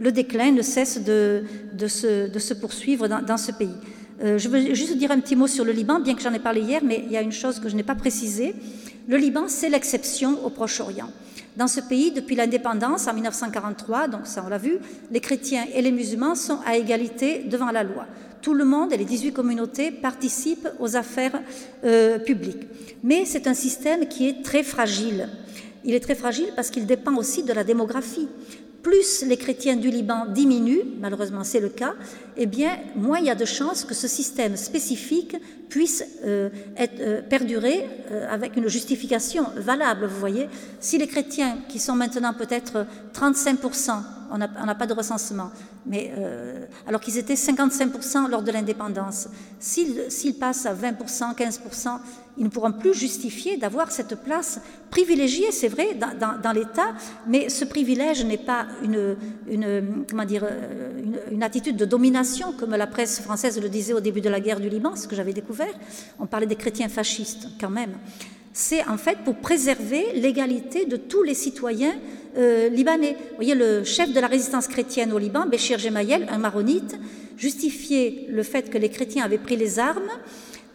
le, 0.00 0.10
déclin 0.10 0.52
ne 0.52 0.62
cesse 0.62 1.04
de, 1.04 1.44
se, 1.86 2.54
poursuivre 2.54 3.08
dans, 3.08 3.36
ce 3.36 3.52
pays. 3.52 3.76
je 4.22 4.48
veux 4.48 4.72
juste 4.74 4.96
dire 4.96 5.10
un 5.10 5.20
petit 5.20 5.36
mot 5.36 5.46
sur 5.46 5.66
le 5.66 5.72
Liban, 5.72 6.00
bien 6.00 6.14
que 6.14 6.22
j'en 6.22 6.32
ai 6.32 6.38
parlé 6.38 6.62
hier, 6.62 6.80
mais 6.82 7.02
il 7.04 7.12
y 7.12 7.18
a 7.18 7.20
une 7.20 7.32
chose 7.32 7.60
que 7.60 7.68
je 7.68 7.76
n'ai 7.76 7.82
pas 7.82 7.94
précisée. 7.94 8.54
Le 9.06 9.18
Liban, 9.18 9.48
c'est 9.48 9.68
l'exception 9.68 10.42
au 10.46 10.48
Proche-Orient. 10.48 11.10
Dans 11.58 11.68
ce 11.68 11.80
pays, 11.80 12.10
depuis 12.10 12.36
l'indépendance 12.36 13.06
en 13.06 13.12
1943, 13.12 14.08
donc 14.08 14.26
ça 14.26 14.42
on 14.46 14.48
l'a 14.48 14.56
vu, 14.56 14.78
les 15.10 15.20
chrétiens 15.20 15.66
et 15.74 15.82
les 15.82 15.92
musulmans 15.92 16.34
sont 16.34 16.60
à 16.64 16.78
égalité 16.78 17.44
devant 17.44 17.70
la 17.70 17.82
loi 17.82 18.06
tout 18.42 18.54
le 18.54 18.64
monde 18.64 18.92
et 18.92 18.96
les 18.96 19.04
18 19.04 19.32
communautés 19.32 19.90
participent 19.90 20.68
aux 20.78 20.96
affaires 20.96 21.40
euh, 21.84 22.18
publiques. 22.18 22.66
Mais 23.02 23.24
c'est 23.24 23.46
un 23.46 23.54
système 23.54 24.08
qui 24.08 24.28
est 24.28 24.42
très 24.42 24.62
fragile. 24.62 25.28
Il 25.84 25.94
est 25.94 26.00
très 26.00 26.14
fragile 26.14 26.48
parce 26.54 26.70
qu'il 26.70 26.86
dépend 26.86 27.16
aussi 27.16 27.42
de 27.42 27.52
la 27.52 27.64
démographie. 27.64 28.28
Plus 28.82 29.24
les 29.26 29.36
chrétiens 29.36 29.76
du 29.76 29.90
Liban 29.90 30.26
diminuent, 30.26 30.84
malheureusement 31.00 31.44
c'est 31.44 31.60
le 31.60 31.68
cas, 31.68 31.94
eh 32.36 32.46
bien 32.46 32.78
moins 32.96 33.18
il 33.18 33.26
y 33.26 33.30
a 33.30 33.34
de 33.34 33.44
chances 33.44 33.84
que 33.84 33.94
ce 33.94 34.08
système 34.08 34.56
spécifique 34.56 35.36
puisse 35.68 36.04
euh, 36.24 36.48
être, 36.76 37.00
euh, 37.00 37.22
perdurer 37.22 37.86
avec 38.28 38.56
une 38.56 38.68
justification 38.68 39.44
valable. 39.56 40.06
Vous 40.06 40.18
voyez, 40.18 40.48
si 40.80 40.98
les 40.98 41.06
chrétiens 41.06 41.58
qui 41.68 41.78
sont 41.78 41.94
maintenant 41.94 42.32
peut-être 42.32 42.86
35% 43.12 44.02
on 44.30 44.38
n'a 44.38 44.74
pas 44.74 44.86
de 44.86 44.94
recensement, 44.94 45.50
mais 45.86 46.12
euh, 46.16 46.64
alors 46.86 47.00
qu'ils 47.00 47.18
étaient 47.18 47.34
55% 47.34 48.30
lors 48.30 48.42
de 48.42 48.52
l'indépendance. 48.52 49.28
S'ils 49.58 50.34
passent 50.38 50.66
à 50.66 50.74
20%, 50.74 51.34
15%, 51.34 51.98
ils 52.38 52.44
ne 52.44 52.48
pourront 52.48 52.72
plus 52.72 52.94
justifier 52.94 53.56
d'avoir 53.56 53.90
cette 53.90 54.14
place 54.22 54.60
privilégiée, 54.90 55.52
c'est 55.52 55.68
vrai, 55.68 55.94
dans, 55.94 56.52
l'État, 56.52 56.94
mais 57.26 57.48
ce 57.48 57.64
privilège 57.64 58.24
n'est 58.24 58.38
pas 58.38 58.66
une, 58.82 59.16
comment 60.08 60.24
dire, 60.24 60.44
euh, 60.44 60.90
une, 61.30 61.42
attitude 61.42 61.76
de 61.76 61.84
domination, 61.84 62.52
comme 62.52 62.70
la 62.70 62.86
presse 62.86 63.20
française 63.20 63.60
le 63.60 63.68
disait 63.68 63.92
au 63.92 64.00
début 64.00 64.20
de 64.20 64.28
la 64.28 64.40
guerre 64.40 64.60
du 64.60 64.68
Liban, 64.68 64.96
ce 64.96 65.06
que 65.06 65.16
j'avais 65.16 65.32
découvert. 65.32 65.72
On 66.18 66.26
parlait 66.26 66.46
des 66.46 66.56
chrétiens 66.56 66.88
fascistes, 66.88 67.48
quand 67.60 67.70
même. 67.70 67.92
C'est 68.52 68.84
en 68.88 68.96
fait 68.96 69.18
pour 69.24 69.36
préserver 69.36 70.06
l'égalité 70.14 70.84
de 70.84 70.96
tous 70.96 71.22
les 71.22 71.34
citoyens 71.34 71.94
euh, 72.36 72.68
libanais. 72.68 73.16
Vous 73.30 73.36
voyez, 73.36 73.54
le 73.54 73.84
chef 73.84 74.12
de 74.12 74.20
la 74.20 74.26
résistance 74.26 74.66
chrétienne 74.66 75.12
au 75.12 75.18
Liban, 75.18 75.46
Béchir 75.46 75.78
Gemayel, 75.78 76.26
un 76.30 76.38
maronite, 76.38 76.96
justifiait 77.36 78.26
le 78.28 78.42
fait 78.42 78.70
que 78.70 78.78
les 78.78 78.90
chrétiens 78.90 79.24
avaient 79.24 79.38
pris 79.38 79.56
les 79.56 79.78
armes 79.78 80.10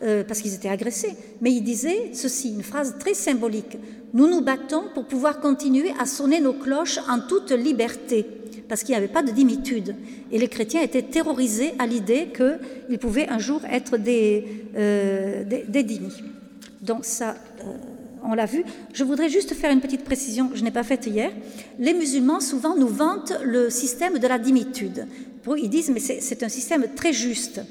euh, 0.03 0.23
parce 0.23 0.41
qu'ils 0.41 0.53
étaient 0.53 0.69
agressés. 0.69 1.15
Mais 1.41 1.51
il 1.51 1.61
disait 1.61 2.11
ceci, 2.13 2.53
une 2.53 2.63
phrase 2.63 2.95
très 2.99 3.13
symbolique. 3.13 3.77
Nous 4.13 4.27
nous 4.27 4.41
battons 4.41 4.83
pour 4.93 5.05
pouvoir 5.05 5.39
continuer 5.39 5.91
à 5.99 6.05
sonner 6.05 6.39
nos 6.39 6.53
cloches 6.53 6.99
en 7.09 7.19
toute 7.19 7.51
liberté, 7.51 8.25
parce 8.67 8.83
qu'il 8.83 8.93
n'y 8.93 8.97
avait 8.97 9.07
pas 9.07 9.23
de 9.23 9.31
dimitude. 9.31 9.95
Et 10.31 10.39
les 10.39 10.47
chrétiens 10.47 10.81
étaient 10.81 11.01
terrorisés 11.01 11.73
à 11.79 11.85
l'idée 11.85 12.29
qu'ils 12.35 12.99
pouvaient 12.99 13.27
un 13.29 13.39
jour 13.39 13.61
être 13.69 13.97
des, 13.97 14.45
euh, 14.75 15.43
Donc 16.81 17.05
ça 17.05 17.35
on 18.27 18.33
l'a 18.33 18.45
vu. 18.45 18.63
Je 18.93 19.03
voudrais 19.03 19.29
juste 19.29 19.53
faire 19.53 19.71
une 19.71 19.81
petite 19.81 20.03
précision 20.03 20.47
que 20.47 20.57
je 20.57 20.63
n'ai 20.63 20.71
pas 20.71 20.83
faite 20.83 21.05
hier. 21.05 21.31
Les 21.79 21.93
musulmans, 21.93 22.39
souvent, 22.39 22.75
nous 22.75 22.87
vantent 22.87 23.33
le 23.43 23.69
système 23.69 24.19
de 24.19 24.27
la 24.27 24.39
dimitude. 24.39 25.07
Ils 25.57 25.69
disent, 25.69 25.91
mais 25.91 25.99
c'est 25.99 26.43
un 26.43 26.49
système 26.49 26.87
très 26.95 27.13
juste. 27.13 27.61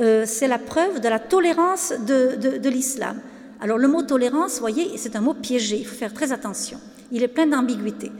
Euh, 0.00 0.24
c'est 0.26 0.48
la 0.48 0.58
preuve 0.58 1.00
de 1.00 1.08
la 1.08 1.18
tolérance 1.18 1.92
de, 2.06 2.68
l'islam. 2.68 3.20
Alors 3.60 3.78
le 3.78 3.88
mot 3.88 4.02
tolérance, 4.02 4.58
voyez, 4.58 4.96
c'est 4.96 5.16
un 5.16 5.20
mot 5.20 5.34
piégé, 5.34 5.76
il 5.76 5.86
faut 5.86 5.94
faire 5.94 6.14
très 6.14 6.32
attention. 6.32 6.78
Il 7.10 7.22
est 7.22 7.28
plein 7.28 7.46
d'ambiguïté. 7.46 8.10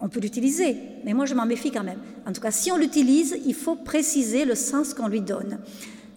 On 0.00 0.08
peut 0.08 0.20
l'utiliser, 0.20 0.76
mais 1.04 1.14
moi 1.14 1.26
je 1.26 1.34
m'en 1.34 1.46
méfie 1.46 1.70
quand 1.70 1.84
même. 1.84 1.98
En 2.26 2.32
tout 2.32 2.40
cas, 2.40 2.50
si 2.50 2.70
on 2.70 2.76
l'utilise, 2.76 3.36
il 3.46 3.54
faut 3.54 3.76
préciser 3.76 4.44
le 4.44 4.54
sens 4.54 4.94
qu'on 4.94 5.08
lui 5.08 5.20
donne. 5.20 5.58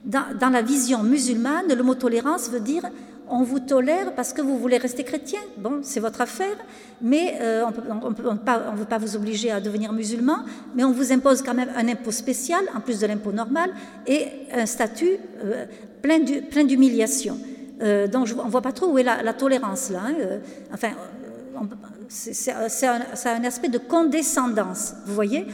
dans, 0.04 0.50
la 0.52 0.62
vision 0.62 1.04
musulmane, 1.04 1.74
le 1.74 1.84
mot 1.84 1.96
tolérance 1.96 2.50
veut 2.50 2.60
dire 2.60 2.84
on 3.30 3.44
vous 3.44 3.60
tolère 3.60 4.14
parce 4.14 4.34
que 4.34 4.42
vous 4.42 4.58
voulez 4.58 4.78
rester 4.78 5.04
chrétien. 5.04 5.40
Bon, 5.58 5.80
c'est 5.82 6.00
votre 6.00 6.22
affaire, 6.22 6.56
mais 7.02 7.38
euh, 7.42 7.64
on 8.02 8.10
ne 8.10 8.78
veut 8.78 8.86
pas 8.86 8.98
vous 8.98 9.16
obliger 9.16 9.52
à 9.52 9.60
devenir 9.60 9.94
musulman, 9.94 10.40
mais 10.76 10.84
on 10.84 10.92
vous 10.92 11.12
impose 11.12 11.42
quand 11.42 11.54
même 11.54 11.70
un 11.76 11.88
impôt 11.88 12.12
spécial, 12.12 12.64
en 12.76 12.82
plus 12.82 13.00
de 13.00 13.08
l'impôt 13.08 13.32
normal, 13.32 13.72
et 14.08 14.28
un 14.54 14.66
statut 14.66 15.18
euh, 15.44 15.66
plein 16.02 16.64
d'humiliation. 16.64 17.38
Euh, 17.82 18.08
donc 18.08 18.28
on 18.40 18.46
ne 18.46 18.52
voit 18.52 18.62
pas 18.62 18.72
trop 18.72 18.88
où 18.88 18.98
est 18.98 19.04
la, 19.04 19.34
tolérance 19.34 19.90
là. 19.90 20.02
Hein, 20.08 20.40
enfin, 20.74 20.90
c'est 22.08 22.52
un, 22.52 23.44
aspect 23.44 23.70
de 23.70 23.80
condescendance, 23.80 24.94
vous 25.06 25.14
voyez 25.14 25.46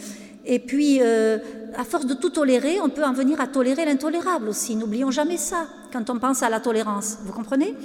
et 0.43 0.57
puis, 0.57 0.99
à 1.03 1.83
force 1.83 2.07
de 2.07 2.15
tout 2.15 2.31
tolérer, 2.31 2.81
on 2.81 2.89
peut 2.89 3.03
en 3.03 3.13
venir 3.13 3.39
à 3.39 3.45
tolérer 3.45 3.85
l'intolérable 3.85 4.49
aussi. 4.49 4.75
N'oublions 4.75 5.11
jamais 5.11 5.37
ça 5.37 5.67
quand 5.91 6.09
on 6.09 6.19
pense 6.19 6.43
à 6.43 6.49
la 6.49 6.59
tolérance. 6.59 7.17
Vous 7.25 7.33
comprenez? 7.33 7.75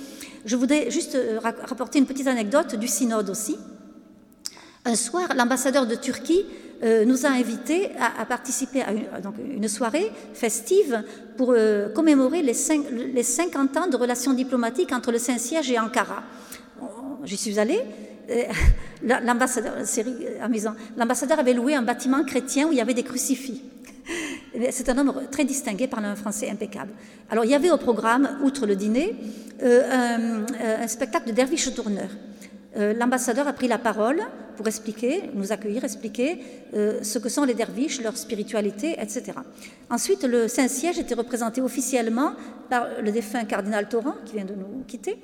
Je 0.44 0.56
voudrais 0.56 0.90
juste 0.90 1.14
euh, 1.14 1.38
rapporter 1.40 1.98
une 1.98 2.06
petite 2.06 2.26
anecdote 2.26 2.76
du 2.76 2.88
synode 2.88 3.30
aussi. 3.30 3.56
Un 4.84 4.94
soir, 4.94 5.28
l'ambassadeur 5.36 5.86
de 5.86 5.94
Turquie 5.94 6.44
euh, 6.82 7.04
nous 7.04 7.26
a 7.26 7.30
invités 7.30 7.90
à, 7.98 8.24
participer 8.24 8.82
à 8.82 8.92
une, 8.92 9.68
soirée 9.68 10.12
festive 10.34 11.02
pour 11.36 11.54
commémorer 11.94 12.42
les, 12.42 12.54
les 13.12 13.22
50 13.22 13.76
ans 13.76 13.86
de 13.88 13.96
relations 13.96 14.32
diplomatiques 14.32 14.92
entre 14.92 15.10
le 15.10 15.18
Saint-Siège 15.18 15.70
et 15.70 15.78
Ankara. 15.78 16.22
J'y 17.24 17.36
suis 17.36 17.58
allée 17.58 17.82
l'ambassadeur 19.02 19.74
avait 21.38 21.52
loué 21.52 21.74
un 21.74 21.82
bâtiment 21.82 22.24
chrétien 22.24 22.68
où 22.68 22.72
il 22.72 22.78
y 22.78 22.80
avait 22.80 22.94
des 22.94 23.02
crucifix. 23.02 23.62
C'est 24.70 24.88
un 24.88 24.98
homme 24.98 25.12
très 25.30 25.44
distingué, 25.44 25.86
parlant 25.86 26.08
un 26.08 26.16
français 26.16 26.50
impeccable. 26.50 26.92
Alors 27.30 27.44
il 27.44 27.50
y 27.50 27.54
avait 27.54 27.70
au 27.70 27.76
programme, 27.76 28.38
outre 28.42 28.66
le 28.66 28.76
dîner, 28.76 29.14
un, 29.62 30.44
un 30.82 30.88
spectacle 30.88 31.28
de 31.28 31.32
derviche 31.32 31.74
tourneur. 31.74 32.08
Euh, 32.76 32.92
l'ambassadeur 32.92 33.48
a 33.48 33.52
pris 33.54 33.68
la 33.68 33.78
parole 33.78 34.20
pour 34.56 34.66
expliquer, 34.68 35.30
nous 35.34 35.52
accueillir, 35.52 35.84
expliquer 35.84 36.38
euh, 36.74 37.02
ce 37.02 37.18
que 37.18 37.28
sont 37.28 37.44
les 37.44 37.54
derviches, 37.54 38.02
leur 38.02 38.16
spiritualité, 38.16 38.96
etc. 39.00 39.32
Ensuite, 39.88 40.24
le 40.24 40.46
Saint-Siège 40.46 40.98
était 40.98 41.14
représenté 41.14 41.62
officiellement 41.62 42.32
par 42.68 42.86
le 43.02 43.10
défunt 43.10 43.44
cardinal 43.44 43.88
Torrent, 43.88 44.14
qui 44.26 44.34
vient 44.34 44.44
de 44.44 44.54
nous 44.54 44.84
quitter, 44.86 45.18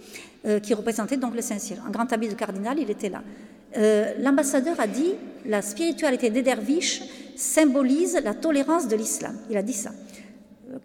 euh, 0.47 0.61
qui 0.61 0.73
représentait 0.73 1.19
donc 1.19 1.35
le 1.35 1.43
Saint-Siège. 1.43 1.79
En 1.87 1.91
grand 1.91 2.11
habit 2.11 2.29
de 2.29 2.35
cardinal, 2.35 2.79
il 2.79 2.91
était 2.91 3.11
là. 3.11 3.23
L'ambassadeur 4.19 4.79
a 4.81 4.87
dit 4.87 5.15
la 5.47 5.63
spiritualité 5.63 6.29
des 6.29 6.43
derviches 6.43 7.05
symbolise 7.37 8.19
la 8.23 8.35
tolérance 8.35 8.89
de 8.89 8.97
l'islam. 8.97 9.37
Il 9.51 9.57
a 9.57 9.63
dit 9.63 9.73
ça 9.73 9.91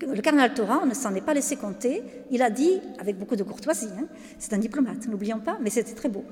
le 0.02 0.22
cardinal 0.22 0.54
Torrent 0.54 0.86
ne 0.86 0.94
s'en 0.94 1.14
est 1.16 1.22
pas 1.22 1.34
laissé 1.34 1.56
compter. 1.56 2.04
Il 2.32 2.42
a 2.42 2.50
dit, 2.50 2.80
avec 3.00 3.18
beaucoup 3.18 3.36
de 3.36 3.44
courtoisie, 3.44 3.90
hein, 3.98 4.06
c'est 4.38 4.54
un 4.54 4.58
diplomate, 4.58 5.08
n'oublions 5.08 5.40
pas, 5.40 5.58
mais 5.62 5.70
c'était 5.70 5.94
très 5.94 6.10
beau. 6.10 6.24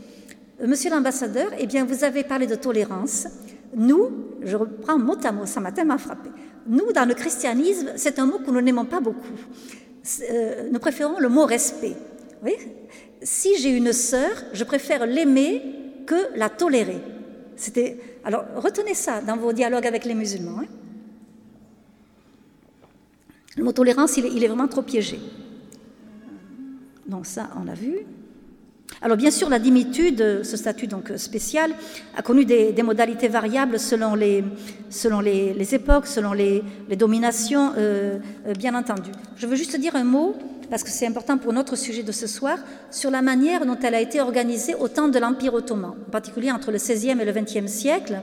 Euh, 0.61 0.67
monsieur 0.67 0.89
l'ambassadeur, 0.89 1.51
eh 1.57 1.65
bien, 1.65 1.85
vous 1.85 2.03
avez 2.03 2.23
parlé 2.23 2.47
de 2.47 2.55
tolérance. 2.55 3.27
Nous, 3.75 4.09
je 4.41 4.55
reprends 4.55 4.97
mot 4.97 5.17
à 5.23 5.31
mot, 5.31 5.45
ça 5.45 5.59
m'a 5.59 5.71
tellement 5.71 5.97
frappé. 5.97 6.29
Nous, 6.67 6.91
dans 6.91 7.07
le 7.07 7.13
christianisme, 7.13 7.93
c'est 7.95 8.19
un 8.19 8.25
mot 8.25 8.39
que 8.39 8.51
nous 8.51 8.61
n'aimons 8.61 8.85
pas 8.85 8.99
beaucoup. 8.99 9.21
Euh, 10.29 10.69
nous 10.71 10.79
préférons 10.79 11.19
le 11.19 11.29
mot 11.29 11.45
respect. 11.45 11.95
Oui? 12.43 12.53
Si 13.21 13.57
j'ai 13.57 13.69
une 13.69 13.93
sœur, 13.93 14.31
je 14.53 14.63
préfère 14.63 15.05
l'aimer 15.05 15.61
que 16.05 16.37
la 16.37 16.49
tolérer. 16.49 17.01
Alors 18.23 18.45
retenez 18.55 18.93
ça 18.93 19.21
dans 19.21 19.37
vos 19.37 19.53
dialogues 19.53 19.87
avec 19.87 20.05
les 20.05 20.13
musulmans. 20.13 20.59
Hein. 20.59 20.65
Le 23.57 23.63
mot 23.63 23.71
tolérance, 23.71 24.17
il 24.17 24.43
est, 24.43 24.47
vraiment 24.47 24.67
trop 24.67 24.81
piégé. 24.81 25.19
Donc 27.07 27.25
ça, 27.25 27.49
on 27.59 27.63
l'a 27.63 27.73
vu. 27.73 27.99
Alors 29.01 29.17
bien 29.17 29.31
sûr, 29.31 29.49
la 29.49 29.59
dimitude, 29.59 30.43
ce 30.43 30.57
statut 30.57 30.87
donc 30.87 31.11
spécial, 31.17 31.71
a 32.17 32.21
connu 32.21 32.45
des, 32.45 32.73
modalités 32.81 33.27
variables 33.27 33.77
selon 33.79 34.15
les, 34.15 34.43
époques, 35.73 36.07
selon 36.07 36.33
les, 36.33 36.63
dominations, 36.97 37.73
euh, 37.77 38.19
euh, 38.47 38.53
bien 38.53 38.73
entendu. 38.73 39.11
Je 39.37 39.47
veux 39.47 39.55
juste 39.55 39.79
dire 39.79 39.95
un 39.95 40.03
mot, 40.03 40.35
parce 40.69 40.83
que 40.83 40.89
c'est 40.89 41.05
important 41.05 41.37
pour 41.37 41.53
notre 41.53 41.75
sujet 41.75 42.03
de 42.03 42.11
ce 42.11 42.25
soir, 42.25 42.57
sur 42.89 43.11
la 43.11 43.21
manière 43.21 43.65
dont 43.65 43.77
elle 43.83 43.95
a 43.95 44.01
été 44.01 44.21
organisée 44.21 44.75
au 44.75 44.87
temps 44.87 45.07
de 45.07 45.19
l'Empire 45.19 45.53
ottoman, 45.53 45.91
en 46.07 46.11
particulier 46.11 46.51
entre 46.51 46.71
le 46.71 46.77
XVIe 46.77 47.11
et 47.21 47.25
le 47.25 47.31
XXe 47.31 47.71
siècle. 47.71 48.21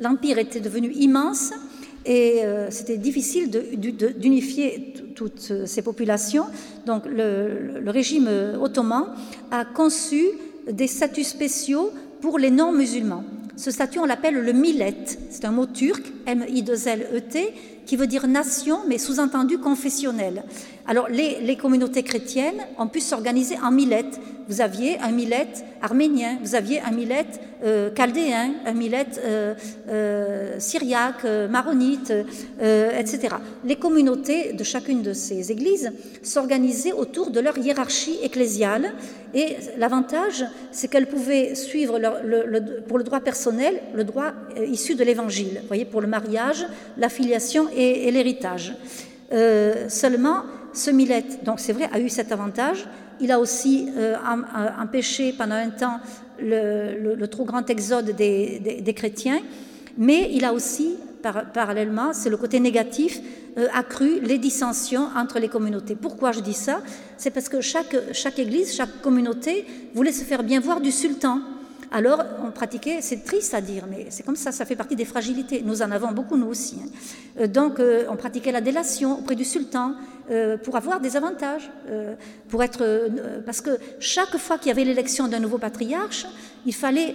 L'Empire 0.00 0.38
était 0.38 0.60
devenu 0.60 0.92
immense, 0.92 1.52
et 2.06 2.44
euh, 2.44 2.70
c'était 2.70 2.98
difficile 2.98 3.50
d'unifier 3.50 4.94
toutes 5.14 5.66
ces 5.66 5.82
populations. 5.82 6.46
Donc 6.86 7.04
le, 7.06 7.82
régime 7.86 8.28
ottoman 8.60 9.06
a 9.50 9.64
conçu 9.64 10.24
des 10.70 10.86
statuts 10.86 11.24
spéciaux 11.24 11.92
pour 12.20 12.38
les 12.38 12.50
non-musulmans. 12.50 13.24
Ce 13.56 13.70
statut, 13.70 13.98
on 14.00 14.04
l'appelle 14.04 14.34
le 14.34 14.52
millet. 14.52 14.96
C'est 15.30 15.44
un 15.44 15.52
mot 15.52 15.66
turc, 15.66 16.02
M-I-2-L-E-T, 16.26 17.54
qui 17.86 17.96
veut 17.96 18.06
dire 18.06 18.26
nation, 18.26 18.80
mais 18.88 18.98
sous-entendu 18.98 19.58
confessionnel. 19.58 20.42
Alors, 20.86 21.08
les, 21.08 21.56
communautés 21.56 22.02
chrétiennes 22.02 22.66
ont 22.78 22.88
pu 22.88 23.00
s'organiser 23.00 23.56
en 23.62 23.70
millet. 23.70 24.04
Vous 24.48 24.60
aviez 24.60 24.98
un 25.00 25.12
millet 25.12 25.48
arménien, 25.80 26.36
vous 26.42 26.54
aviez 26.54 26.78
un 26.82 26.90
millet 26.90 27.24
euh, 27.64 27.88
chaldéen, 27.94 28.52
un 28.66 28.72
millet 28.74 29.06
euh, 29.24 29.54
euh, 29.88 30.56
syriaque, 30.58 31.24
maronite, 31.48 32.12
etc. 32.60 33.36
Les 33.64 33.76
communautés 33.76 34.52
de 34.52 34.62
chacune 34.62 35.00
de 35.00 35.14
ces 35.14 35.50
églises 35.50 35.90
s'organisaient 36.22 36.92
autour 36.92 37.30
de 37.30 37.40
leur 37.40 37.56
hiérarchie 37.56 38.18
ecclésiale 38.22 38.92
et 39.32 39.56
l'avantage, 39.78 40.44
c'est 40.70 40.88
qu'elles 40.88 41.08
pouvaient 41.08 41.54
suivre 41.54 41.98
pour 42.86 42.98
le 42.98 43.04
droit 43.04 43.20
personnel 43.20 43.80
le 43.94 44.04
droit 44.04 44.32
issu 44.68 44.96
de 44.96 45.02
l'évangile, 45.02 45.62
voyez, 45.66 45.86
pour 45.86 46.02
le 46.02 46.08
mariage, 46.08 46.66
l'affiliation 46.98 47.68
et, 47.74 48.06
et 48.06 48.10
l'héritage. 48.10 48.74
seulement, 49.88 50.42
ce 50.74 50.90
millet, 50.90 51.24
donc 51.44 51.60
c'est 51.60 51.72
vrai, 51.72 51.88
a 51.92 52.00
eu 52.00 52.08
cet 52.08 52.32
avantage. 52.32 52.86
Il 53.20 53.30
a 53.30 53.38
aussi 53.38 53.88
empêché 54.76 55.32
pendant 55.32 55.54
un 55.54 55.70
temps 55.70 56.00
le, 56.40 57.26
trop 57.26 57.44
grand 57.44 57.68
exode 57.70 58.10
des, 58.10 58.94
chrétiens, 58.94 59.40
mais 59.96 60.30
il 60.32 60.44
a 60.44 60.52
aussi, 60.52 60.96
parallèlement, 61.22 62.12
c'est 62.12 62.30
le 62.30 62.36
côté 62.36 62.60
négatif, 62.60 63.20
euh, 63.56 63.68
accru 63.72 64.18
les 64.20 64.38
dissensions 64.38 65.08
entre 65.16 65.38
les 65.38 65.48
communautés. 65.48 65.94
Pourquoi 65.94 66.32
je 66.32 66.40
dis 66.40 66.54
ça? 66.54 66.80
C'est 67.16 67.30
parce 67.30 67.48
que 67.48 67.60
chaque, 67.60 67.94
chaque 68.12 68.40
église, 68.40 68.74
chaque 68.74 69.00
communauté 69.00 69.64
voulait 69.94 70.10
se 70.10 70.24
faire 70.24 70.42
bien 70.42 70.58
voir 70.58 70.80
du 70.80 70.90
sultan. 70.90 71.38
Alors, 71.92 72.20
on 72.44 72.50
pratiquait, 72.50 72.98
c'est 73.00 73.22
triste 73.24 73.54
à 73.54 73.60
dire, 73.60 73.84
mais 73.88 74.06
c'est 74.10 74.24
comme 74.24 74.34
ça, 74.34 74.50
ça 74.50 74.64
fait 74.64 74.74
partie 74.74 74.96
des 74.96 75.04
fragilités. 75.04 75.62
Nous 75.64 75.82
en 75.82 75.92
avons 75.92 76.10
beaucoup, 76.10 76.36
nous 76.36 76.48
aussi. 76.48 76.78
Hein. 76.82 76.88
Euh, 77.40 77.46
donc, 77.46 77.78
euh, 77.78 78.06
on 78.10 78.16
pratiquait 78.16 78.50
la 78.50 78.60
délation 78.60 79.20
auprès 79.20 79.36
du 79.36 79.44
sultan 79.44 79.94
euh, 80.30 80.56
pour 80.56 80.76
avoir 80.76 81.00
des 81.00 81.16
avantages, 81.16 81.70
pour 82.48 82.62
être, 82.62 83.08
parce 83.44 83.60
que 83.60 83.78
chaque 84.00 84.36
fois 84.36 84.58
qu'il 84.58 84.68
y 84.68 84.70
avait 84.70 84.84
l'élection 84.84 85.28
d'un 85.28 85.40
nouveau 85.40 85.58
patriarche, 85.58 86.26
il 86.66 86.74
fallait 86.74 87.14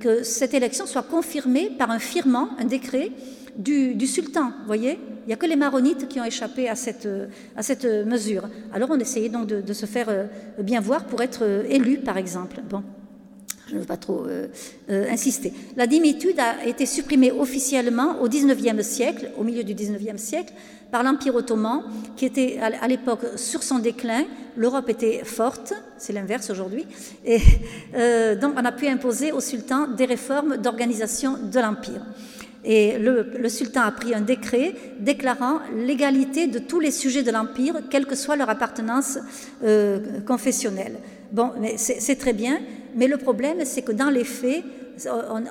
que 0.00 0.22
cette 0.22 0.54
élection 0.54 0.86
soit 0.86 1.02
confirmée 1.02 1.70
par 1.70 1.90
un 1.90 1.98
firmant, 1.98 2.48
un 2.58 2.64
décret 2.64 3.12
du, 3.56 4.06
sultan. 4.06 4.52
Voyez, 4.66 4.98
il 5.24 5.28
n'y 5.28 5.32
a 5.32 5.36
que 5.36 5.46
les 5.46 5.56
maronites 5.56 6.08
qui 6.08 6.20
ont 6.20 6.24
échappé 6.24 6.68
à 6.68 6.74
cette, 6.74 7.06
mesure. 8.06 8.48
Alors, 8.72 8.90
on 8.90 8.98
essayait 8.98 9.28
donc 9.28 9.46
de, 9.46 9.72
se 9.72 9.86
faire 9.86 10.08
bien 10.58 10.80
voir 10.80 11.04
pour 11.04 11.22
être 11.22 11.64
élu, 11.68 11.98
par 11.98 12.18
exemple. 12.18 12.60
Bon. 12.68 12.82
Je 13.66 13.74
ne 13.74 13.80
veux 13.80 13.86
pas 13.86 13.96
trop 13.96 14.24
euh, 14.26 14.46
euh, 14.90 15.10
insister. 15.10 15.52
La 15.76 15.88
dimitude 15.88 16.38
a 16.38 16.64
été 16.66 16.86
supprimée 16.86 17.32
officiellement 17.32 18.20
au 18.20 18.28
XIXe 18.28 18.86
siècle, 18.86 19.32
au 19.36 19.42
milieu 19.42 19.64
du 19.64 19.74
XIXe 19.74 20.20
siècle, 20.22 20.52
par 20.90 21.02
l'Empire 21.02 21.34
ottoman, 21.34 21.82
qui 22.16 22.24
était 22.24 22.58
à 22.60 22.86
l'époque 22.88 23.24
sur 23.36 23.62
son 23.62 23.78
déclin. 23.78 24.24
L'Europe 24.56 24.88
était 24.88 25.24
forte, 25.24 25.74
c'est 25.98 26.12
l'inverse 26.12 26.48
aujourd'hui, 26.50 26.86
et 27.24 27.38
euh, 27.94 28.34
donc 28.34 28.54
on 28.56 28.64
a 28.64 28.72
pu 28.72 28.86
imposer 28.86 29.32
au 29.32 29.40
sultan 29.40 29.88
des 29.88 30.06
réformes 30.06 30.56
d'organisation 30.56 31.36
de 31.42 31.60
l'Empire. 31.60 32.02
Et 32.64 32.98
le, 32.98 33.48
sultan 33.48 33.82
a 33.82 33.92
pris 33.92 34.12
un 34.12 34.22
décret 34.22 34.74
déclarant 34.98 35.60
l'égalité 35.76 36.48
de 36.48 36.58
tous 36.58 36.80
les 36.80 36.90
sujets 36.90 37.22
de 37.22 37.30
l'Empire, 37.30 37.74
quelle 37.90 38.06
que 38.06 38.16
soit 38.16 38.34
leur 38.34 38.50
appartenance 38.50 39.18
confessionnelle. 40.26 40.96
Bon, 41.30 41.52
c'est 41.76 42.18
très 42.18 42.32
bien, 42.32 42.58
mais 42.96 43.06
le 43.06 43.18
problème, 43.18 43.58
c'est 43.64 43.82
que 43.82 43.92
dans 43.92 44.10
les 44.10 44.24
faits, 44.24 44.64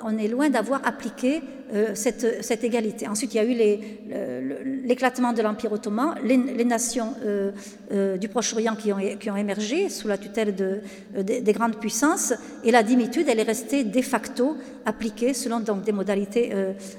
on, 0.04 0.18
est 0.18 0.28
loin 0.28 0.50
d'avoir 0.50 0.86
appliqué 0.86 1.42
euh, 1.74 1.94
cette, 1.94 2.62
égalité. 2.62 3.08
Ensuite, 3.08 3.34
il 3.34 3.38
y 3.38 3.40
a 3.40 3.44
eu 3.44 4.84
l'éclatement 4.84 5.32
de 5.32 5.42
l'Empire 5.42 5.72
ottoman, 5.72 6.14
les, 6.22 6.64
nations 6.64 7.14
euh, 7.24 7.50
euh, 7.90 8.16
du 8.16 8.28
Proche-Orient 8.28 8.76
qui 8.76 8.92
ont, 8.92 9.36
émergé 9.36 9.88
sous 9.88 10.06
la 10.06 10.16
tutelle 10.16 10.54
de, 10.54 10.80
des 11.22 11.52
grandes 11.52 11.76
puissances, 11.76 12.32
et 12.62 12.70
la 12.70 12.84
dimitude, 12.84 13.26
elle 13.28 13.40
est 13.40 13.44
restée 13.44 13.82
de 13.82 14.00
facto 14.00 14.56
appliquée 14.84 15.34
selon 15.34 15.58
donc, 15.58 15.82
des 15.82 15.92
modalités 15.92 16.52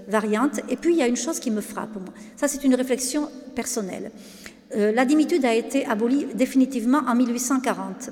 variantes. 0.10 0.60
Et 0.70 0.76
puis, 0.76 0.94
il 0.94 0.98
y 0.98 1.04
a 1.04 1.08
une 1.08 1.16
chose 1.16 1.40
qui 1.40 1.52
me 1.52 1.62
frappe, 1.62 1.96
moi. 1.96 2.14
Ça, 2.36 2.50
c'est 2.50 2.64
une 2.66 2.76
réflexion 2.76 3.30
personnelle. 3.56 4.12
la 4.76 5.06
dimitude 5.06 5.46
a 5.46 5.56
été 5.56 5.86
abolie 5.86 6.28
définitivement 6.34 7.04
en 7.08 7.16
1840. 7.16 8.10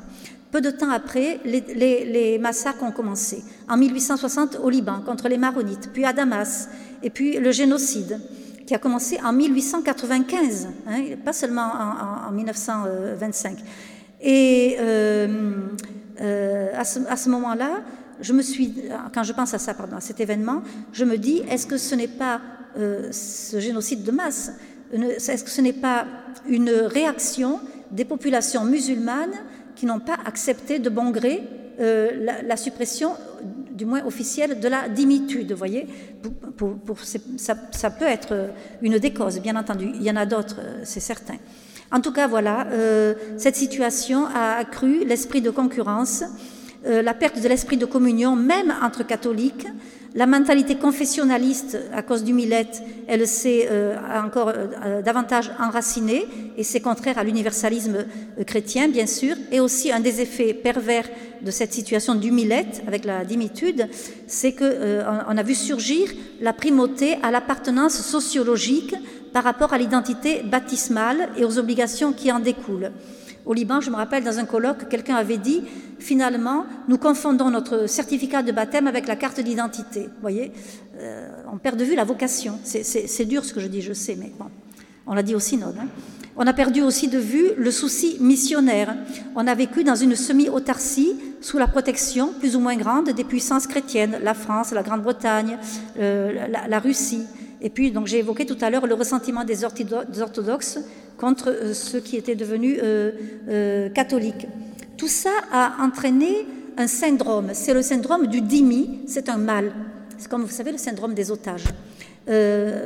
Peu 0.55 0.61
de 0.61 0.71
temps 0.71 0.89
après, 0.89 1.41
les, 1.43 2.39
massacres 2.39 2.81
ont 2.83 2.91
commencé. 2.93 3.43
En 3.67 3.75
1860 3.75 4.59
au 4.63 4.69
Liban 4.69 5.01
contre 5.05 5.27
les 5.27 5.37
Maronites, 5.37 5.89
puis 5.91 6.05
à 6.05 6.13
Damas, 6.13 6.69
et 7.03 7.09
puis 7.09 7.37
le 7.39 7.51
génocide 7.51 8.21
qui 8.65 8.73
a 8.73 8.77
commencé 8.77 9.19
en 9.21 9.33
1895, 9.33 10.69
hein, 10.87 11.03
pas 11.25 11.33
seulement 11.33 11.73
en, 12.25 12.31
1925. 12.31 13.57
Et 14.21 14.77
euh, 14.79 15.27
euh, 16.21 16.71
à 16.73 16.85
ce, 16.85 17.29
moment-là, 17.29 17.81
quand 19.13 19.23
je 19.23 19.33
pense 19.33 19.53
à 19.53 19.59
ça, 19.59 19.75
à 19.93 19.99
cet 19.99 20.21
événement, 20.21 20.61
je 20.93 21.03
me 21.03 21.17
dis, 21.17 21.41
est-ce 21.49 21.67
que 21.67 21.75
ce 21.75 21.95
n'est 21.95 22.07
pas 22.07 22.39
euh, 22.77 23.11
ce 23.11 23.59
génocide 23.59 24.03
de 24.03 24.11
masse, 24.11 24.53
est-ce 24.93 25.43
que 25.43 25.49
ce 25.49 25.59
n'est 25.59 25.73
pas 25.73 26.05
une 26.47 26.69
réaction 26.69 27.59
des 27.91 28.05
populations 28.05 28.63
musulmanes 28.63 29.35
qui 29.75 29.85
n'ont 29.85 29.99
pas 29.99 30.17
accepté 30.25 30.79
de 30.79 30.89
bon 30.89 31.11
gré 31.11 31.43
euh, 31.79 32.11
la, 32.45 32.55
suppression, 32.55 33.11
du 33.71 33.85
moins 33.85 34.05
officielle, 34.05 34.59
de 34.59 34.67
la 34.67 34.87
dimitude. 34.87 35.51
Vous 35.51 35.57
voyez, 35.57 35.87
ça, 37.37 37.89
peut 37.89 38.05
être 38.05 38.49
une 38.81 38.97
des 38.97 39.13
causes, 39.13 39.41
bien 39.41 39.57
entendu. 39.57 39.91
Il 39.95 40.03
y 40.03 40.09
en 40.09 40.15
a 40.15 40.25
d'autres, 40.25 40.59
euh, 40.59 40.81
c'est 40.83 41.01
certain. 41.01 41.35
En 41.91 41.99
tout 41.99 42.13
cas, 42.13 42.27
voilà, 42.27 42.67
euh, 42.67 43.13
cette 43.37 43.57
situation 43.57 44.25
a 44.25 44.55
accru 44.57 45.03
l'esprit 45.05 45.41
de 45.41 45.49
concurrence 45.49 46.23
la 46.87 47.15
perte 47.15 47.41
de 47.41 47.47
l'esprit 47.47 47.77
de 47.77 47.85
communion, 47.87 48.35
même 48.35 48.71
entre 48.83 49.01
catholiques, 49.01 49.65
la 50.15 50.25
mentalité 50.25 50.75
confessionnaliste, 50.75 51.77
à 51.93 52.01
cause 52.01 52.23
du 52.23 52.31
millet, 52.31 52.67
elle 53.05 53.27
s'est 53.27 53.67
euh, 53.69 53.97
encore 54.23 54.49
euh, 54.55 55.01
davantage 55.01 55.51
enracinée 55.59 56.25
et 56.57 56.63
c'est 56.63 56.79
contraire 56.79 57.17
à 57.17 57.23
l'universalisme 57.25 58.05
euh, 58.39 58.43
chrétien, 58.45 58.87
bien 58.87 59.07
sûr. 59.07 59.35
Et 59.51 59.59
aussi, 59.59 59.91
un 59.91 59.99
des 59.99 60.21
effets 60.21 60.53
pervers 60.53 61.09
de 61.41 61.51
cette 61.51 61.73
situation 61.73 62.15
du 62.15 62.31
millet 62.31 62.65
avec 62.87 63.03
la 63.03 63.25
dimitude, 63.25 63.89
c'est 64.25 64.53
qu'on 64.53 65.03
on 65.27 65.37
a 65.37 65.43
vu 65.43 65.53
surgir 65.53 66.09
la 66.39 66.53
primauté 66.53 67.17
à 67.21 67.29
l'appartenance 67.29 67.95
sociologique 67.95 68.95
par 69.33 69.43
rapport 69.43 69.73
à 69.73 69.77
l'identité 69.77 70.43
baptismale 70.43 71.27
et 71.37 71.43
aux 71.43 71.59
obligations 71.59 72.13
qui 72.13 72.31
en 72.31 72.39
découlent. 72.39 72.91
Au 73.45 73.53
Liban, 73.53 73.79
je 73.79 73.91
me 73.91 73.95
rappelle, 73.95 74.23
dans 74.23 74.39
un 74.39 74.45
colloque, 74.45 74.89
quelqu'un 74.89 75.15
avait 75.15 75.37
dit 75.37 75.61
finalement, 75.99 76.65
nous 76.87 76.97
confondons 76.97 77.51
notre 77.51 77.87
certificat 77.87 78.41
de 78.41 78.51
baptême 78.51 78.87
avec 78.87 79.07
la 79.07 79.15
carte 79.15 79.39
d'identité. 79.39 80.03
Vous 80.03 80.21
voyez, 80.21 80.51
euh, 80.97 81.29
on 81.53 81.57
perd 81.57 81.77
de 81.77 81.83
vue 81.83 81.95
la 81.95 82.03
vocation. 82.03 82.59
C'est 82.63 83.25
dur 83.25 83.45
ce 83.45 83.53
que 83.53 83.59
je 83.59 83.67
dis, 83.67 83.81
je 83.81 83.93
sais, 83.93 84.15
mais 84.19 84.31
bon, 84.39 84.45
on 85.05 85.13
l'a 85.13 85.23
dit 85.23 85.35
au 85.35 85.39
synode. 85.39 85.75
Hein. 85.79 85.87
On 86.37 86.47
a 86.47 86.53
perdu 86.53 86.81
aussi 86.81 87.07
de 87.07 87.19
vue 87.19 87.51
le 87.55 87.71
souci 87.71 88.17
missionnaire. 88.19 88.95
On 89.35 89.47
a 89.47 89.55
vécu 89.55 89.83
dans 89.83 89.95
une 89.95 90.15
semi-autarcie 90.15 91.15
sous 91.39 91.57
la 91.57 91.67
protection 91.67 92.33
plus 92.39 92.55
ou 92.55 92.59
moins 92.59 92.75
grande 92.75 93.11
des 93.11 93.23
puissances 93.23 93.67
chrétiennes, 93.67 94.19
la 94.21 94.33
France, 94.33 94.71
la 94.71 94.83
Grande-Bretagne, 94.83 95.57
euh, 95.99 96.47
la, 96.67 96.79
Russie. 96.79 97.23
Et 97.61 97.69
puis, 97.69 97.91
donc, 97.91 98.07
j'ai 98.07 98.19
évoqué 98.19 98.45
tout 98.45 98.57
à 98.59 98.69
l'heure 98.69 98.85
le 98.85 98.95
ressentiment 98.95 99.45
des 99.45 99.63
orthodoxes 99.63 100.79
contre 101.17 101.49
euh, 101.49 101.73
ceux 101.73 101.99
qui 101.99 102.17
étaient 102.17 102.35
devenus 102.35 102.79
euh, 102.81 103.11
euh, 103.49 103.89
catholiques. 103.89 104.47
Tout 104.97 105.07
ça 105.07 105.31
a 105.51 105.83
entraîné 105.83 106.47
un 106.77 106.87
syndrome. 106.87 107.49
C'est 107.53 107.73
le 107.73 107.81
syndrome 107.81 108.27
du 108.27 108.41
dhimmi, 108.41 109.01
c'est 109.07 109.29
un 109.29 109.37
mal. 109.37 109.71
C'est 110.17 110.29
comme 110.29 110.43
vous 110.43 110.49
savez 110.49 110.71
le 110.71 110.77
syndrome 110.77 111.13
des 111.13 111.31
otages. 111.31 111.65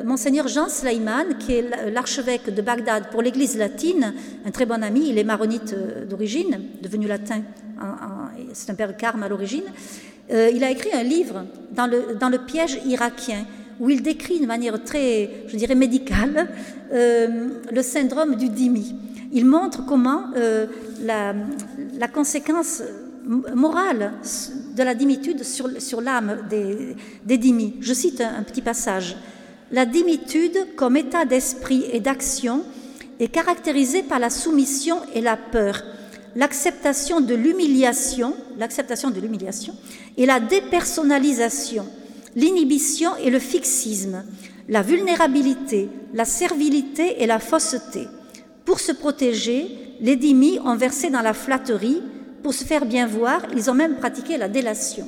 Monseigneur 0.04 0.50
Jean 0.50 0.68
Sleiman, 0.68 1.38
qui 1.40 1.54
est 1.54 1.92
l'archevêque 1.94 2.54
de 2.54 2.62
Bagdad 2.62 3.10
pour 3.10 3.22
l'Église 3.22 3.58
latine, 3.58 4.14
un 4.46 4.52
très 4.52 4.66
bon 4.66 4.84
ami, 4.84 5.08
il 5.12 5.18
est 5.18 5.24
maronite 5.24 5.74
d'origine, 6.10 6.60
devenu 6.82 7.08
latin, 7.08 7.44
c'est 8.52 8.70
un 8.70 8.76
père 8.76 8.98
carme 8.98 9.24
à 9.24 9.30
l'origine, 9.30 9.64
il 10.30 10.62
a 10.62 10.70
écrit 10.70 10.92
un 10.92 11.04
livre 11.04 11.46
dans 11.72 11.88
le, 11.88 12.16
dans 12.20 12.28
le 12.28 12.40
piège 12.40 12.82
irakien 12.86 13.46
où 13.80 13.90
il 13.90 14.02
décrit 14.02 14.40
de 14.40 14.46
manière 14.46 14.84
très, 14.84 15.44
je 15.48 15.56
dirais, 15.56 15.76
médicale 15.76 16.50
euh, 16.92 17.50
le 17.72 17.82
syndrome 17.82 18.36
du 18.36 18.50
dhimmi. 18.50 18.96
Il 19.32 19.46
montre 19.46 19.86
comment 19.86 20.24
euh, 20.36 20.66
la, 21.04 21.34
conséquence 22.08 22.82
morale 23.54 24.14
de 24.76 24.84
la 24.84 24.96
dimitude 24.96 25.44
sur, 25.44 25.70
sur 25.80 26.02
l'âme 26.02 26.40
des, 26.50 26.96
des 27.26 27.74
Je 27.80 27.94
cite 27.94 28.22
un, 28.22 28.44
petit 28.44 28.62
passage. 28.62 29.16
La 29.72 29.86
dimitude 29.86 30.76
comme 30.76 30.98
état 30.98 31.26
d'esprit 31.26 31.86
et 31.92 32.00
d'action 32.00 32.64
est 33.20 33.28
caractérisée 33.28 34.02
par 34.02 34.18
la 34.18 34.32
soumission 34.32 34.98
et 35.14 35.22
la 35.22 35.38
peur, 35.38 35.84
l'acceptation 36.36 37.22
de 37.22 37.36
l'humiliation, 37.36 38.36
l'acceptation 38.58 39.12
de 39.12 39.20
l'humiliation 39.20 39.76
et 40.18 40.26
la 40.26 40.40
dépersonnalisation 40.40 41.86
l'inhibition 42.36 43.12
et 43.18 43.30
le 43.30 43.40
fixisme, 43.40 44.24
la 44.68 44.82
vulnérabilité, 44.82 45.90
la 46.14 46.26
servilité 46.26 47.22
et 47.24 47.28
la 47.28 47.40
fausseté. 47.40 48.08
Pour 48.66 48.80
se 48.80 48.92
protéger, 48.92 49.68
les 50.00 50.16
dhimis 50.16 50.60
ont 50.64 50.76
versé 50.76 51.10
dans 51.10 51.22
la 51.22 51.34
flatterie. 51.34 52.02
Pour 52.44 52.54
se 52.54 52.64
faire 52.64 52.86
bien 52.86 53.08
voir, 53.08 53.42
ils 53.56 53.70
ont 53.70 53.74
même 53.74 53.96
pratiqué 53.96 54.38
la 54.38 54.48
délation. 54.48 55.08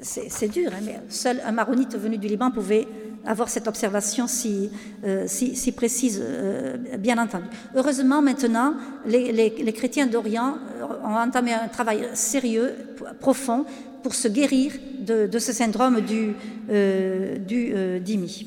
C'est 0.00 0.48
dur, 0.48 0.70
hein, 0.72 0.80
mais 0.84 1.00
seul 1.08 1.40
un 1.46 1.52
maronite 1.52 1.96
venu 1.96 2.18
du 2.18 2.28
Liban 2.28 2.50
pouvait 2.50 2.86
avoir 3.26 3.48
cette 3.48 3.68
observation 3.68 4.26
si, 4.26 4.70
euh, 5.04 5.24
si, 5.26 5.72
précise, 5.72 6.20
euh, 6.22 6.76
bien 6.98 7.16
entendu. 7.16 7.46
Heureusement, 7.74 8.20
maintenant, 8.20 8.74
les, 9.06 9.32
les 9.32 9.72
chrétiens 9.72 10.06
d'Orient 10.06 10.58
euh, 10.80 11.06
ont 11.06 11.16
entamé 11.16 11.52
un 11.54 11.68
travail 11.68 12.08
sérieux, 12.12 12.74
profond, 13.20 13.64
pour 14.04 14.14
se 14.14 14.28
guérir 14.28 14.72
de, 14.98 15.38
ce 15.38 15.52
syndrome 15.52 16.02
du, 16.02 16.34
euh, 16.70 17.38
du 17.38 17.72
euh, 17.74 17.98
DIMI. 17.98 18.46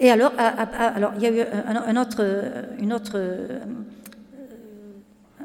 Et 0.00 0.10
alors, 0.10 0.32
alors, 0.38 1.12
il 1.16 1.22
y 1.22 1.26
a 1.26 1.30
eu 1.30 1.46
un, 1.66 1.96
autre, 1.96 2.24
une 2.80 2.92
autre 2.94 3.20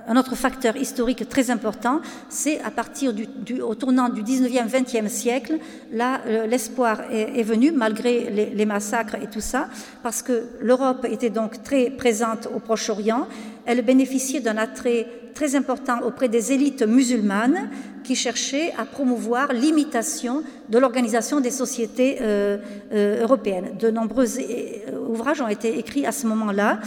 un 0.09 0.17
autre 0.17 0.35
facteur 0.35 0.75
historique 0.75 1.29
très 1.29 1.51
important, 1.51 2.01
c'est 2.29 2.59
à 2.61 2.71
partir 2.71 3.13
du, 3.13 3.61
au 3.61 3.75
tournant 3.75 4.09
du 4.09 4.23
19e, 4.23 4.67
20e 4.67 5.07
siècle, 5.07 5.59
là, 5.93 6.19
euh, 6.25 6.47
l'espoir 6.47 7.01
est, 7.11 7.43
venu, 7.43 7.71
malgré 7.71 8.29
les, 8.31 8.47
les, 8.47 8.65
massacres 8.65 9.15
et 9.21 9.27
tout 9.27 9.39
ça, 9.39 9.69
parce 10.01 10.23
que 10.23 10.45
l'Europe 10.61 11.05
était 11.09 11.29
donc 11.29 11.61
très 11.61 11.91
présente 11.91 12.47
au 12.53 12.59
Proche-Orient, 12.59 13.27
elle 13.69 13.83
bénéficiait 13.83 14.39
d'un 14.39 14.57
attrait 14.57 15.05
très 15.35 15.55
important 15.55 16.01
auprès 16.01 16.27
des 16.27 16.51
élites 16.51 16.81
musulmanes 16.81 17.69
qui 18.03 18.15
cherchaient 18.15 18.73
à 18.79 18.83
promouvoir 18.83 19.53
l'imitation 19.53 20.41
de 20.69 20.79
l'organisation 20.79 21.39
des 21.39 21.51
sociétés 21.51 22.17
euh, 22.19 22.57
euh, 22.91 23.21
européennes. 23.21 23.77
De 23.79 23.91
nombreux 23.91 24.25
euh, 24.39 24.97
ouvrages 25.07 25.39
ont 25.39 25.47
été 25.47 25.77
écrits 25.77 26.07
à 26.07 26.11
ce 26.11 26.25
moment-là, 26.25 26.79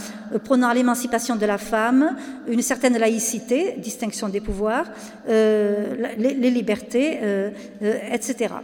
prenant 0.43 0.72
l'émancipation 0.72 1.37
de 1.37 1.47
la 1.47 1.59
femme, 1.59 2.16
une 2.49 2.62
certaine 2.62 2.99
laïcité, 2.99 3.76
distinction 3.78 4.28
des 4.28 4.41
pouvoirs, 4.41 4.87
les, 5.28 6.51
libertés, 6.51 7.20
etc. 8.11 8.55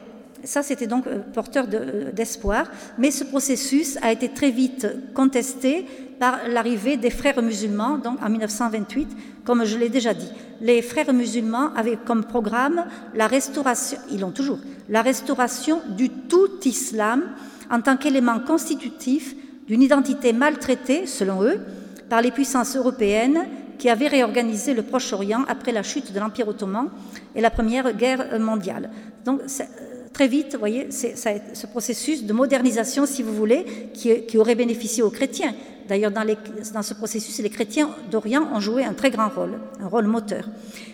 Ça, 0.48 0.62
c'était 0.62 0.86
donc 0.86 1.04
porteur 1.34 1.66
d'espoir, 1.66 2.70
mais 2.96 3.10
ce 3.10 3.22
processus 3.22 3.98
a 4.00 4.12
été 4.12 4.30
très 4.30 4.50
vite 4.50 4.86
contesté 5.12 5.84
par 6.18 6.38
l'arrivée 6.48 6.96
des 6.96 7.10
frères 7.10 7.42
musulmans, 7.42 7.98
donc 7.98 8.16
en 8.22 8.30
1928, 8.30 9.08
comme 9.44 9.66
je 9.66 9.76
l'ai 9.76 9.90
déjà 9.90 10.14
dit. 10.14 10.30
Les 10.62 10.80
frères 10.80 11.12
musulmans 11.12 11.74
avaient 11.74 11.98
comme 12.02 12.24
programme 12.24 12.86
la 13.14 13.26
restauration, 13.26 13.98
ils 14.10 14.20
l'ont 14.20 14.30
toujours, 14.30 14.58
la 14.88 15.02
restauration 15.02 15.82
du 15.98 16.08
tout 16.08 16.48
islam 16.64 17.24
en 17.70 17.82
tant 17.82 17.98
qu'élément 17.98 18.40
constitutif 18.40 19.36
d'une 19.66 19.82
identité 19.82 20.32
maltraitée, 20.32 21.04
selon 21.04 21.42
eux, 21.42 21.60
par 22.08 22.22
les 22.22 22.30
puissances 22.30 22.74
européennes 22.74 23.44
qui 23.76 23.90
avaient 23.90 24.08
réorganisé 24.08 24.72
le 24.72 24.82
Proche-Orient 24.82 25.44
après 25.46 25.72
la 25.72 25.82
chute 25.82 26.10
de 26.10 26.18
l'Empire 26.18 26.48
ottoman 26.48 26.88
et 27.34 27.42
la 27.42 27.50
Première 27.50 27.92
Guerre 27.92 28.40
mondiale. 28.40 28.88
Donc, 29.26 29.42
très 30.18 30.26
vite, 30.26 30.54
vous 30.54 30.58
voyez, 30.58 30.88
ce 30.90 31.66
processus 31.68 32.24
de 32.24 32.32
modernisation, 32.32 33.06
si 33.06 33.22
vous 33.22 33.32
voulez, 33.32 33.64
qui, 33.94 34.22
qui 34.22 34.36
aurait 34.36 34.56
bénéficié 34.56 35.00
aux 35.04 35.10
chrétiens, 35.10 35.54
D'ailleurs, 35.88 36.10
dans, 36.10 36.82
ce 36.82 36.92
processus, 36.92 37.38
les 37.38 37.48
chrétiens 37.48 37.88
d'Orient 38.10 38.46
ont 38.52 38.60
joué 38.60 38.84
un 38.84 38.92
très 38.92 39.10
grand 39.10 39.30
rôle, 39.30 39.58
un 39.80 39.86
rôle 39.86 40.06
moteur. 40.06 40.46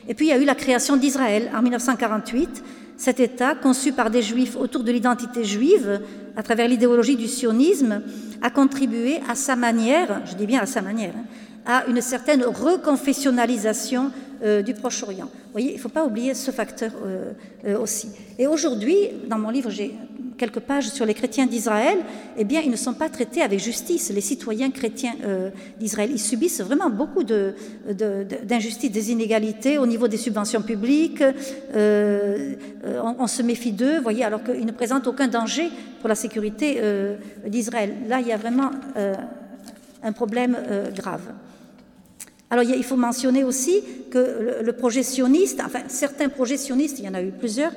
Et 0.07 0.15
puis, 0.15 0.27
il 0.27 0.29
y 0.29 0.33
a 0.33 0.39
eu 0.39 0.45
la 0.45 0.55
création 0.55 0.97
d'Israël 0.97 1.51
en 1.53 1.63
1948. 1.63 2.63
Cet 2.97 3.19
État, 3.19 3.57
conçu 3.57 3.91
par 3.91 4.11
des 4.11 4.23
juifs 4.23 4.55
autour 4.55 4.85
de 4.85 4.93
l'identité 4.93 5.43
juive, 5.43 6.01
à 6.37 6.45
travers 6.45 6.69
l'idéologie 6.69 7.17
du 7.17 7.27
sionisme, 7.27 8.03
a 8.41 8.51
contribué 8.51 9.19
à 9.29 9.35
sa 9.35 9.57
manière, 9.57 10.21
je 10.27 10.37
dis 10.37 10.47
bien 10.47 10.61
à 10.61 10.67
sa 10.67 10.81
manière, 10.81 11.15
hein, 11.17 11.25
à 11.67 11.85
une 11.87 12.01
certaine 12.01 12.45
reconfessionnalisation 12.45 14.11
euh, 14.45 14.63
du 14.63 14.75
Proche-Orient. 14.75 15.27
Vous 15.27 15.53
voyez, 15.53 15.71
il 15.71 15.77
ne 15.77 15.81
faut 15.81 15.89
pas 15.89 16.05
oublier 16.05 16.35
ce 16.35 16.51
facteur 16.51 16.91
euh, 17.07 17.33
euh, 17.65 17.79
aussi. 17.79 18.09
Et 18.39 18.47
aujourd'hui, 18.47 18.97
dans 19.29 19.39
mon 19.39 19.49
livre, 19.49 19.71
j'ai 19.71 19.95
quelques 20.37 20.61
pages 20.61 20.89
sur 20.89 21.07
les 21.07 21.15
chrétiens 21.15 21.47
d'Israël, 21.47 21.99
eh 22.37 22.45
bien, 22.45 22.61
ils 22.61 22.71
ne 22.71 22.77
sont 22.77 22.93
pas 22.93 23.09
traités 23.09 23.41
avec 23.41 23.61
justice, 23.61 24.11
les 24.11 24.21
citoyens 24.21 24.71
chrétiens 24.71 25.15
d'Israël. 25.79 26.11
Ils 26.13 26.19
subissent 26.19 26.61
vraiment 26.61 26.91
beaucoup 26.91 27.23
d'injustices, 27.23 28.91
de, 28.91 28.95
des 28.95 29.13
inégalités 29.13 29.79
au 29.79 29.87
niveau 29.87 30.09
des 30.09 30.17
subventions 30.17 30.61
publiques. 30.61 31.23
Euh, 31.77 32.55
on, 33.19 33.29
se 33.29 33.43
méfie 33.43 33.71
d'eux, 33.71 34.01
voyez, 34.01 34.25
alors 34.25 34.43
qu'ils 34.43 34.67
ne 34.67 34.73
présentent 34.73 35.07
aucun 35.07 35.29
danger 35.29 35.71
pour 36.01 36.09
la 36.09 36.17
sécurité 36.17 36.81
d'Israël. 37.47 37.95
Là, 38.09 38.19
il 38.21 38.27
y 38.27 38.33
a 38.33 38.37
vraiment 38.37 38.73
un 40.03 40.13
problème 40.13 40.59
grave. 40.97 41.23
Alors, 42.51 42.65
il 42.65 42.85
faut 42.85 42.97
mentionner 42.97 43.43
aussi 43.43 43.83
que 44.11 44.63
le, 44.63 44.73
projet 44.73 45.03
sioniste, 45.03 45.61
enfin, 45.65 45.81
certains 45.89 46.29
projets 46.29 46.57
sionistes, 46.57 46.99
il 46.99 47.07
y 47.07 47.09
en 47.09 47.15
a 47.15 47.23
eu 47.23 47.31
plusieurs, 47.31 47.73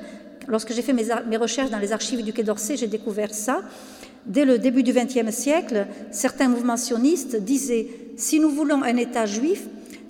Lorsque 0.48 0.72
j'ai 0.72 0.80
fait 0.80 0.94
mes, 0.94 1.36
recherches 1.36 1.70
dans 1.70 1.78
les 1.78 1.92
archives 1.92 2.24
du 2.24 2.32
Quai 2.32 2.42
d'Orsay, 2.42 2.76
j'ai 2.76 2.86
découvert 2.86 3.34
ça. 3.34 3.60
Dès 4.24 4.46
le 4.46 4.58
début 4.58 4.82
du 4.82 4.92
XXe 4.92 5.30
siècle, 5.30 5.86
certains 6.10 6.48
mouvements 6.48 6.78
sionistes 6.78 7.36
disaient 7.36 7.88
si 8.16 8.40
nous 8.40 8.48
voulons 8.48 8.82
un 8.82 8.96
État 8.96 9.26
juif, 9.26 9.64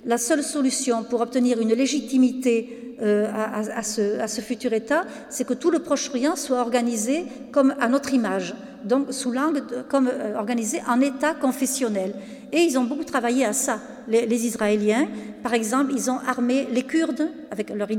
la 0.05 0.17
seule 0.17 0.41
solution 0.41 1.03
pour 1.03 1.19
obtenir 1.19 1.59
une 1.59 1.73
légitimité 1.73 2.95
euh, 3.01 3.27
à, 3.33 3.83
ce, 3.83 4.41
futur 4.41 4.71
État, 4.71 5.03
c'est 5.29 5.45
que 5.45 5.53
tout 5.53 5.71
le 5.71 5.79
Proche-Orient 5.79 6.37
soit 6.37 6.59
organisé 6.59 7.25
comme 7.51 7.75
à 7.79 7.89
notre 7.89 8.13
image. 8.13 8.55
Donc 8.83 9.07
sous 9.11 9.31
l'angle 9.31 9.63
comme 9.87 10.07
euh, 10.07 10.35
organisé 10.35 10.81
en 10.87 11.01
État 11.01 11.33
confessionnel. 11.33 12.13
Et 12.51 12.61
ils 12.61 12.77
ont 12.77 12.83
beaucoup 12.83 13.03
travaillé 13.03 13.45
à 13.45 13.53
ça, 13.53 13.79
les, 14.07 14.45
Israéliens. 14.45 15.07
Par 15.43 15.53
exemple, 15.53 15.91
ils 15.95 16.09
ont 16.09 16.17
armé 16.27 16.67
les 16.71 16.81
Kurdes 16.81 17.29
avec 17.51 17.69
leur, 17.69 17.91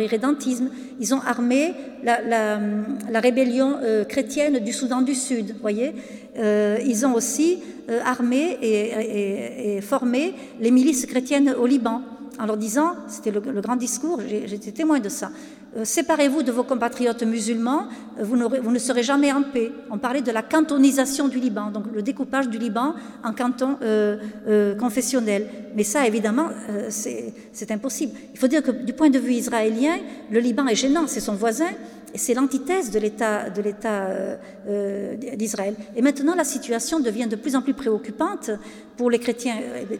irrédentisme. 0.00 0.70
Ils 1.00 1.14
ont 1.14 1.20
armé 1.20 1.74
la, 2.04 2.20
la, 2.22 3.20
rébellion 3.20 3.76
euh, 3.82 4.04
chrétienne 4.04 4.60
du 4.60 4.72
Soudan 4.72 5.02
du 5.02 5.16
Sud, 5.16 5.56
voyez. 5.60 5.94
Euh, 6.38 6.78
ils 6.86 7.04
ont 7.06 7.14
aussi 7.14 7.58
armé 8.04 8.58
et, 8.62 9.80
formé 9.80 10.34
les 10.60 10.70
milices 10.70 11.06
chrétiennes 11.06 11.54
au 11.58 11.66
Liban 11.66 12.02
en 12.38 12.46
leur 12.46 12.56
disant, 12.56 12.94
c'était 13.08 13.30
le, 13.30 13.40
grand 13.40 13.76
discours, 13.76 14.20
j'étais 14.46 14.70
témoin 14.70 15.00
de 15.00 15.08
ça, 15.08 15.26
euh, 15.26 15.57
séparez-vous 15.84 16.42
de 16.42 16.52
vos 16.52 16.64
compatriotes 16.64 17.22
musulmans, 17.22 17.88
euh, 18.18 18.24
vous, 18.24 18.70
ne 18.70 18.78
serez 18.78 19.02
jamais 19.02 19.32
en 19.32 19.42
paix. 19.42 19.70
On 19.90 19.98
parlait 19.98 20.22
de 20.22 20.30
la 20.30 20.42
cantonisation 20.42 21.28
du 21.28 21.38
Liban, 21.38 21.70
donc 21.70 21.84
le 21.94 22.02
découpage 22.02 22.48
du 22.48 22.58
Liban 22.58 22.94
en 23.22 23.32
canton 23.32 23.76
euh, 23.82 24.74
confessionnel. 24.76 25.46
Mais 25.74 25.84
ça, 25.84 26.06
évidemment, 26.06 26.48
c'est 26.88 27.70
impossible. 27.70 28.12
Il 28.32 28.38
faut 28.38 28.48
dire 28.48 28.62
que 28.62 28.70
du 28.70 28.92
point 28.92 29.10
de 29.10 29.18
vue 29.18 29.34
israélien, 29.34 29.96
le 30.30 30.40
Liban 30.40 30.66
est 30.66 30.74
gênant, 30.74 31.06
c'est 31.06 31.20
son 31.20 31.34
voisin, 31.34 31.68
et 32.14 32.18
c'est 32.18 32.32
l'antithèse 32.32 32.90
de 32.90 32.98
l'État 32.98 33.50
de 33.50 33.60
l'État 33.60 34.08
d'Israël. 35.36 35.74
Et 35.94 36.02
maintenant, 36.02 36.34
la 36.34 36.44
situation 36.44 37.00
devient 37.00 37.26
de 37.26 37.36
plus 37.36 37.54
en 37.54 37.62
plus 37.62 37.74
préoccupante 37.74 38.50
pour 38.96 39.10
les 39.10 39.18
chrétiens, 39.18 39.56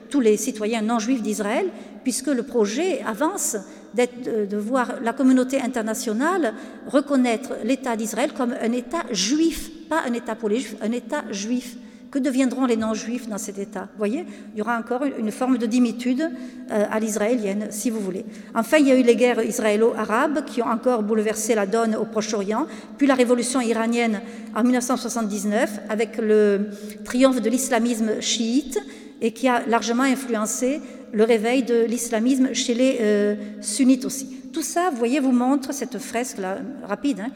tous 0.09 0.21
les 0.21 0.37
citoyens 0.37 0.81
non 0.81 0.99
juifs 0.99 1.23
d'Israël, 1.23 1.67
puisque 2.03 2.29
le 2.29 2.43
projet 2.43 3.03
avance 3.07 3.57
de 3.95 4.57
voir 4.57 4.95
la 5.03 5.13
communauté 5.13 5.61
internationale 5.61 6.55
reconnaître 6.87 7.55
l'État 7.65 7.97
d'Israël 7.97 8.33
comme 8.33 8.55
un 8.61 8.73
État 8.73 9.03
juif, 9.11 9.71
pas 9.89 10.03
un 10.07 10.13
État 10.13 10.35
pour 10.35 10.49
les 10.49 10.61
juifs, 10.61 10.77
un 10.83 10.93
État 10.93 11.25
juif. 11.31 11.77
Que 12.11 12.19
deviendront 12.19 12.65
les 12.65 12.77
non-juifs 12.77 13.29
dans 13.29 13.37
cet 13.37 13.59
État? 13.59 13.83
Vous 13.93 13.99
voyez, 13.99 14.25
il 14.55 14.59
y 14.59 14.63
aura 14.63 14.79
encore 14.79 15.05
une 15.05 15.31
forme 15.31 15.59
de 15.59 15.67
dimitude 15.67 16.23
euh, 16.71 16.87
à 16.91 16.99
l'israélienne, 17.01 17.67
si 17.69 17.91
vous 17.91 18.01
voulez. 18.01 18.25
Enfin, 18.55 18.79
il 18.79 18.89
y 18.89 18.91
a 18.91 18.99
eu 18.99 19.03
les 19.03 19.15
guerres 19.15 19.45
israélo-arabes 19.45 20.47
qui 20.47 20.63
ont 20.63 20.69
encore 20.69 21.03
bouleversé 21.03 21.55
la 21.55 21.67
donne 21.67 21.97
au 21.97 22.07
Proche-Orient, 22.07 22.67
puis 22.97 23.07
la 23.07 23.15
révolution 23.15 23.61
iranienne 23.61 24.23
en 24.57 24.63
1979 24.63 25.81
avec 25.91 26.17
le 26.17 26.71
triomphe 27.05 27.43
de 27.43 27.51
l'islamisme 27.51 28.23
chiite 28.23 28.79
et 29.21 29.33
qui 29.33 29.47
a 29.47 29.67
largement 29.67 30.05
influencé 30.05 30.81
le 31.13 31.25
réveil 31.25 31.63
de 31.63 31.85
l'islamisme 31.85 32.53
chez 32.55 32.75
les 32.75 32.99
euh, 33.01 33.35
sunnites 33.61 34.05
aussi. 34.05 34.29
Tout 34.53 34.63
ça, 34.63 34.91
vous 34.91 34.97
voyez, 34.97 35.21
vous 35.21 35.33
montre 35.33 35.73
cette 35.73 35.99
fresque 35.99 36.39
là, 36.39 36.59
rapide, 36.87 37.21
hein, 37.21 37.31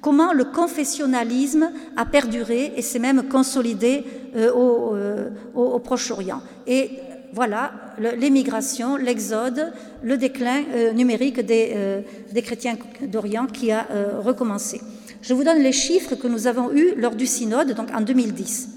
comment 0.00 0.32
le 0.32 0.44
confessionnalisme 0.44 1.70
a 1.96 2.04
perduré 2.04 2.72
et 2.76 2.82
s'est 2.82 2.98
même 2.98 3.28
consolidé 3.28 4.04
euh, 4.36 4.50
euh, 4.54 5.30
au, 5.54 5.78
Proche-Orient. 5.78 6.40
Et 6.66 6.90
voilà, 7.32 7.72
l'émigration, 8.18 8.96
l'exode, 8.96 9.72
le 10.02 10.16
déclin 10.16 10.62
numérique 10.94 11.40
des 11.40 12.42
chrétiens 12.42 12.76
d'Orient 13.02 13.46
qui 13.46 13.72
a 13.72 13.86
recommencé. 14.20 14.80
Je 15.20 15.34
vous 15.34 15.44
donne 15.44 15.58
les 15.58 15.72
chiffres 15.72 16.14
que 16.14 16.28
nous 16.28 16.46
avons 16.46 16.72
eus 16.72 16.94
lors 16.96 17.14
du 17.14 17.26
synode, 17.26 17.74
donc 17.74 17.88
en 17.92 18.00
2010. 18.00 18.68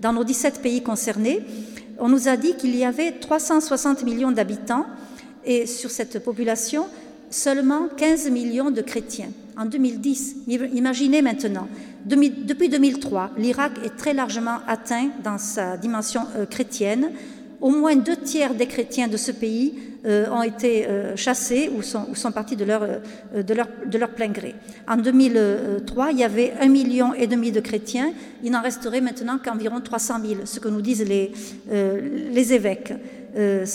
Dans 0.00 0.12
nos 0.12 0.22
17 0.22 0.60
pays 0.60 0.82
concernés, 0.82 1.40
on 1.98 2.08
nous 2.08 2.28
a 2.28 2.36
dit 2.36 2.54
qu'il 2.56 2.76
y 2.76 2.84
avait 2.84 3.12
360 3.12 4.04
millions 4.04 4.32
d'habitants 4.32 4.86
et 5.44 5.66
sur 5.66 5.90
cette 5.90 6.22
population, 6.22 6.86
seulement 7.30 7.88
15 7.96 8.30
millions 8.30 8.70
de 8.70 8.80
chrétiens. 8.80 9.28
En 9.56 9.66
2010, 9.66 10.36
imaginez 10.48 11.22
maintenant, 11.22 11.68
depuis 12.04 12.68
2003, 12.68 13.30
l'Irak 13.38 13.72
est 13.84 13.96
très 13.96 14.14
largement 14.14 14.58
atteint 14.66 15.08
dans 15.22 15.38
sa 15.38 15.76
dimension 15.76 16.22
euh, 16.36 16.44
chrétienne. 16.44 17.10
Au 17.64 17.70
moins 17.70 17.96
deux 17.96 18.16
tiers 18.16 18.54
des 18.54 18.66
chrétiens 18.66 19.08
de 19.08 19.16
ce 19.16 19.32
pays 19.32 19.72
euh, 20.04 20.28
ont 20.30 20.42
été 20.42 20.86
euh, 20.86 21.16
chassés 21.16 21.70
ou 21.74 21.80
sont, 21.80 22.32
partis 22.32 22.56
de 22.56 22.64
leur, 22.66 22.82
de, 23.34 23.54
leur, 23.54 23.68
de 23.86 23.96
leur, 23.96 24.10
plein 24.10 24.28
gré. 24.28 24.54
En 24.86 24.98
2003, 24.98 26.12
il 26.12 26.18
y 26.18 26.24
avait 26.24 26.52
un 26.60 26.68
million 26.68 27.14
et 27.14 27.26
demi 27.26 27.52
de 27.52 27.60
chrétiens. 27.60 28.12
Il 28.42 28.50
n'en 28.50 28.60
resterait 28.60 29.00
maintenant 29.00 29.38
qu'environ 29.42 29.80
300 29.80 30.14
000, 30.22 30.40
ce 30.44 30.60
que 30.60 30.68
nous 30.68 30.82
disent 30.82 31.08
les, 31.08 31.32
les 31.70 32.52
évêques. 32.52 32.92
Euh, 33.36 33.66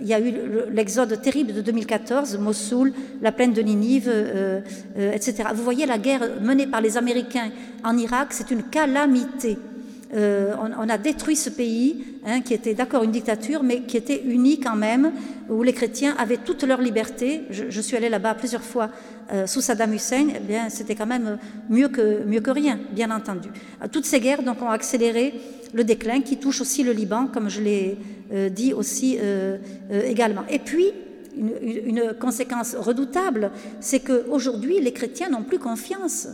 il 0.00 0.06
y 0.06 0.14
a 0.14 0.20
eu 0.20 0.32
l'exode 0.72 1.20
terrible 1.20 1.52
de 1.52 1.60
2014, 1.60 2.38
Mossoul, 2.38 2.92
la 3.20 3.32
plaine 3.32 3.52
de 3.52 3.60
Ninive, 3.60 4.08
euh, 4.08 4.60
euh, 4.98 5.12
etc. 5.12 5.48
Vous 5.54 5.64
voyez, 5.64 5.86
la 5.86 5.98
guerre 5.98 6.40
menée 6.40 6.66
par 6.66 6.80
les 6.80 6.96
Américains 6.96 7.50
en 7.82 7.96
Irak, 7.98 8.28
c'est 8.30 8.50
une 8.50 8.62
calamité. 8.62 9.58
On, 10.14 10.88
a 10.88 10.98
détruit 10.98 11.36
ce 11.36 11.50
pays, 11.50 12.04
hein, 12.24 12.40
qui 12.40 12.54
était 12.54 12.74
d'accord 12.74 13.02
une 13.02 13.10
dictature, 13.10 13.62
mais 13.62 13.82
qui 13.82 13.96
était 13.96 14.22
uni 14.24 14.60
quand 14.60 14.76
même, 14.76 15.12
où 15.50 15.62
les 15.62 15.72
chrétiens 15.72 16.14
avaient 16.18 16.36
toute 16.36 16.62
leur 16.62 16.80
liberté. 16.80 17.42
Je, 17.50 17.80
suis 17.80 17.96
allée 17.96 18.08
là-bas 18.08 18.34
plusieurs 18.34 18.62
fois 18.62 18.90
sous 19.46 19.60
Saddam 19.60 19.92
Hussein. 19.92 20.28
Eh 20.36 20.40
bien, 20.40 20.68
c'était 20.68 20.94
quand 20.94 21.06
même 21.06 21.38
mieux 21.68 21.88
que, 21.88 22.24
mieux 22.24 22.40
que 22.40 22.50
rien, 22.50 22.78
bien 22.92 23.10
entendu. 23.10 23.48
Toutes 23.90 24.06
ces 24.06 24.20
guerres 24.20 24.42
donc, 24.42 24.62
ont 24.62 24.70
accéléré 24.70 25.34
le 25.74 25.84
déclin 25.84 26.20
qui 26.22 26.38
touche 26.38 26.60
aussi 26.60 26.82
le 26.82 26.92
Liban, 26.92 27.26
comme 27.26 27.48
je 27.48 27.60
l'ai 27.60 27.98
euh, 28.32 28.48
dit 28.48 28.72
aussi 28.72 29.18
euh, 29.20 29.58
euh, 29.90 30.02
également. 30.06 30.42
Et 30.48 30.58
puis, 30.58 30.86
une, 31.36 32.14
conséquence 32.18 32.74
redoutable, 32.74 33.50
c'est 33.80 34.00
qu'aujourd'hui, 34.00 34.80
les 34.80 34.92
chrétiens 34.92 35.28
n'ont 35.28 35.42
plus 35.42 35.58
confiance. 35.58 36.28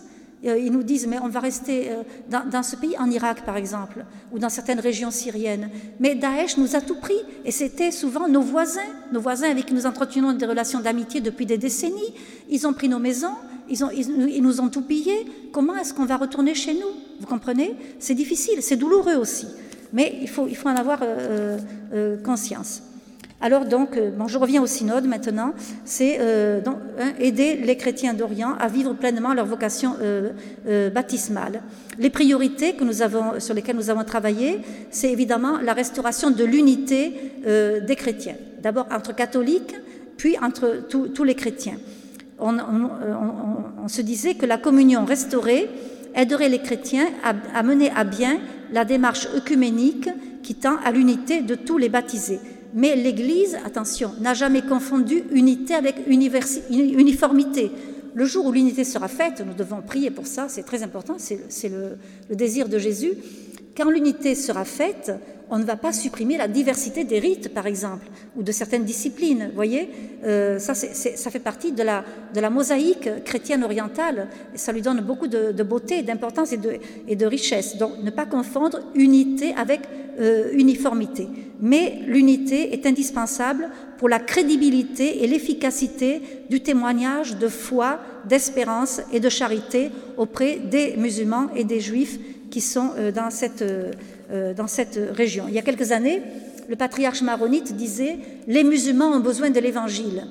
Ils 0.44 0.72
nous 0.72 0.82
disent, 0.82 1.06
mais 1.06 1.18
on 1.20 1.28
va 1.28 1.38
rester 1.40 1.90
dans, 2.28 2.62
ce 2.62 2.74
pays, 2.74 2.96
en 2.98 3.08
Irak 3.10 3.44
par 3.44 3.56
exemple, 3.56 4.04
ou 4.32 4.40
dans 4.40 4.48
certaines 4.48 4.80
régions 4.80 5.12
syriennes. 5.12 5.70
Mais 6.00 6.16
Daesh 6.16 6.56
nous 6.56 6.74
a 6.74 6.80
tout 6.80 6.96
pris, 6.96 7.20
et 7.44 7.52
c'était 7.52 7.92
souvent 7.92 8.28
nos 8.28 8.40
voisins, 8.40 8.80
nos 9.12 9.20
voisins 9.20 9.50
avec 9.50 9.66
qui 9.66 9.74
nous 9.74 9.86
entretenons 9.86 10.32
des 10.32 10.46
relations 10.46 10.80
d'amitié 10.80 11.20
depuis 11.20 11.46
des 11.46 11.58
décennies. 11.58 12.14
Ils 12.50 12.66
ont 12.66 12.72
pris 12.72 12.88
nos 12.88 12.98
maisons, 12.98 13.36
ils, 13.70 14.42
nous 14.42 14.60
ont 14.60 14.68
tout 14.68 14.82
pillé. 14.82 15.26
Comment 15.52 15.76
est-ce 15.76 15.94
qu'on 15.94 16.06
va 16.06 16.16
retourner 16.16 16.54
chez 16.54 16.74
nous? 16.74 16.90
Vous 17.20 17.26
comprenez? 17.26 17.76
C'est 18.00 18.14
difficile, 18.14 18.62
c'est 18.62 18.76
douloureux 18.76 19.16
aussi 19.16 19.46
mais 19.92 20.18
il 20.20 20.28
faut, 20.28 20.48
en 20.64 20.76
avoir 20.76 21.02
euh, 21.02 21.06
euh, 21.06 21.58
euh, 21.92 22.22
conscience. 22.22 22.82
Alors 23.42 23.64
donc, 23.64 23.98
bon, 24.16 24.28
je 24.28 24.38
reviens 24.38 24.62
au 24.62 24.68
synode 24.68 25.06
maintenant, 25.06 25.52
c'est 25.84 26.20
aider 27.18 27.56
les 27.56 27.76
chrétiens 27.76 28.14
d'Orient 28.14 28.54
à 28.58 28.68
vivre 28.68 28.94
pleinement 28.94 29.34
leur 29.34 29.46
vocation 29.46 29.96
baptismale. 30.94 31.60
Les 31.98 32.08
priorités 32.08 32.76
sur 33.40 33.54
lesquelles 33.54 33.76
nous 33.76 33.90
avons 33.90 34.04
travaillé, 34.04 34.60
c'est 34.92 35.10
évidemment 35.10 35.58
la 35.58 35.72
restauration 35.72 36.30
de 36.30 36.44
l'unité 36.44 37.14
des 37.44 37.96
chrétiens, 37.96 38.36
d'abord 38.62 38.86
entre 38.92 39.12
catholiques, 39.12 39.74
puis 40.16 40.36
entre 40.40 40.86
tous 40.88 41.24
les 41.24 41.34
chrétiens. 41.34 41.78
On, 42.38 42.58
on, 42.58 43.88
se 43.88 44.02
disait 44.02 44.34
que 44.34 44.46
la 44.46 44.56
communion 44.56 45.04
restaurée 45.04 45.68
aiderait 46.14 46.48
les 46.48 46.60
chrétiens 46.60 47.06
à, 47.24 47.34
à 47.58 47.62
mener 47.64 47.90
à 47.90 48.04
bien 48.04 48.38
la 48.72 48.84
démarche 48.84 49.28
œcuménique 49.34 50.08
qui 50.42 50.54
tend 50.54 50.76
à 50.84 50.92
l'unité 50.92 51.42
de 51.42 51.56
tous 51.56 51.78
les 51.78 51.88
baptisés. 51.88 52.40
Mais 52.74 52.96
l'Église, 52.96 53.58
attention, 53.64 54.12
n'a 54.20 54.34
jamais 54.34 54.62
confondu 54.62 55.24
unité 55.30 55.74
avec 55.74 55.96
uniformité. 56.08 57.70
Le 58.14 58.24
jour 58.24 58.46
où 58.46 58.52
l'unité 58.52 58.84
sera 58.84 59.08
faite, 59.08 59.42
nous 59.46 59.54
devons 59.54 59.80
prier 59.80 60.10
pour 60.10 60.26
ça, 60.26 60.46
c'est 60.48 60.62
très 60.62 60.82
important, 60.82 61.16
c'est 61.18 61.68
le, 61.68 61.96
désir 62.34 62.68
de 62.68 62.78
Jésus. 62.78 63.12
Quand 63.76 63.90
l'unité 63.90 64.34
sera 64.34 64.64
faite, 64.64 65.12
on 65.52 65.58
ne 65.58 65.64
va 65.64 65.76
pas 65.76 65.92
supprimer 65.92 66.38
la 66.38 66.48
diversité 66.48 67.04
des 67.04 67.18
rites, 67.18 67.52
par 67.52 67.66
exemple, 67.66 68.06
ou 68.36 68.42
de 68.42 68.50
certaines 68.52 68.84
disciplines. 68.84 69.48
Vous 69.50 69.54
voyez, 69.54 69.86
euh, 70.24 70.58
ça, 70.58 70.74
ça, 70.74 71.30
fait 71.30 71.40
partie 71.40 71.72
de 71.72 71.82
la, 71.82 72.04
de 72.34 72.40
la, 72.40 72.48
mosaïque 72.48 73.22
chrétienne 73.22 73.62
orientale. 73.62 74.28
Ça 74.54 74.72
lui 74.72 74.80
donne 74.80 75.02
beaucoup 75.02 75.26
de, 75.26 75.62
beauté, 75.62 76.02
d'importance 76.02 76.54
et 76.54 76.56
de, 76.56 76.78
et 77.06 77.16
de, 77.16 77.26
richesse. 77.26 77.76
Donc, 77.76 78.02
ne 78.02 78.08
pas 78.08 78.24
confondre 78.24 78.80
unité 78.94 79.52
avec 79.54 79.82
euh, 80.18 80.48
uniformité. 80.54 81.28
Mais 81.60 82.00
l'unité 82.06 82.72
est 82.72 82.86
indispensable 82.86 83.68
pour 83.98 84.08
la 84.08 84.20
crédibilité 84.20 85.22
et 85.22 85.26
l'efficacité 85.26 86.22
du 86.48 86.62
témoignage 86.62 87.36
de 87.36 87.48
foi, 87.48 88.00
d'espérance 88.26 89.02
et 89.12 89.20
de 89.20 89.28
charité 89.28 89.90
auprès 90.16 90.56
des 90.56 90.96
musulmans 90.96 91.48
et 91.54 91.64
des 91.64 91.80
juifs 91.80 92.18
qui 92.50 92.62
sont 92.62 92.92
euh, 92.96 93.12
dans 93.12 93.30
cette 93.30 93.62
dans 94.56 94.66
cette 94.66 94.98
région. 95.12 95.44
Il 95.48 95.54
y 95.54 95.58
a 95.58 95.62
quelques 95.62 95.92
années, 95.92 96.22
le 96.68 96.76
patriarche 96.76 97.22
maronite 97.22 97.74
disait 97.76 98.18
Les 98.46 98.64
musulmans 98.64 99.10
ont 99.10 99.20
besoin 99.20 99.50
de 99.50 99.60
l'évangile. 99.60 100.26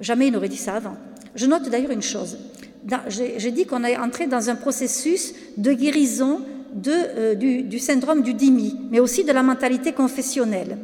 Jamais 0.00 0.28
il 0.28 0.32
n'aurait 0.32 0.48
dit 0.48 0.56
ça 0.56 0.74
avant. 0.74 0.96
Je 1.34 1.46
note 1.46 1.68
d'ailleurs 1.68 1.90
une 1.90 2.02
chose. 2.02 2.38
J'ai 3.08 3.50
dit 3.50 3.66
qu'on 3.66 3.84
est 3.84 3.96
entré 3.96 4.26
dans 4.26 4.48
un 4.48 4.54
processus 4.54 5.34
de 5.56 5.72
guérison 5.72 6.40
euh, 6.86 7.34
du, 7.34 7.78
syndrome 7.78 8.22
du 8.22 8.34
dhimmi, 8.34 8.76
mais 8.90 9.00
aussi 9.00 9.24
de 9.24 9.32
la 9.32 9.42
mentalité 9.42 9.92
confessionnelle. 9.92 10.78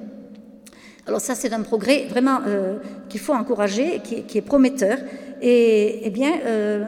Alors 1.07 1.21
ça, 1.21 1.35
c'est 1.35 1.53
un 1.53 1.63
progrès 1.63 2.07
vraiment 2.09 2.41
euh, 2.47 2.79
qu'il 3.09 3.21
faut 3.21 3.35
encourager, 3.35 4.01
qui, 4.03 4.23
qui, 4.23 4.39
est 4.39 4.43
prometteur. 4.43 4.99
Et, 5.43 6.01
eh 6.05 6.11
bien, 6.11 6.33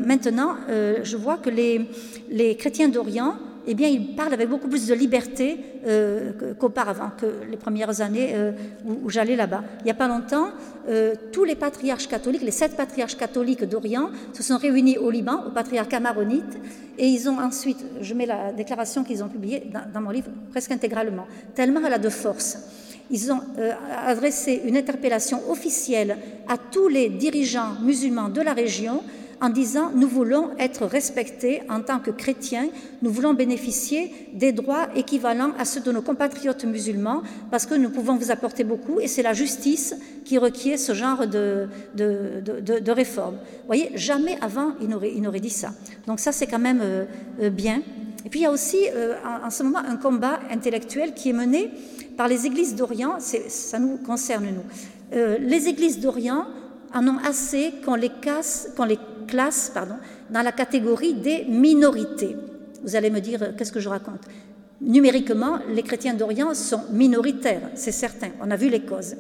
maintenant, 0.05 0.57
je 0.69 1.17
vois 1.17 1.39
que 1.39 1.51
les 1.51 2.57
chrétiens 2.57 2.89
d'Orient 2.89 3.35
eh 3.67 3.75
bien, 3.75 3.89
il 3.89 4.15
parle 4.15 4.35
avec 4.35 4.49
beaucoup 4.49 4.69
plus 4.69 4.87
de 4.87 4.95
liberté 4.95 5.59
euh, 5.87 6.55
qu'auparavant, 6.59 7.11
que 7.19 7.27
les 7.51 7.57
premières 7.57 8.01
années 8.01 8.33
euh, 8.35 8.53
où, 8.85 9.11
j'allais 9.11 9.37
là-bas. 9.37 9.63
Il 9.81 9.85
n'y 9.85 9.91
a 9.91 9.95
pas 9.95 10.09
longtemps, 10.09 10.49
tous 11.33 11.45
les 11.45 11.55
patriarches 11.55 12.09
catholiques, 12.09 12.43
les 12.43 12.51
sept 12.51 12.77
patriarches 12.77 13.17
catholiques 13.17 13.65
d'Orient, 13.65 14.11
se 14.35 14.43
sont 14.43 14.59
réunis 14.59 14.99
au 14.99 15.11
Liban, 15.11 15.45
au 15.47 15.51
patriarcat 15.51 15.99
maronite, 15.99 16.59
et 16.99 17.09
ils 17.09 17.27
ont 17.29 17.39
ensuite, 17.39 17.83
je 18.03 18.13
mets 18.13 18.27
la 18.27 18.53
déclaration 18.53 19.03
qu'ils 19.03 19.25
ont 19.25 19.29
publiée 19.29 19.71
dans, 19.73 20.01
mon 20.03 20.11
livre 20.11 20.29
presque 20.51 20.73
intégralement, 20.73 21.27
tellement 21.55 21.81
elle 21.87 21.95
a 21.95 21.99
de 21.99 22.11
force. 22.11 22.59
Ils 23.11 23.33
ont 23.33 23.41
adressé 24.07 24.61
une 24.67 24.77
interpellation 24.77 25.41
officielle 25.51 26.19
à 26.49 26.59
tous 26.59 26.89
les 26.89 27.09
dirigeants 27.09 27.81
musulmans 27.83 28.29
de 28.29 28.43
la 28.43 28.53
région 28.53 29.03
en 29.45 29.51
disant 29.51 29.91
nous 29.95 30.09
voulons 30.09 30.51
être 30.59 30.87
respectés 30.87 31.61
en 31.69 31.83
tant 31.83 31.99
que 31.99 32.11
chrétiens, 32.11 32.69
nous 33.03 33.11
voulons 33.11 33.35
bénéficier 33.35 34.11
des 34.33 34.53
droits 34.53 34.89
équivalents 34.97 35.53
à 35.59 35.67
ceux 35.67 35.83
de 35.83 35.93
nos 35.93 36.01
compatriotes 36.01 36.65
musulmans 36.65 37.23
parce 37.51 37.67
que 37.67 37.75
nous 37.75 37.91
pouvons 37.91 38.17
vous 38.17 38.31
apporter 38.31 38.65
beaucoup 38.65 39.01
et 39.01 39.07
c'est 39.07 39.23
la 39.23 39.35
justice 39.35 39.95
qui 40.25 40.39
requiert 40.39 40.79
ce 40.79 40.95
genre 40.95 41.27
de, 41.27 41.69
de, 41.95 42.91
réforme. 42.91 43.35
Vous 43.35 43.67
voyez, 43.67 43.91
jamais 43.97 44.39
avant 44.41 44.73
il 44.81 44.89
n'aurait 44.89 45.41
dit 45.41 45.51
ça. 45.51 45.73
Donc 46.07 46.21
ça 46.21 46.33
c'est 46.33 46.47
quand 46.47 46.59
même 46.59 46.81
euh, 46.83 47.05
euh, 47.43 47.51
bien. 47.51 47.83
Et 48.25 48.31
puis 48.31 48.41
il 48.41 48.45
y 48.45 48.47
a 48.47 48.51
aussi 48.51 48.79
euh, 48.95 49.17
en, 49.45 49.51
ce 49.51 49.63
moment 49.63 49.81
un 49.81 49.97
combat 49.97 50.41
intellectuel 50.51 51.13
qui 51.13 51.29
est 51.29 51.35
mené 51.35 51.71
par 52.17 52.29
les 52.29 52.47
églises 52.47 52.75
d'Orient, 52.75 53.19
ça 53.21 53.79
nous 53.79 53.99
concerne 53.99 54.47
nous. 54.47 55.19
les 55.41 55.69
églises 55.69 55.99
d'Orient 55.99 56.47
en 56.95 57.09
ont 57.09 57.19
assez 57.19 57.75
qu'on 57.85 57.97
les, 57.97 58.09
casse, 58.09 58.69
qu'on 58.77 58.85
les 58.85 58.99
classe 59.27 59.71
pardon, 59.73 59.97
dans 60.31 60.43
la 60.43 60.53
catégorie 60.53 61.15
des 61.15 61.45
minorités. 61.45 62.37
Vous 62.83 62.97
allez 62.97 63.11
me 63.11 63.21
dire, 63.21 63.43
euh, 63.43 63.49
qu'est-ce 63.57 63.73
que 63.73 63.81
je 63.81 63.89
raconte? 63.89 64.21
Numériquement, 64.81 65.59
les 65.73 65.83
chrétiens 65.83 66.15
d'Orient 66.15 66.55
sont 66.55 66.83
minoritaires, 66.93 67.71
c'est 67.75 67.93
certain, 67.93 68.29
on 68.43 68.51
a 68.51 68.57
vu 68.57 68.69
les 68.69 68.81
causes. 68.81 69.17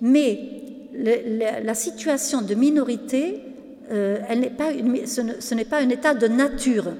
Mais 0.00 0.38
la 0.94 1.74
situation 1.74 2.42
de 2.42 2.54
minorité, 2.54 3.40
euh, 3.90 4.18
elle 4.28 4.50
pas 4.54 4.70
ce 5.06 5.54
n'est 5.54 5.64
pas 5.64 5.80
un 5.80 5.88
état 5.88 6.14
de 6.14 6.28
nature 6.28 6.92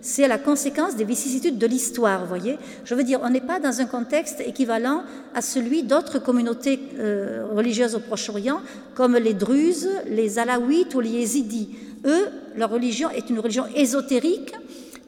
c'est 0.00 0.28
la 0.28 0.38
conséquence 0.38 0.96
des 0.96 1.04
vicissitudes 1.04 1.58
de 1.58 1.66
l'histoire, 1.66 2.24
voyez. 2.26 2.58
Je 2.84 2.94
veux 2.94 3.04
dire, 3.04 3.20
on 3.22 3.30
n'est 3.30 3.40
pas 3.40 3.58
dans 3.58 3.80
un 3.80 3.86
contexte 3.86 4.40
équivalent 4.40 5.02
à 5.34 5.42
celui 5.42 5.82
d'autres 5.82 6.18
communautés 6.18 6.78
euh, 6.98 7.46
religieuses 7.52 7.94
au 7.94 8.00
Proche-Orient, 8.00 8.60
comme 8.94 9.16
les 9.16 9.34
Druzes, 9.34 9.90
les 10.08 10.38
Alaouites 10.38 10.94
ou 10.94 11.00
les 11.00 11.10
Yézidis. 11.10 11.70
Eux, 12.04 12.28
leur 12.56 12.70
religion 12.70 13.10
est 13.10 13.30
une 13.30 13.40
religion 13.40 13.64
ésotérique 13.74 14.54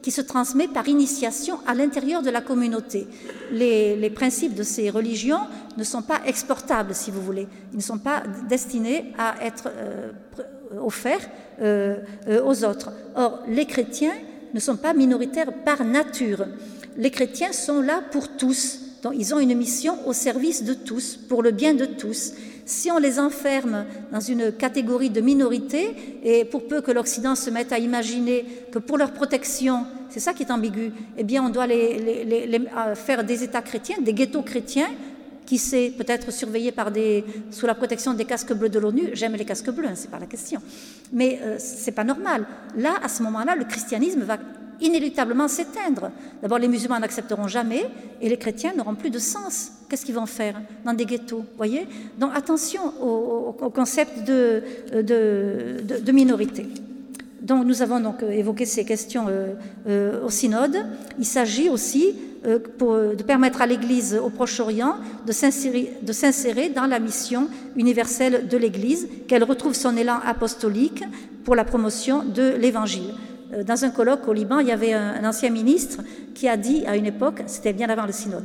qui 0.01 0.11
se 0.11 0.21
transmet 0.21 0.67
par 0.67 0.87
initiation 0.87 1.59
à 1.67 1.75
l'intérieur 1.75 2.21
de 2.21 2.29
la 2.29 2.41
communauté. 2.41 3.07
Les, 3.51 4.09
principes 4.09 4.55
de 4.55 4.63
ces 4.63 4.89
religions 4.89 5.41
ne 5.77 5.83
sont 5.83 6.01
pas 6.01 6.21
exportables, 6.25 6.95
si 6.95 7.11
vous 7.11 7.21
voulez. 7.21 7.47
Ils 7.73 7.77
ne 7.77 7.83
sont 7.83 7.99
pas 7.99 8.23
destinés 8.49 9.13
à 9.17 9.35
être 9.45 9.67
euh, 9.67 10.11
offerts 10.81 11.29
euh, 11.61 11.97
aux 12.43 12.63
autres. 12.63 12.91
Or, 13.15 13.43
les 13.47 13.65
chrétiens 13.65 14.13
ne 14.53 14.59
sont 14.59 14.77
pas 14.77 14.93
minoritaires 14.93 15.53
par 15.63 15.83
nature. 15.85 16.45
Les 16.97 17.11
chrétiens 17.11 17.51
sont 17.51 17.81
là 17.81 18.01
pour 18.11 18.35
tous. 18.35 18.79
Donc, 19.03 19.13
ils 19.17 19.33
ont 19.33 19.39
une 19.39 19.55
mission 19.57 20.07
au 20.07 20.13
service 20.13 20.63
de 20.63 20.73
tous, 20.73 21.15
pour 21.15 21.41
le 21.41 21.51
bien 21.51 21.73
de 21.73 21.85
tous. 21.85 22.33
Si 22.71 22.89
on 22.89 22.99
les 22.99 23.19
enferme 23.19 23.83
dans 24.13 24.21
une 24.21 24.53
catégorie 24.53 25.09
de 25.09 25.19
minorité, 25.19 25.93
et 26.23 26.45
pour 26.45 26.69
peu 26.69 26.79
que 26.79 26.89
l'Occident 26.91 27.35
se 27.35 27.49
mette 27.49 27.73
à 27.73 27.79
imaginer 27.79 28.45
que 28.71 28.79
pour 28.79 28.97
leur 28.97 29.11
protection, 29.11 29.85
c'est 30.09 30.21
ça 30.21 30.31
qui 30.31 30.43
est 30.43 30.51
ambigu, 30.51 30.93
eh 31.17 31.25
bien 31.25 31.43
on 31.43 31.49
doit 31.49 31.67
les, 31.67 32.49
euh, 32.49 32.95
faire 32.95 33.25
des 33.25 33.43
États 33.43 33.61
chrétiens, 33.61 33.97
des 33.99 34.13
ghettos 34.13 34.41
chrétiens, 34.41 34.87
qui 35.45 35.57
sait 35.57 35.91
peut-être 35.97 36.31
surveillé 36.31 36.71
par 36.71 36.91
des, 36.91 37.25
sous 37.51 37.67
la 37.67 37.75
protection 37.75 38.13
des 38.13 38.23
casques 38.23 38.53
bleus 38.53 38.69
de 38.69 38.79
l'ONU. 38.79 39.09
J'aime 39.11 39.33
les 39.33 39.43
casques 39.43 39.69
bleus, 39.69 39.89
hein, 39.89 39.95
c'est 39.95 40.09
pas 40.09 40.19
la 40.19 40.25
question. 40.25 40.61
Mais 41.11 41.41
euh, 41.43 41.57
c'est 41.59 41.91
pas 41.91 42.05
normal. 42.05 42.45
Là, 42.77 42.93
à 43.03 43.09
ce 43.09 43.21
moment-là, 43.23 43.53
le 43.53 43.65
christianisme 43.65 44.21
va 44.21 44.37
inéluctablement 44.81 45.47
s'éteindre. 45.47 46.11
D'abord, 46.41 46.57
les 46.57 46.67
musulmans 46.67 46.99
n'accepteront 46.99 47.47
jamais 47.47 47.85
et 48.21 48.29
les 48.29 48.37
chrétiens 48.37 48.73
n'auront 48.75 48.95
plus 48.95 49.09
de 49.09 49.19
sens. 49.19 49.71
Qu'est-ce 49.89 50.05
qu'ils 50.05 50.15
vont 50.15 50.25
faire 50.25 50.61
dans 50.85 50.93
des 50.93 51.05
ghettos 51.05 51.45
voyez? 51.57 51.87
Donc 52.17 52.31
attention 52.35 52.81
au, 53.01 53.51
concept 53.69 54.23
de, 54.25 56.11
minorité. 56.11 56.67
Nous 57.49 57.81
avons 57.81 57.99
donc 57.99 58.23
évoqué 58.23 58.65
ces 58.65 58.85
questions 58.85 59.25
euh, 59.27 59.53
euh, 59.87 60.23
au 60.23 60.29
synode. 60.29 60.77
Il 61.19 61.25
s'agit 61.25 61.69
aussi 61.69 62.15
euh, 62.45 62.59
de 63.15 63.23
permettre 63.23 63.61
à 63.61 63.65
l'Église 63.65 64.19
au 64.23 64.29
Proche-Orient 64.29 64.95
de 65.25 65.31
s'insérer 65.31 66.69
dans 66.69 66.85
la 66.85 66.99
mission 66.99 67.47
universelle 67.75 68.47
de 68.47 68.57
l'Église, 68.57 69.07
qu'elle 69.27 69.43
retrouve 69.43 69.73
son 69.73 69.97
élan 69.97 70.19
apostolique 70.25 71.03
pour 71.43 71.55
la 71.55 71.63
promotion 71.63 72.23
de 72.23 72.55
l'Évangile. 72.57 73.13
Euh, 73.53 73.63
dans 73.63 73.83
un 73.83 73.89
colloque 73.89 74.27
au 74.27 74.33
Liban, 74.33 74.59
il 74.59 74.67
y 74.67 74.71
avait 74.71 74.93
un, 74.93 75.23
ancien 75.25 75.49
ministre 75.49 76.01
qui 76.33 76.47
a 76.47 76.57
dit 76.57 76.83
à 76.85 76.95
une 76.95 77.05
époque, 77.05 77.43
c'était 77.47 77.73
bien 77.73 77.89
avant 77.89 78.05
le 78.05 78.11
synode, 78.11 78.43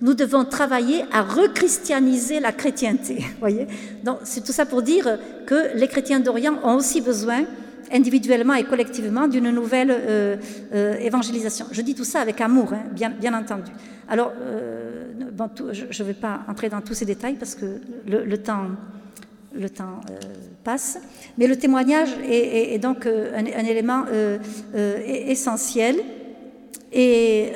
nous 0.00 0.14
devons 0.14 0.44
travailler 0.44 1.04
à 1.12 1.22
rechristianiser 1.22 2.40
la 2.40 2.52
chrétienté. 2.52 3.24
Voyez? 3.40 3.66
Donc 4.04 4.18
c'est 4.24 4.44
tout 4.44 4.52
ça 4.52 4.66
pour 4.66 4.82
dire 4.82 5.18
que 5.46 5.76
les 5.76 5.88
chrétiens 5.88 6.20
d'Orient 6.20 6.58
ont 6.62 6.76
aussi 6.76 7.00
besoin 7.00 7.44
individuellement 7.90 8.54
et 8.54 8.64
collectivement 8.64 9.28
d'une 9.28 9.50
nouvelle 9.50 9.90
euh, 9.90 10.36
euh, 10.74 10.94
évangélisation. 10.98 11.66
Je 11.72 11.80
dis 11.80 11.94
tout 11.94 12.04
ça 12.04 12.20
avec 12.20 12.40
amour, 12.40 12.74
hein, 12.74 12.82
bien, 12.92 13.34
entendu. 13.34 13.72
Alors, 14.08 14.32
je 15.72 16.02
ne 16.02 16.06
vais 16.06 16.14
pas 16.14 16.40
entrer 16.48 16.68
dans 16.68 16.80
tous 16.80 16.94
ces 16.94 17.04
détails 17.04 17.36
parce 17.36 17.54
que 17.54 17.80
le, 18.06 18.38
temps, 18.38 18.68
le 19.54 19.70
temps 19.70 20.00
passe, 20.64 20.98
mais 21.36 21.46
le 21.46 21.56
témoignage 21.56 22.10
est, 22.28 22.78
donc 22.78 23.06
un, 23.06 23.44
élément 23.44 24.04
essentiel. 24.74 25.96
Et 26.92 27.52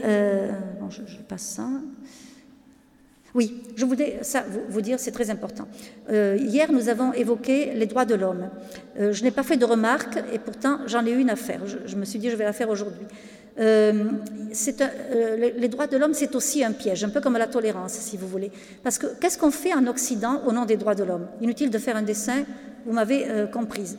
bon, 0.80 0.90
je, 0.90 1.16
passe 1.28 1.42
ça. 1.42 1.68
Oui, 3.34 3.62
je 3.76 3.84
voulais 3.86 4.18
ça 4.22 4.44
vous, 4.68 4.80
dire, 4.82 5.00
c'est 5.00 5.10
très 5.10 5.30
important. 5.30 5.66
Euh, 6.10 6.36
hier, 6.38 6.70
nous 6.70 6.88
avons 6.88 7.12
évoqué 7.14 7.72
les 7.74 7.86
droits 7.86 8.04
de 8.04 8.14
l'homme. 8.14 8.50
Euh, 8.98 9.12
je 9.12 9.22
n'ai 9.22 9.30
pas 9.30 9.42
fait 9.42 9.56
de 9.56 9.64
remarques 9.64 10.18
et 10.32 10.38
pourtant 10.38 10.80
j'en 10.86 11.04
ai 11.06 11.12
eu 11.12 11.18
une 11.18 11.30
à 11.30 11.36
faire. 11.36 11.60
Je, 11.66 11.96
me 11.96 12.04
suis 12.04 12.18
dit, 12.18 12.30
je 12.30 12.36
vais 12.36 12.44
la 12.44 12.52
faire 12.52 12.68
aujourd'hui. 12.68 13.06
Euh, 13.60 14.04
les 15.34 15.68
droits 15.68 15.86
de 15.86 15.96
l'homme, 15.96 16.14
c'est 16.14 16.34
aussi 16.34 16.64
un 16.64 16.72
piège, 16.72 17.04
un 17.04 17.10
peu 17.10 17.20
comme 17.20 17.36
la 17.36 17.46
tolérance, 17.46 17.92
si 17.92 18.16
vous 18.16 18.26
voulez. 18.26 18.50
Parce 18.82 18.98
que 18.98 19.06
qu'est-ce 19.20 19.38
qu'on 19.38 19.50
fait 19.50 19.74
en 19.74 19.86
Occident 19.86 20.42
au 20.46 20.52
nom 20.52 20.64
des 20.64 20.76
droits 20.76 20.94
de 20.94 21.04
l'homme? 21.04 21.26
Inutile 21.40 21.70
de 21.70 21.78
faire 21.78 21.96
un 21.96 22.02
dessin, 22.02 22.44
vous 22.86 22.92
m'avez 22.92 23.26
comprise. 23.52 23.98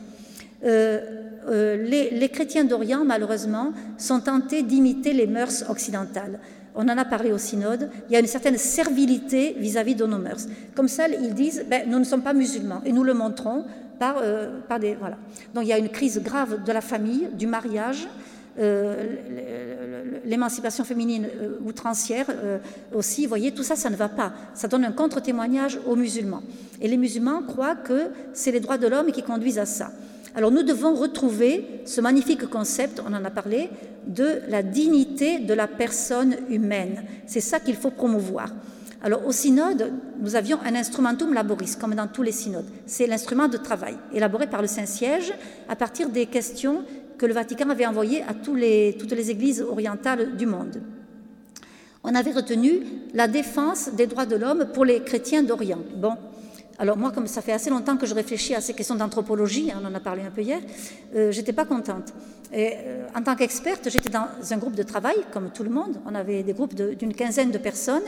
Les, 0.62 2.30
chrétiens 2.32 2.64
d'Orient, 2.64 3.04
malheureusement, 3.04 3.72
sont 3.96 4.20
tentés 4.20 4.62
d'imiter 4.62 5.12
les 5.12 5.26
mœurs 5.26 5.64
occidentales 5.68 6.40
on 6.74 6.88
en 6.88 6.98
a 6.98 7.04
parlé 7.04 7.32
au 7.32 7.38
synode, 7.38 7.90
il 8.08 8.12
y 8.12 8.16
a 8.16 8.20
une 8.20 8.26
certaine 8.26 8.58
servilité 8.58 9.54
vis-à-vis 9.58 9.94
de 9.94 10.06
nos 10.06 10.18
mœurs. 10.18 10.46
Comme 10.74 10.88
ça, 10.88 11.06
ils 11.08 11.34
disent, 11.34 11.64
ben, 11.68 11.88
nous 11.88 11.98
ne 11.98 12.04
sommes 12.04 12.22
pas 12.22 12.32
musulmans, 12.32 12.82
et 12.84 12.92
nous 12.92 13.04
le 13.04 13.14
montrons 13.14 13.64
par, 13.98 14.16
euh, 14.22 14.60
par 14.68 14.80
des... 14.80 14.94
Voilà. 14.94 15.16
Donc 15.54 15.64
il 15.64 15.68
y 15.68 15.72
a 15.72 15.78
une 15.78 15.88
crise 15.88 16.20
grave 16.22 16.64
de 16.64 16.72
la 16.72 16.80
famille, 16.80 17.28
du 17.34 17.46
mariage, 17.46 18.08
euh, 18.58 20.20
l'émancipation 20.24 20.84
féminine 20.84 21.26
euh, 21.40 21.58
outrancière 21.64 22.26
aussi, 22.94 23.22
vous 23.22 23.28
voyez, 23.28 23.52
tout 23.52 23.62
ça, 23.62 23.76
ça 23.76 23.90
ne 23.90 23.96
va 23.96 24.08
pas. 24.08 24.32
Ça 24.54 24.68
donne 24.68 24.84
un 24.84 24.92
contre-témoignage 24.92 25.78
aux 25.86 25.96
musulmans. 25.96 26.42
Et 26.80 26.88
les 26.88 26.96
musulmans 26.96 27.42
croient 27.42 27.76
que 27.76 28.08
c'est 28.32 28.52
les 28.52 28.60
droits 28.60 28.78
de 28.78 28.86
l'homme 28.86 29.12
qui 29.12 29.22
conduisent 29.22 29.58
à 29.58 29.66
ça. 29.66 29.90
Alors 30.36 30.50
nous 30.50 30.64
devons 30.64 30.94
retrouver 30.94 31.64
ce 31.84 32.00
magnifique 32.00 32.48
concept, 32.48 33.00
on 33.06 33.14
en 33.14 33.24
a 33.24 33.30
parlé, 33.30 33.70
de 34.06 34.40
la 34.48 34.62
dignité 34.62 35.38
de 35.38 35.54
la 35.54 35.68
personne 35.68 36.36
humaine. 36.50 37.04
C'est 37.26 37.40
ça 37.40 37.60
qu'il 37.60 37.76
faut 37.76 37.90
promouvoir. 37.90 38.50
Alors 39.00 39.26
au 39.26 39.32
synode, 39.32 39.92
nous 40.18 40.34
avions 40.34 40.58
un 40.64 40.74
instrumentum 40.74 41.34
laboris, 41.34 41.76
comme 41.76 41.94
dans 41.94 42.08
tous 42.08 42.22
les 42.22 42.32
synodes. 42.32 42.64
C'est 42.86 43.06
l'instrument 43.06 43.48
de 43.48 43.58
travail, 43.58 43.96
élaboré 44.12 44.46
par 44.46 44.62
le 44.62 44.66
Saint-Siège 44.66 45.32
à 45.68 45.76
partir 45.76 46.08
des 46.08 46.26
questions 46.26 46.84
que 47.18 47.26
le 47.26 47.34
Vatican 47.34 47.70
avait 47.70 47.86
envoyées 47.86 48.22
à 48.22 48.34
toutes 48.34 48.56
les 48.56 49.30
églises 49.30 49.62
orientales 49.62 50.36
du 50.36 50.46
monde. 50.46 50.80
On 52.02 52.14
avait 52.14 52.32
retenu 52.32 52.80
la 53.14 53.28
défense 53.28 53.90
des 53.94 54.06
droits 54.06 54.26
de 54.26 54.36
l'homme 54.36 54.66
pour 54.74 54.84
les 54.84 55.02
chrétiens 55.02 55.42
d'Orient. 55.42 55.80
Bon, 55.96 56.12
alors 56.78 56.96
moi, 56.96 57.12
comme 57.12 57.26
ça 57.26 57.40
fait 57.40 57.52
assez 57.52 57.70
longtemps 57.70 57.96
que 57.96 58.06
je 58.06 58.14
réfléchis 58.14 58.54
à 58.54 58.60
ces 58.60 58.74
questions 58.74 58.96
d'anthropologie, 58.96 59.70
hein, 59.70 59.80
on 59.82 59.86
en 59.86 59.94
a 59.94 60.00
parlé 60.00 60.22
un 60.22 60.30
peu 60.30 60.42
hier, 60.42 60.60
euh, 61.14 61.30
j'étais 61.30 61.52
pas 61.52 61.64
contente. 61.64 62.12
Et, 62.52 62.72
euh, 62.74 63.06
en 63.16 63.22
tant 63.22 63.34
qu'experte, 63.36 63.88
j'étais 63.88 64.10
dans 64.10 64.26
un 64.50 64.56
groupe 64.58 64.74
de 64.74 64.82
travail, 64.82 65.16
comme 65.32 65.50
tout 65.50 65.62
le 65.62 65.70
monde. 65.70 65.96
On 66.04 66.14
avait 66.14 66.42
des 66.42 66.52
groupes 66.52 66.74
d'une 66.74 67.14
quinzaine 67.14 67.50
de 67.50 67.58
personnes. 67.58 68.02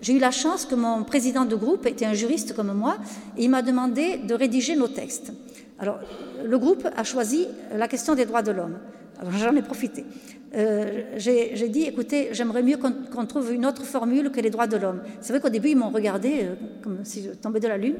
J'ai 0.00 0.14
eu 0.14 0.18
la 0.18 0.30
chance 0.30 0.64
que 0.64 0.74
mon 0.74 1.04
président 1.04 1.44
de 1.44 1.54
groupe 1.54 1.86
était 1.86 2.06
un 2.06 2.14
juriste 2.14 2.56
comme 2.56 2.72
moi, 2.72 2.96
et 3.36 3.44
il 3.44 3.50
m'a 3.50 3.62
demandé 3.62 4.16
de 4.16 4.34
rédiger 4.34 4.76
nos 4.76 4.88
textes. 4.88 5.32
Alors, 5.80 5.98
le 6.44 6.58
groupe 6.58 6.86
a 6.94 7.04
choisi 7.04 7.48
la 7.74 7.88
question 7.88 8.14
des 8.14 8.26
droits 8.26 8.42
de 8.42 8.52
l'homme. 8.52 8.78
J'en 9.38 9.54
ai 9.54 9.62
profité. 9.62 10.04
euh, 10.56 11.02
j'ai 11.16 11.68
dit, 11.68 11.82
écoutez, 11.82 12.30
j'aimerais 12.32 12.62
mieux 12.62 12.76
qu'on 12.76 13.26
trouve 13.26 13.52
une 13.52 13.66
autre 13.66 13.84
formule 13.84 14.30
que 14.30 14.40
les 14.40 14.50
droits 14.50 14.66
de 14.66 14.76
l'homme. 14.76 15.00
C'est 15.20 15.32
vrai 15.32 15.40
qu'au 15.40 15.48
début, 15.48 15.70
ils 15.70 15.76
m'ont 15.76 15.90
regardé 15.90 16.40
euh, 16.42 16.54
comme 16.82 16.98
si 17.04 17.22
je 17.22 17.30
tombais 17.30 17.60
de 17.60 17.68
la 17.68 17.76
lune. 17.76 17.96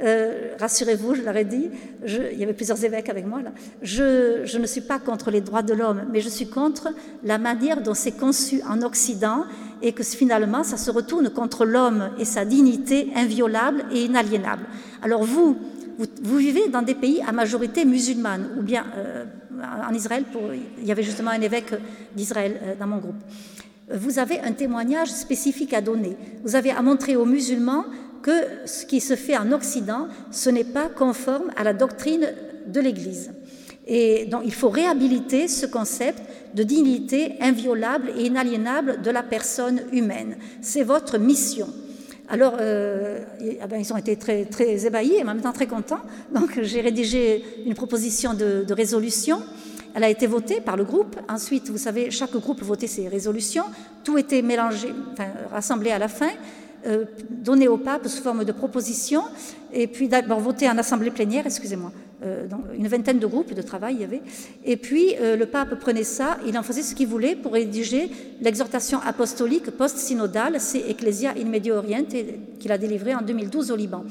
Euh, 0.00 0.54
rassurez-vous, 0.58 1.14
je 1.14 1.22
leur 1.22 1.36
ai 1.36 1.44
dit, 1.44 1.70
il 2.06 2.38
y 2.38 2.42
avait 2.42 2.54
plusieurs 2.54 2.82
évêques 2.84 3.08
avec 3.08 3.26
moi 3.26 3.42
là, 3.42 3.52
je, 3.82 4.40
je 4.44 4.58
ne 4.58 4.66
suis 4.66 4.80
pas 4.80 4.98
contre 4.98 5.30
les 5.30 5.40
droits 5.40 5.62
de 5.62 5.72
l'homme, 5.72 6.04
mais 6.10 6.20
je 6.20 6.28
suis 6.28 6.48
contre 6.48 6.88
la 7.22 7.38
manière 7.38 7.80
dont 7.80 7.94
c'est 7.94 8.18
conçu 8.18 8.60
en 8.68 8.82
Occident 8.82 9.44
et 9.82 9.92
que 9.92 10.02
finalement, 10.02 10.64
ça 10.64 10.76
se 10.76 10.90
retourne 10.90 11.30
contre 11.30 11.64
l'homme 11.64 12.10
et 12.18 12.24
sa 12.24 12.44
dignité 12.44 13.10
inviolable 13.14 13.84
et 13.92 14.04
inaliénable. 14.04 14.64
Alors 15.02 15.22
vous, 15.22 15.58
vous, 16.22 16.36
vivez 16.36 16.68
dans 16.68 16.82
des 16.82 16.94
pays 16.94 17.22
à 17.26 17.32
majorité 17.32 17.84
musulmane, 17.84 18.56
ou 18.58 18.62
bien 18.62 18.84
euh, 18.96 19.24
en 19.88 19.94
Israël, 19.94 20.24
pour, 20.32 20.42
il 20.52 20.84
y 20.84 20.92
avait 20.92 21.02
justement 21.02 21.30
un 21.30 21.40
évêque 21.40 21.74
d'Israël 22.14 22.60
euh, 22.62 22.74
dans 22.78 22.86
mon 22.86 22.98
groupe. 22.98 23.22
Vous 23.92 24.18
avez 24.18 24.40
un 24.40 24.52
témoignage 24.52 25.08
spécifique 25.08 25.74
à 25.74 25.80
donner. 25.80 26.16
Vous 26.42 26.56
avez 26.56 26.70
à 26.70 26.80
montrer 26.80 27.16
aux 27.16 27.26
musulmans 27.26 27.84
que 28.22 28.32
ce 28.64 28.86
qui 28.86 29.00
se 29.00 29.16
fait 29.16 29.36
en 29.36 29.52
Occident, 29.52 30.08
ce 30.30 30.48
n'est 30.48 30.64
pas 30.64 30.88
conforme 30.88 31.50
à 31.56 31.64
la 31.64 31.74
doctrine 31.74 32.32
de 32.66 32.80
l'Église. 32.80 33.32
Et 33.86 34.24
donc 34.24 34.42
il 34.46 34.54
faut 34.54 34.70
réhabiliter 34.70 35.46
ce 35.48 35.66
concept 35.66 36.22
de 36.54 36.62
dignité 36.62 37.34
inviolable 37.40 38.12
et 38.16 38.24
inaliénable 38.24 39.02
de 39.02 39.10
la 39.10 39.22
personne 39.22 39.82
humaine. 39.92 40.38
C'est 40.62 40.82
votre 40.84 41.18
mission. 41.18 41.68
Alors, 42.28 42.56
euh, 42.60 43.20
ah 43.60 43.66
ben, 43.66 43.78
ils 43.78 43.92
ont 43.92 43.96
été 43.96 44.16
très, 44.16 44.46
ébahis 44.86 45.14
et 45.14 45.22
en 45.22 45.26
même 45.26 45.40
temps 45.40 45.52
très 45.52 45.66
contents. 45.66 46.00
Donc, 46.34 46.60
j'ai 46.62 46.80
rédigé 46.80 47.44
une 47.66 47.74
proposition 47.74 48.34
de, 48.34 48.72
résolution. 48.72 49.42
Elle 49.94 50.04
a 50.04 50.08
été 50.08 50.26
votée 50.26 50.60
par 50.60 50.76
le 50.76 50.84
groupe. 50.84 51.16
Ensuite, 51.28 51.68
vous 51.70 51.78
savez, 51.78 52.10
chaque 52.10 52.36
groupe 52.36 52.62
votait 52.62 52.86
ses 52.86 53.08
résolutions. 53.08 53.64
Tout 54.02 54.18
était 54.18 54.42
mélangé, 54.42 54.88
rassemblé 55.52 55.90
à 55.90 55.98
la 55.98 56.08
fin, 56.08 56.30
euh, 56.86 57.04
donné 57.30 57.68
au 57.68 57.76
pape 57.76 58.08
sous 58.08 58.22
forme 58.22 58.44
de 58.44 58.52
proposition, 58.52 59.22
et 59.72 59.86
puis 59.86 60.08
d'abord 60.08 60.40
voté 60.40 60.68
en 60.68 60.76
assemblée 60.76 61.10
plénière, 61.10 61.46
excusez-moi. 61.46 61.92
Euh, 62.22 62.46
une 62.74 62.86
vingtaine 62.86 63.18
de 63.18 63.26
groupes 63.26 63.52
de 63.52 63.62
travail 63.62 63.96
il 63.96 64.00
y 64.00 64.04
avait. 64.04 64.22
Et 64.64 64.76
puis 64.76 65.14
euh, 65.20 65.36
le 65.36 65.46
pape 65.46 65.74
prenait 65.80 66.04
ça, 66.04 66.38
il 66.46 66.56
en 66.56 66.62
faisait 66.62 66.82
ce 66.82 66.94
qu'il 66.94 67.08
voulait 67.08 67.34
pour 67.34 67.52
rédiger 67.52 68.08
l'exhortation 68.40 69.00
apostolique 69.04 69.70
post-synodale, 69.72 70.56
c'est 70.60 70.88
Ecclesia 70.88 71.34
in 71.36 71.46
Medio 71.46 71.74
Oriente, 71.74 72.14
qu'il 72.60 72.72
a 72.72 72.78
délivré 72.78 73.14
en 73.14 73.20
2012 73.20 73.72
au 73.72 73.76
Liban. 73.76 74.04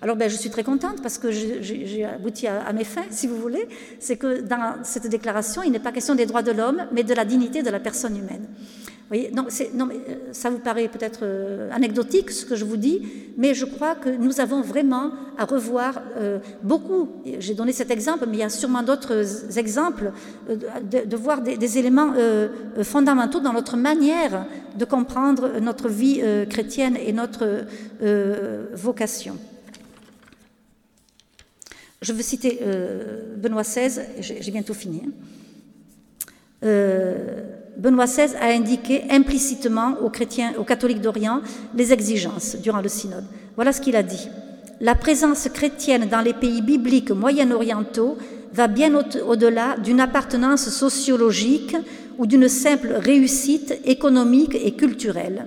Alors 0.00 0.16
ben, 0.16 0.28
je 0.28 0.36
suis 0.36 0.50
très 0.50 0.64
contente 0.64 1.00
parce 1.02 1.18
que 1.18 1.30
j'ai 1.30 2.04
abouti 2.04 2.48
à, 2.48 2.72
mes 2.72 2.84
fins, 2.84 3.04
si 3.10 3.28
vous 3.28 3.36
voulez. 3.36 3.68
C'est 4.00 4.16
que 4.16 4.40
dans 4.40 4.82
cette 4.82 5.06
déclaration, 5.06 5.62
il 5.62 5.70
n'est 5.70 5.78
pas 5.78 5.92
question 5.92 6.16
des 6.16 6.26
droits 6.26 6.42
de 6.42 6.50
l'homme, 6.50 6.86
mais 6.92 7.04
de 7.04 7.14
la 7.14 7.24
dignité 7.24 7.62
de 7.62 7.70
la 7.70 7.78
personne 7.78 8.16
humaine. 8.16 8.48
Euh, 9.12 9.28
ça 10.32 10.50
vous 10.50 10.58
paraît 10.58 10.88
peut-être 10.88 11.20
euh, 11.22 11.70
anecdotique 11.72 12.30
ce 12.30 12.46
que 12.46 12.56
je 12.56 12.64
vous 12.64 12.76
dis, 12.76 13.02
mais 13.36 13.54
je 13.54 13.64
crois 13.64 13.94
que 13.94 14.08
nous 14.08 14.40
avons 14.40 14.62
vraiment 14.62 15.12
à 15.36 15.44
revoir 15.44 16.00
euh, 16.16 16.38
beaucoup. 16.62 17.08
J'ai 17.38 17.54
donné 17.54 17.72
cet 17.72 17.90
exemple, 17.90 18.26
mais 18.26 18.38
il 18.38 18.40
y 18.40 18.44
a 18.44 18.48
sûrement 18.48 18.82
d'autres 18.82 19.58
exemples 19.58 20.12
de, 20.48 21.16
voir 21.16 21.42
des, 21.42 21.78
éléments 21.78 22.12
fondamentaux 22.82 23.40
dans 23.40 23.52
notre 23.52 23.76
manière 23.76 24.46
de 24.78 24.84
comprendre 24.84 25.60
notre 25.60 25.88
vie 25.88 26.22
chrétienne 26.48 26.96
et 26.96 27.12
notre 27.12 27.64
vocation. 28.74 29.36
Je 32.00 32.12
veux 32.12 32.22
citer 32.22 32.60
Benoît 33.36 33.62
XVI, 33.62 34.02
j'ai 34.20 34.50
bientôt 34.50 34.74
fini. 34.74 35.02
Hein. 36.64 36.70
Benoît 37.76 38.06
XVI 38.06 38.34
a 38.40 38.48
indiqué 38.48 39.04
implicitement 39.10 39.96
aux 40.02 40.10
chrétiens, 40.10 40.52
aux 40.58 40.64
catholiques 40.64 41.00
d'Orient, 41.00 41.40
les 41.74 41.92
exigences 41.92 42.56
durant 42.62 42.80
le 42.80 42.88
synode. 42.88 43.24
Voilà 43.56 43.72
ce 43.72 43.80
qu'il 43.80 43.96
a 43.96 44.02
dit. 44.02 44.28
La 44.80 44.94
présence 44.94 45.48
chrétienne 45.48 46.08
dans 46.08 46.20
les 46.20 46.34
pays 46.34 46.60
bibliques 46.60 47.10
moyen-orientaux 47.10 48.18
va 48.52 48.66
bien 48.66 48.92
au-delà 49.26 49.76
d'une 49.78 50.00
appartenance 50.00 50.68
sociologique 50.68 51.76
ou 52.18 52.26
d'une 52.26 52.48
simple 52.48 52.92
réussite 52.92 53.78
économique 53.84 54.54
et 54.54 54.72
culturelle. 54.72 55.46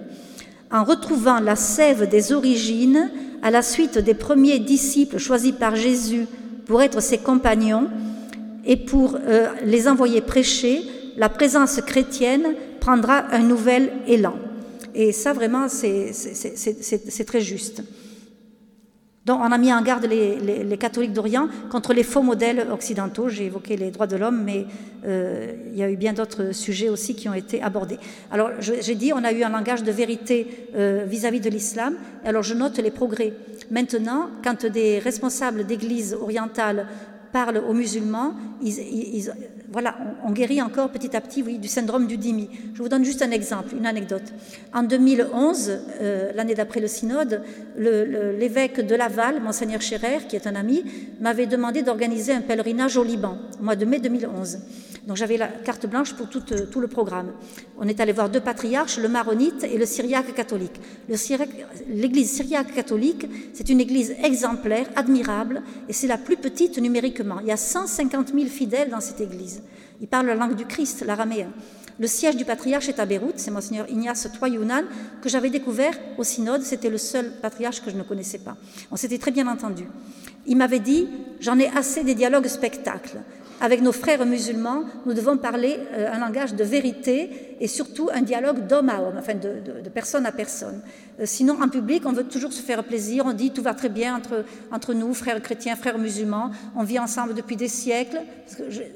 En 0.72 0.84
retrouvant 0.84 1.40
la 1.40 1.56
sève 1.56 2.10
des 2.10 2.34
origines, 2.34 3.12
à 3.44 3.52
la 3.52 3.62
suite 3.62 4.00
des 4.00 4.16
premiers 4.16 4.60
disciples 4.60 5.20
choisis 5.20 5.52
par 5.52 5.76
Jésus 5.76 6.26
pour 6.66 6.82
être 6.82 7.02
ses 7.02 7.20
compagnons 7.20 7.88
et 8.66 8.78
pour 8.78 9.16
euh, 9.16 9.50
les 9.64 9.88
envoyer 9.88 10.22
prêcher, 10.22 10.82
la 11.18 11.30
présence 11.30 11.82
chrétienne 11.82 12.56
prendra 12.80 13.26
un 13.32 13.40
nouvel 13.40 13.92
élan. 14.08 14.36
Et 14.94 15.12
ça, 15.12 15.34
vraiment, 15.34 15.68
c'est 15.68 17.26
très 17.26 17.42
juste. 17.42 17.84
Donc, 19.26 19.40
on 19.42 19.52
a 19.52 19.58
mis 19.58 19.74
en 19.74 19.82
garde 19.82 20.06
les, 20.06 20.78
catholiques 20.78 21.12
d'Orient 21.12 21.50
contre 21.72 21.94
les 21.94 22.04
faux 22.04 22.22
modèles 22.22 22.68
occidentaux. 22.72 23.28
J'ai 23.28 23.46
évoqué 23.46 23.76
les 23.76 23.90
droits 23.90 24.06
de 24.06 24.16
l'homme, 24.16 24.44
mais 24.44 24.68
euh, 25.04 25.52
il 25.72 25.80
y 25.80 25.82
a 25.82 25.90
eu 25.90 25.98
bien 25.98 26.14
d'autres 26.14 26.54
sujets 26.54 26.90
aussi 26.90 27.16
qui 27.16 27.28
ont 27.28 27.34
été 27.34 27.62
abordés. 27.62 27.98
Alors, 28.32 28.52
j'ai 28.60 28.96
dit, 28.96 29.14
on 29.14 29.24
a 29.24 29.32
eu 29.32 29.42
un 29.42 29.50
langage 29.50 29.84
de 29.84 29.92
vérité 29.92 30.70
euh, 30.76 31.06
vis-à-vis 31.08 31.40
-vis 31.40 31.44
de 31.44 31.50
l'islam. 31.50 31.96
Alors, 32.24 32.44
je 32.44 32.54
note 32.54 32.78
les 32.78 32.92
progrès. 32.92 33.34
Maintenant, 33.72 34.30
quand 34.44 34.68
des 34.68 35.00
responsables 35.00 35.66
d'églises 35.66 36.14
orientales 36.14 36.86
parlent 37.32 37.64
aux 37.68 37.74
musulmans, 37.74 38.36
ils, 38.62 39.34
voilà, 39.76 39.98
on, 40.24 40.32
guérit 40.32 40.62
encore 40.62 40.90
petit 40.90 41.18
à 41.18 41.20
petit 41.20 41.44
oui, 41.44 41.58
du 41.58 41.68
syndrome 41.68 42.08
du 42.08 42.16
dhimmi. 42.16 42.50
Je 42.74 42.82
vous 42.82 42.88
donne 42.88 43.04
juste 43.04 43.22
un 43.22 43.32
exemple, 43.32 43.76
une 43.76 43.86
anecdote. 43.86 44.24
En 44.74 44.84
2011, 44.84 45.80
euh, 46.00 46.32
l'année 46.34 46.56
d'après 46.56 46.80
le 46.80 46.88
synode, 46.88 47.42
l'évêque 47.78 48.80
de 48.80 48.96
Laval, 48.96 49.42
monseigneur 49.42 49.82
Scherer, 49.82 50.20
qui 50.30 50.38
est 50.38 50.48
un 50.48 50.56
ami, 50.56 50.86
m'avait 51.20 51.46
demandé 51.46 51.82
d'organiser 51.82 52.32
un 52.32 52.40
pèlerinage 52.40 52.96
au 52.96 53.04
Liban, 53.04 53.38
au 53.60 53.64
mois 53.64 53.76
de 53.76 53.84
mai 53.84 54.00
2011. 54.00 54.60
Donc 55.08 55.18
j'avais 55.18 55.38
la 55.38 55.48
carte 55.48 55.86
blanche 55.86 56.14
pour 56.14 56.30
tout, 56.30 56.42
euh, 56.52 56.66
tout, 56.66 56.80
le 56.80 56.88
programme. 56.88 57.34
On 57.78 57.88
est 57.88 58.00
allé 58.00 58.12
voir 58.12 58.30
deux 58.30 58.40
patriarches, 58.40 58.98
le 58.98 59.08
maronite 59.08 59.64
et 59.64 59.78
le 59.78 59.86
syriaque 59.86 60.34
catholique. 60.34 60.80
L'église 61.90 62.32
syriaque 62.32 62.74
catholique, 62.74 63.28
c'est 63.54 63.70
une 63.70 63.82
église 63.82 64.16
exemplaire, 64.24 64.88
admirable, 64.96 65.62
et 65.90 65.94
c'est 65.94 66.08
la 66.08 66.18
plus 66.18 66.38
petite 66.38 66.80
numériquement. 66.80 67.40
Il 67.42 67.48
y 67.48 67.52
a 67.52 67.58
150 67.58 68.30
000 68.34 68.46
fidèles 68.46 68.90
dans 68.90 69.02
cette 69.02 69.22
église. 69.22 69.62
Ils 70.02 70.08
parlent 70.08 70.28
la 70.28 70.36
langue 70.36 70.56
du 70.56 70.66
Christ, 70.66 71.04
l'araméen. 71.06 71.50
Le 71.98 72.08
siège 72.08 72.36
du 72.36 72.44
patriarche 72.44 72.90
est 72.90 73.00
à 73.00 73.06
Beyrouth, 73.06 73.38
c'est 73.38 73.52
Monseigneur 73.52 73.90
Ignace 73.90 74.28
Toyounan, 74.38 74.84
que 75.22 75.30
j'avais 75.30 75.50
découvert 75.50 75.94
au 76.18 76.26
synode, 76.26 76.64
c'était 76.64 76.90
le 76.90 76.98
seul 76.98 77.32
patriarche 77.42 77.82
que 77.82 77.90
je 77.90 77.96
ne 77.96 78.04
connaissais 78.04 78.40
pas. 78.40 78.58
On 78.92 78.98
s'était 78.98 79.18
très 79.18 79.32
bien 79.32 79.48
entendu. 79.48 79.86
Il 80.46 80.58
m'avait 80.58 80.80
dit 80.80 81.08
J'en 81.40 81.58
ai 81.58 81.68
assez 81.70 82.04
des 82.04 82.16
dialogues 82.16 82.48
spectacles 82.48 83.20
avec 83.62 83.82
nos 83.82 83.92
frères 83.92 84.26
musulmans, 84.26 84.84
nous 85.06 85.14
devons 85.14 85.38
parler 85.38 85.78
euh, 85.94 86.12
un 86.12 86.20
langage 86.20 86.56
de 86.56 86.64
vérité 86.64 87.56
et 87.60 87.68
surtout 87.68 88.10
un 88.14 88.22
dialogue 88.22 88.68
d'homme 88.68 88.90
à 88.90 89.02
homme, 89.02 89.16
enfin 89.18 89.34
de, 89.34 89.90
personne 89.90 90.26
à 90.26 90.32
personne. 90.32 90.82
Euh, 91.20 91.24
sinon, 91.26 91.62
en 91.62 91.70
public, 91.70 92.04
on 92.06 92.12
veut 92.12 92.26
toujours 92.26 92.52
se 92.52 92.62
faire 92.62 92.84
plaisir, 92.84 93.26
on 93.26 93.34
dit 93.34 93.52
tout 93.52 93.62
va 93.62 93.74
très 93.74 93.90
bien 93.90 94.16
entre, 94.16 94.44
entre 94.72 94.94
nous, 94.94 95.14
frères 95.14 95.42
chrétiens, 95.42 95.76
frères 95.76 95.98
musulmans, 95.98 96.52
on 96.76 96.84
vit 96.84 97.00
ensemble 97.00 97.34
depuis 97.34 97.56
des 97.56 97.70
siècles. 97.70 98.20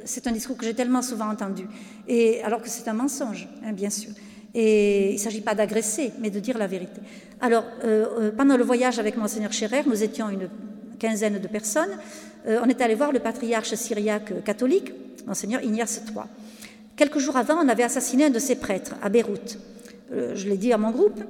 C'est 0.03 0.27
un 0.27 0.31
discours 0.31 0.57
que 0.57 0.65
j'ai 0.65 0.73
tellement 0.73 1.01
souvent 1.01 1.29
entendu, 1.29 1.67
et, 2.07 2.43
alors 2.43 2.61
que 2.61 2.69
c'est 2.69 2.87
un 2.87 2.93
mensonge, 2.93 3.47
hein, 3.65 3.71
bien 3.71 3.89
sûr. 3.89 4.11
Et 4.53 5.11
il 5.11 5.13
ne 5.13 5.19
s'agit 5.19 5.41
pas 5.41 5.55
d'agresser, 5.55 6.11
mais 6.19 6.31
de 6.31 6.39
dire 6.39 6.57
la 6.57 6.67
vérité. 6.67 7.01
Alors, 7.39 7.63
euh, 7.85 8.31
pendant 8.35 8.57
le 8.57 8.63
voyage 8.63 8.99
avec 8.99 9.15
Monseigneur 9.15 9.53
Scherer, 9.53 9.83
nous 9.85 10.03
étions 10.03 10.27
une 10.29 10.49
quinzaine 10.99 11.39
de 11.39 11.47
personnes, 11.47 11.97
euh, 12.47 12.59
on 12.63 12.69
est 12.69 12.81
allé 12.81 12.95
voir 12.95 13.11
le 13.11 13.19
patriarche 13.19 13.73
syriaque 13.73 14.43
catholique, 14.43 14.93
monseigneur 15.25 15.63
Ignace 15.63 16.01
III. 16.07 16.25
Quelques 16.95 17.19
jours 17.19 17.37
avant, 17.37 17.55
on 17.55 17.67
avait 17.67 17.83
assassiné 17.83 18.25
un 18.25 18.29
de 18.29 18.39
ses 18.39 18.55
prêtres 18.55 18.95
à 19.01 19.09
Beyrouth. 19.09 19.57
Euh, 20.11 20.35
je 20.35 20.47
l'ai 20.47 20.57
dit 20.57 20.73
à 20.73 20.77
mon 20.77 20.91
groupe, 20.91 21.21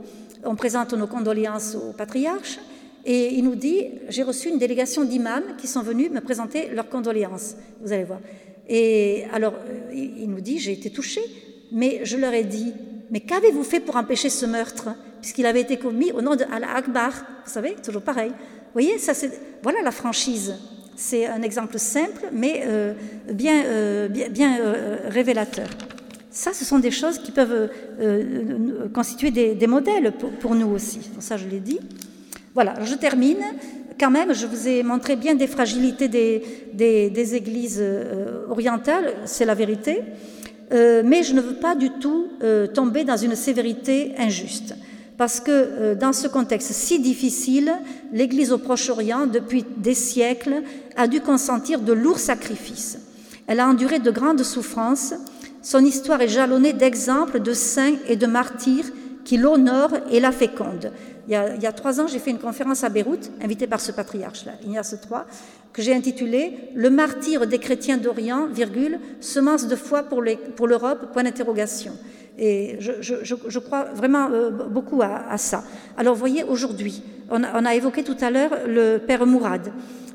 on 0.43 0.55
présente 0.55 0.93
nos 0.93 1.07
condoléances 1.07 1.75
au 1.75 1.93
patriarche, 1.93 2.59
et 3.05 3.33
il 3.35 3.43
nous 3.43 3.55
dit, 3.55 3.85
j'ai 4.09 4.23
reçu 4.23 4.49
une 4.49 4.57
délégation 4.57 5.03
d'imams 5.03 5.55
qui 5.57 5.67
sont 5.67 5.81
venus 5.81 6.11
me 6.11 6.19
présenter 6.19 6.69
leurs 6.69 6.89
condoléances, 6.89 7.55
vous 7.81 7.93
allez 7.93 8.03
voir. 8.03 8.19
Et 8.67 9.25
alors, 9.33 9.53
euh, 9.53 9.93
il 9.93 10.29
nous 10.29 10.41
dit, 10.41 10.59
j'ai 10.59 10.73
été 10.73 10.89
touché, 10.89 11.21
mais 11.71 12.01
je 12.03 12.17
leur 12.17 12.33
ai 12.33 12.43
dit, 12.43 12.73
mais 13.11 13.21
qu'avez-vous 13.21 13.63
fait 13.63 13.79
pour 13.79 13.95
empêcher 13.95 14.29
ce 14.29 14.45
meurtre 14.45 14.89
Puisqu'il 15.21 15.45
avait 15.45 15.61
été 15.61 15.77
commis 15.77 16.11
au 16.11 16.21
nom 16.21 16.35
de 16.35 16.45
Al-Akbar, 16.51 17.11
vous 17.45 17.51
savez, 17.51 17.75
toujours 17.83 18.01
pareil. 18.01 18.31
Vous 18.69 18.81
voyez, 18.81 18.97
voilà 19.63 19.81
la 19.81 19.91
franchise. 19.91 20.53
C'est 20.95 21.25
un 21.25 21.41
exemple 21.41 21.79
simple, 21.79 22.27
mais 22.31 22.61
euh, 22.67 22.93
bien, 23.31 23.63
euh, 23.65 24.09
euh, 24.39 24.97
révélateur. 25.07 25.67
Ça, 26.29 26.53
ce 26.53 26.63
sont 26.63 26.77
des 26.77 26.91
choses 26.91 27.17
qui 27.17 27.31
peuvent 27.31 27.69
constituer 28.93 29.31
des, 29.31 29.67
modèles 29.67 30.11
pour, 30.11 30.53
nous 30.55 30.67
aussi. 30.67 30.99
ça, 31.19 31.37
je 31.37 31.47
l'ai 31.47 31.59
dit. 31.59 31.79
Voilà, 32.53 32.83
je 32.83 32.93
termine. 32.95 33.43
Quand 33.99 34.11
même, 34.11 34.33
je 34.33 34.45
vous 34.45 34.67
ai 34.67 34.83
montré 34.83 35.15
bien 35.15 35.33
des 35.35 35.47
fragilités 35.47 36.07
des, 36.07 37.35
églises 37.35 37.83
orientales, 38.49 39.15
c'est 39.25 39.45
la 39.45 39.55
vérité. 39.55 40.01
mais 40.71 41.23
je 41.23 41.33
ne 41.33 41.41
veux 41.41 41.55
pas 41.55 41.75
du 41.75 41.89
tout 41.89 42.27
tomber 42.73 43.05
dans 43.05 43.17
une 43.17 43.35
sévérité 43.35 44.13
injuste 44.17 44.75
parce 45.19 45.41
que 45.41 45.95
dans 45.95 46.13
ce 46.13 46.29
contexte 46.29 46.71
si 46.71 46.97
difficile, 46.97 47.73
l'Église 48.13 48.53
au 48.53 48.57
Proche-Orient, 48.57 49.27
depuis 49.27 49.65
des 49.75 49.93
siècles, 49.93 50.63
a 50.95 51.07
dû 51.07 51.19
consentir 51.19 51.81
de 51.81 51.91
lourds 51.91 52.19
sacrifices. 52.19 52.99
Elle 53.45 53.59
a 53.59 53.67
enduré 53.67 53.99
de 53.99 54.11
grandes 54.11 54.43
souffrances. 54.43 55.13
Son 55.61 55.83
histoire 55.83 56.21
est 56.21 56.29
jalonnée 56.29 56.71
d'exemples 56.71 57.41
de 57.41 57.51
saints 57.51 57.95
et 58.07 58.15
de 58.15 58.27
martyrs 58.27 58.85
qui 59.25 59.35
l'honorent 59.35 59.97
et 60.09 60.21
la 60.21 60.31
fécondent. 60.31 60.93
Il 61.27 61.33
y, 61.33 61.35
a, 61.35 61.71
trois 61.73 61.99
ans, 61.99 62.07
j'ai 62.07 62.19
fait 62.19 62.31
une 62.31 62.39
conférence 62.39 62.85
à 62.85 62.89
Beyrouth, 62.89 63.29
invitée 63.43 63.67
par 63.67 63.81
ce 63.81 63.91
patriarche-là, 63.91 64.53
Ignace 64.65 64.93
III, 64.93 65.23
que 65.73 65.81
j'ai 65.81 65.93
intitulée 65.93 66.53
Le 66.75 66.89
martyr 66.89 67.45
des 67.45 67.59
chrétiens 67.59 67.97
d'Orient, 67.97 68.47
virgule, 68.47 68.99
semence 69.19 69.67
de 69.67 69.75
foi 69.75 70.03
pour 70.03 70.21
l'Europe, 70.21 71.11
point 71.11 71.23
d'interrogation. 71.23 71.91
Et 72.41 72.77
je, 72.79 73.59
crois 73.59 73.83
vraiment 73.93 74.29
euh, 74.31 74.49
beaucoup 74.49 75.01
à, 75.01 75.37
ça. 75.37 75.63
Alors, 75.97 76.13
vous 76.13 76.19
voyez, 76.19 76.43
aujourd'hui, 76.43 77.03
on, 77.29 77.43
a 77.43 77.75
évoqué 77.75 78.03
tout 78.03 78.15
à 78.21 78.31
l'heure 78.31 78.51
le 78.65 78.97
père 78.97 79.25
Mourad. 79.25 79.71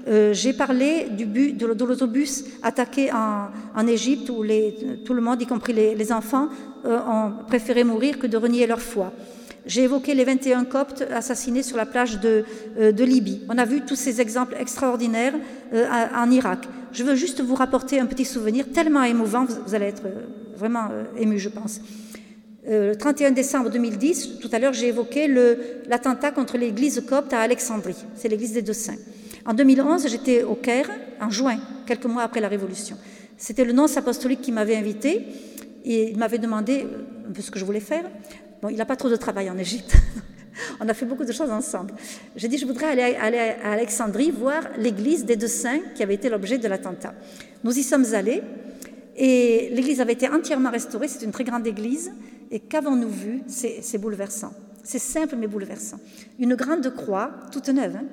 Euh, 0.06 0.34
j'ai 0.34 0.52
parlé 0.52 1.08
de, 1.08 1.66
l'autobus 1.66 2.44
attaqué 2.62 3.10
en, 3.12 3.86
Égypte 3.86 4.28
où 4.30 4.44
tout 5.04 5.14
le 5.14 5.20
monde, 5.20 5.40
y 5.40 5.46
compris 5.46 5.72
les, 5.72 6.12
enfants, 6.12 6.48
euh, 6.84 6.98
ont 7.08 7.32
préféré 7.46 7.84
mourir 7.84 8.18
que 8.18 8.26
de 8.26 8.36
renier 8.36 8.66
leur 8.66 8.80
foi. 8.80 9.12
J'ai 9.66 9.84
évoqué 9.84 10.14
les 10.14 10.24
21 10.24 10.64
Coptes 10.64 11.04
assassinés 11.10 11.62
sur 11.62 11.78
la 11.78 11.86
plage 11.86 12.20
de, 12.20 12.44
euh, 12.78 12.92
Libye. 12.92 13.40
On 13.48 13.56
a 13.56 13.64
vu 13.64 13.80
tous 13.80 13.96
ces 13.96 14.20
exemples 14.20 14.56
extraordinaires 14.58 15.34
en 15.72 16.30
Irak. 16.30 16.68
Je 16.92 17.02
veux 17.02 17.14
juste 17.14 17.40
vous 17.40 17.54
rapporter 17.54 17.98
un 17.98 18.06
petit 18.06 18.26
souvenir 18.26 18.66
tellement 18.72 19.02
émouvant, 19.02 19.46
vous, 19.46 19.74
allez 19.74 19.86
être 19.86 20.02
vraiment 20.56 20.88
ému, 21.16 21.38
je 21.38 21.48
pense. 21.48 21.80
Le 22.66 22.94
31 22.94 23.32
décembre 23.32 23.70
2010, 23.70 24.38
tout 24.40 24.48
à 24.52 24.58
l'heure, 24.58 24.72
j'ai 24.72 24.88
évoqué 24.88 25.28
l'attentat 25.86 26.30
contre 26.30 26.56
l'église 26.56 27.02
copte 27.06 27.32
à 27.32 27.40
Alexandrie. 27.40 27.96
C'est 28.16 28.28
l'église 28.28 28.52
des 28.52 28.62
Deux 28.62 28.72
Saints. 28.72 28.96
En 29.44 29.52
2011, 29.52 30.08
j'étais 30.08 30.42
au 30.42 30.54
Caire, 30.54 30.88
en 31.20 31.28
juin, 31.28 31.58
quelques 31.86 32.06
mois 32.06 32.22
après 32.22 32.40
la 32.40 32.48
Révolution. 32.48 32.96
C'était 33.36 33.64
le 33.64 33.72
nonce 33.72 33.96
apostolique 33.96 34.40
qui 34.40 34.52
m'avait 34.52 34.76
invité 34.76 35.26
et 35.84 36.10
il 36.10 36.16
m'avait 36.16 36.38
demandé 36.38 36.86
un 37.28 37.32
peu 37.32 37.42
ce 37.42 37.50
que 37.50 37.58
je 37.58 37.64
voulais 37.64 37.80
faire. 37.80 38.04
Bon, 38.62 38.70
il 38.70 38.76
n'a 38.76 38.86
pas 38.86 38.96
trop 38.96 39.10
de 39.10 39.16
travail 39.16 39.50
en 39.50 39.58
Égypte. 39.58 39.94
On 40.80 40.88
a 40.88 40.94
fait 40.94 41.04
beaucoup 41.04 41.24
de 41.24 41.32
choses 41.32 41.50
ensemble. 41.50 41.92
J'ai 42.36 42.48
dit, 42.48 42.56
je 42.56 42.64
voudrais 42.64 42.86
aller, 42.86 43.16
à 43.62 43.72
Alexandrie 43.72 44.30
voir 44.30 44.62
l'église 44.78 45.26
des 45.26 45.36
deux 45.36 45.48
saints 45.48 45.80
qui 45.94 46.02
avait 46.02 46.14
été 46.14 46.30
l'objet 46.30 46.56
de 46.56 46.68
l'attentat. 46.68 47.12
Nous 47.62 47.78
y 47.78 47.82
sommes 47.82 48.06
allés 48.14 48.42
et 49.16 49.68
l'église 49.72 50.00
avait 50.00 50.14
été 50.14 50.28
entièrement 50.28 50.70
restaurée. 50.70 51.08
C'est 51.08 51.24
une 51.24 51.32
très 51.32 51.44
grande 51.44 51.66
église. 51.66 52.12
Et 52.50 52.60
qu'avons-nous 52.60 53.08
vu? 53.08 53.42
C'est 53.46 53.98
bouleversant. 53.98 54.52
C'est 54.82 54.98
simple 54.98 55.36
mais 55.36 55.46
bouleversant. 55.46 55.98
Une 56.38 56.54
grande 56.54 56.88
croix, 56.94 57.30
toute 57.50 57.68
neuve, 57.68 57.96
hein, 57.96 58.04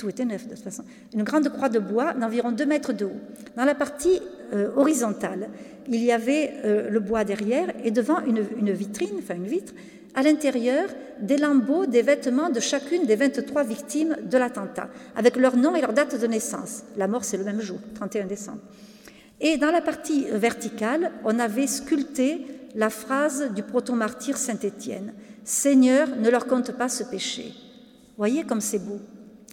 tout 0.00 0.08
était 0.08 0.24
neuf 0.24 0.48
de 0.48 0.54
toute 0.54 0.64
façon, 0.64 0.82
une 1.12 1.24
grande 1.24 1.48
croix 1.50 1.68
de 1.68 1.78
bois 1.78 2.14
d'environ 2.14 2.52
2 2.52 2.64
mètres 2.64 2.94
de 2.94 3.04
haut. 3.04 3.20
Dans 3.56 3.66
la 3.66 3.74
partie 3.74 4.20
euh, 4.54 4.70
horizontale, 4.76 5.50
il 5.88 6.02
y 6.02 6.10
avait 6.10 6.54
euh, 6.64 6.88
le 6.88 7.00
bois 7.00 7.24
derrière 7.24 7.68
et 7.84 7.90
devant 7.90 8.20
une, 8.24 8.72
vitrine, 8.72 9.16
enfin 9.18 9.34
une 9.34 9.46
vitre, 9.46 9.74
à 10.14 10.22
l'intérieur 10.22 10.88
des 11.20 11.36
lambeaux 11.36 11.84
des 11.84 12.02
vêtements 12.02 12.48
de 12.48 12.60
chacune 12.60 13.04
des 13.04 13.14
23 13.14 13.62
victimes 13.62 14.16
de 14.24 14.38
l'attentat, 14.38 14.88
avec 15.14 15.36
leur 15.36 15.56
nom 15.56 15.76
et 15.76 15.82
leur 15.82 15.92
date 15.92 16.18
de 16.18 16.26
naissance. 16.26 16.82
La 16.96 17.06
mort, 17.06 17.24
c'est 17.24 17.36
le 17.36 17.44
même 17.44 17.60
jour, 17.60 17.78
31 17.94 18.24
décembre. 18.24 18.60
Et 19.40 19.58
dans 19.58 19.70
la 19.70 19.82
partie 19.82 20.26
verticale, 20.32 21.12
on 21.24 21.38
avait 21.38 21.66
sculpté 21.66 22.46
la 22.74 22.90
phrase 22.90 23.50
du 23.54 23.62
proto-martyr 23.62 24.36
Saint-Étienne 24.36 25.12
Seigneur, 25.44 26.08
ne 26.16 26.30
leur 26.30 26.46
compte 26.46 26.72
pas 26.72 26.88
ce 26.88 27.02
péché. 27.02 27.52
Voyez 28.16 28.44
comme 28.44 28.60
c'est 28.60 28.78
beau. 28.78 29.00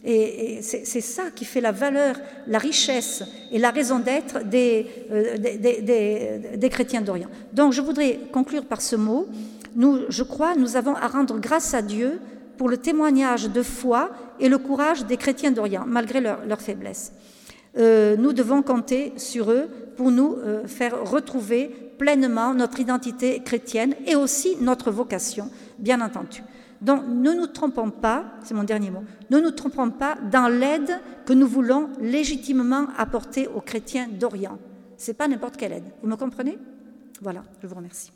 Et, 0.03 0.59
c'est 0.61 1.01
ça 1.01 1.24
qui 1.34 1.43
fait 1.43 1.59
la 1.59 1.72
valeur, 1.72 2.18
la 2.45 2.59
richesse 2.59 3.24
et 3.51 3.57
la 3.57 3.72
raison 3.72 3.99
d'être 3.99 4.38
euh, 4.38 5.38
des, 5.38 6.57
des, 6.57 6.70
chrétiens 6.70 7.01
d'Orient. 7.01 7.30
Donc 7.53 7.74
je 7.74 7.82
voudrais 7.82 8.20
conclure 8.32 8.65
par 8.65 8.82
ce 8.82 8.95
mot. 8.95 9.28
Nous, 9.76 10.01
je 10.09 10.24
crois, 10.24 10.55
nous 10.55 10.76
avons 10.76 10.95
à 10.95 11.07
rendre 11.07 11.39
grâce 11.39 11.74
à 11.74 11.82
Dieu 11.82 12.20
pour 12.57 12.70
le 12.70 12.78
témoignage 12.78 13.49
de 13.49 13.63
foi 13.63 14.11
et 14.39 14.49
le 14.49 14.57
courage 14.57 15.05
des 15.05 15.18
chrétiens 15.18 15.51
d'Orient, 15.51 15.86
malgré 15.88 16.22
leur, 16.22 16.45
leur 16.45 16.61
faiblesse. 16.61 17.11
Euh, 17.78 18.15
nous 18.18 18.34
devons 18.34 18.61
compter 18.61 19.13
sur 19.18 19.51
eux 19.51 19.68
pour 19.95 20.11
nous 20.11 20.36
euh, 20.38 20.68
faire 20.68 21.09
retrouver 21.09 21.72
pleinement 21.97 22.53
notre 22.53 22.79
identité 22.79 23.41
chrétienne 23.43 23.95
et 24.05 24.15
aussi 24.15 24.57
notre 24.61 24.91
vocation, 24.91 25.49
bien 25.79 26.01
entendu. 26.01 26.43
Donc 26.81 27.03
ne 27.07 27.33
nous 27.33 27.47
trompons 27.47 27.89
pas, 27.89 28.25
c'est 28.43 28.53
mon 28.53 28.63
dernier 28.63 28.91
mot, 28.91 29.03
ne 29.29 29.39
nous 29.39 29.51
trompons 29.51 29.89
pas 29.89 30.15
dans 30.31 30.47
l'aide 30.47 30.99
que 31.25 31.33
nous 31.33 31.47
voulons 31.47 31.89
légitimement 31.99 32.87
apporter 32.97 33.47
aux 33.47 33.61
chrétiens 33.61 34.07
d'Orient. 34.07 34.59
Ce 34.97 35.11
n'est 35.11 35.15
pas 35.15 35.27
n'importe 35.27 35.57
quelle 35.57 35.73
aide. 35.73 35.91
Vous 36.01 36.09
me 36.09 36.15
comprenez? 36.15 36.57
Voilà, 37.21 37.43
je 37.61 37.67
vous 37.67 37.75
remercie. 37.75 38.11